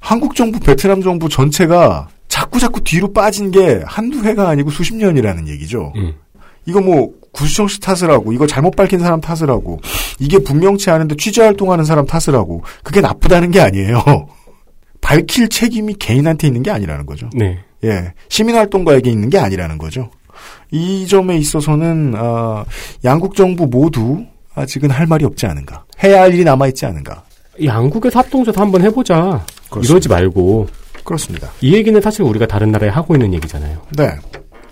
[0.00, 5.48] 한국 정부, 베트남 정부 전체가 자꾸 자꾸 뒤로 빠진 게 한두 해가 아니고 수십 년이라는
[5.48, 5.92] 얘기죠.
[5.96, 6.14] 음.
[6.66, 9.80] 이거 뭐 구수정 씨 탓을 하고 이거 잘못 밝힌 사람 탓을 하고
[10.18, 14.02] 이게 분명치 않은데 취재 활동하는 사람 탓을 하고 그게 나쁘다는 게 아니에요.
[15.00, 17.30] 밝힐 책임이 개인한테 있는 게 아니라는 거죠.
[17.34, 17.58] 네.
[17.84, 20.10] 예, 시민 활동가에게 있는 게 아니라는 거죠.
[20.70, 22.64] 이 점에 있어서는 아,
[23.04, 24.24] 양국 정부 모두
[24.54, 25.84] 아직은 할 말이 없지 않은가.
[26.02, 27.24] 해야 할 일이 남아 있지 않은가.
[27.64, 29.44] 양국에서 합동조사 한번 해보자.
[29.70, 29.92] 그렇습니다.
[29.92, 30.66] 이러지 말고.
[31.04, 31.50] 그렇습니다.
[31.60, 33.80] 이 얘기는 사실 우리가 다른 나라에 하고 있는 얘기잖아요.
[33.96, 34.10] 네.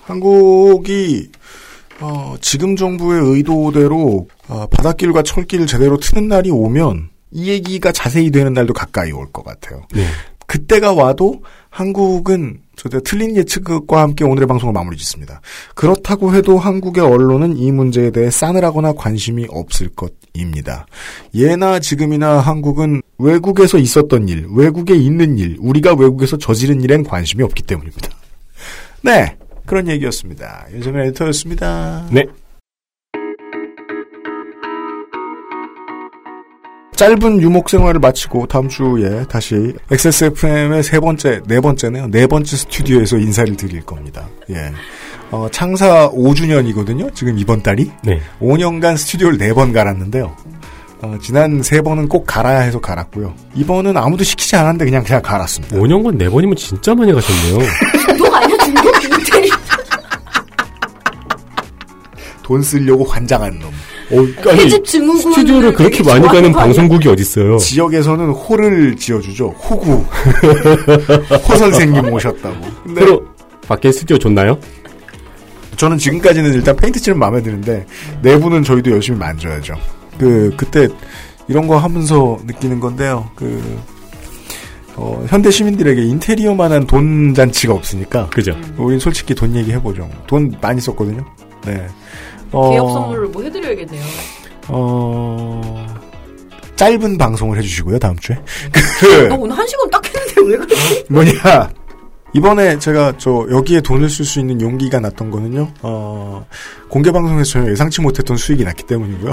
[0.03, 1.31] 한국이
[2.01, 8.53] 어, 지금 정부의 의도대로 어, 바닷길과 철길을 제대로 트는 날이 오면 이 얘기가 자세히 되는
[8.53, 9.83] 날도 가까이 올 것 같아요.
[9.95, 10.05] 네.
[10.47, 15.41] 그때가 와도 한국은 저 틀린 예측과 함께 오늘의 방송을 마무리 짓습니다.
[15.75, 20.87] 그렇다고 해도 한국의 언론은 이 문제에 대해 싸늘하거나 관심이 없을 것입니다.
[21.35, 27.65] 예나 지금이나 한국은 외국에서 있었던 일, 외국에 있는 일, 우리가 외국에서 저지른 일엔 관심이 없기
[27.65, 28.11] 때문입니다.
[29.03, 29.37] 네,
[29.67, 30.67] 그런 얘기였습니다.
[30.73, 32.07] 윤세민 에디터였습니다.
[32.11, 32.25] 네.
[36.97, 42.07] 짧은 유목 생활을 마치고 다음 주에 다시 XSFM의 세 번째, 네 번째네요.
[42.11, 44.27] 네 번째 스튜디오에서 인사를 드릴 겁니다.
[44.49, 44.73] 예.
[45.31, 47.15] 어, 창사 5주년이거든요.
[47.15, 47.91] 지금 이번 달이.
[48.03, 48.21] 네.
[48.41, 50.35] 5년간 스튜디오를 네 번 갈았는데요.
[51.03, 53.35] 어, 지난 세 번은 꼭 갈아야 해서 갈았고요.
[53.55, 55.77] 이번은 아무도 시키지 않았는데 그냥 그냥 갈았습니다.
[55.77, 57.59] 5년간 4번이면 진짜 많이 가셨네요.
[58.07, 59.51] 중독 아니야 중독 인테리.
[62.47, 63.69] 돈 쓰려고 환장한 놈.
[63.69, 67.57] 어, 아니, 그집 증후군 스튜디오를 그렇게 많이 가는 방송국이 어딨어요.
[67.57, 69.49] 지역에서는 호를 지어주죠.
[69.49, 70.05] 호구.
[71.49, 72.57] 호 선생님 오셨다고.
[72.85, 73.27] 근데 서로
[73.67, 74.61] 밖에 스튜디오 좋나요?
[75.77, 77.85] 저는 지금까지는 일단 페인트 칠은 마음에 드는데
[78.23, 79.75] 내부는 저희도 열심히 만져야죠.
[80.17, 80.87] 그 그때
[81.49, 83.29] 이런 거 하면서 느끼는 건데요.
[83.35, 83.61] 그
[84.95, 88.29] 어, 현대 시민들에게 인테리어만한 돈 잔치가 없으니까.
[88.31, 88.57] 그죠.
[88.79, 90.09] 우린 솔직히 돈 얘기 해보죠.
[90.29, 91.25] 돈 많이 썼거든요.
[91.67, 91.89] 네.
[92.53, 94.03] 어, 개업 선물을 뭐 해드려야겠네요.
[94.69, 95.87] 어,
[96.77, 98.37] 짧은 방송을 해주시고요, 다음 주에.
[99.29, 101.05] 너 오늘 한 시간 딱 했는데 왜 그러지?
[101.09, 101.33] 뭐냐.
[102.33, 105.69] 이번에 제가 저 여기에 돈을 쓸 수 있는 용기가 났던 거는요.
[105.81, 106.45] 어,
[106.89, 109.33] 공개 방송에서 전혀 예상치 못했던 수익이 났기 때문이고요.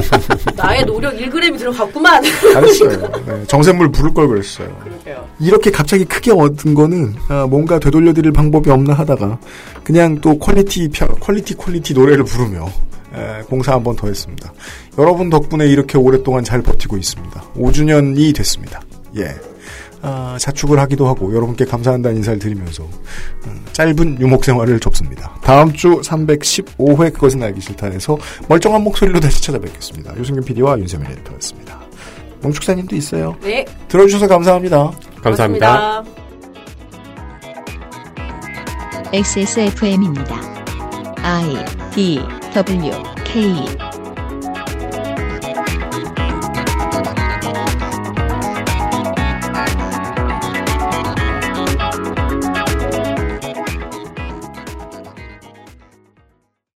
[0.56, 2.22] 나의 노력 1g이 들어갔구만.
[2.54, 3.12] 잘했어요.
[3.26, 4.74] 네, 정샘물 부를 걸 그랬어요.
[4.82, 5.28] 그러게요.
[5.38, 9.38] 이렇게 갑자기 크게 얻은 거는 아, 뭔가 되돌려드릴 방법이 없나 하다가
[9.84, 12.66] 그냥 또 quality 펴- quality quality 노래를 부르며
[13.14, 14.50] 에, 공사 한 번 더 했습니다.
[14.96, 17.42] 여러분 덕분에 이렇게 오랫동안 잘 버티고 있습니다.
[17.56, 18.80] 5주년이 됐습니다.
[19.18, 19.34] 예.
[20.02, 22.84] 아, 자축을 하기도 하고 여러분께 감사한다는 인사를 드리면서
[23.46, 25.34] 음, 짧은 유목 생활을 접습니다.
[25.42, 28.16] 다음 주 315회 그것은 알기 싫다에서
[28.48, 30.16] 멀쩡한 목소리로 다시 찾아뵙겠습니다.
[30.18, 31.80] 유승균 PD와 윤세민 에디터였습니다.
[32.42, 33.36] 몽축사님도 있어요.
[33.42, 33.66] 네.
[33.88, 34.92] 들어주셔서 감사합니다.
[35.22, 36.02] 감사합니다.
[39.12, 40.36] XSFM입니다.
[41.22, 42.20] I D
[42.54, 42.92] W
[43.24, 43.99] K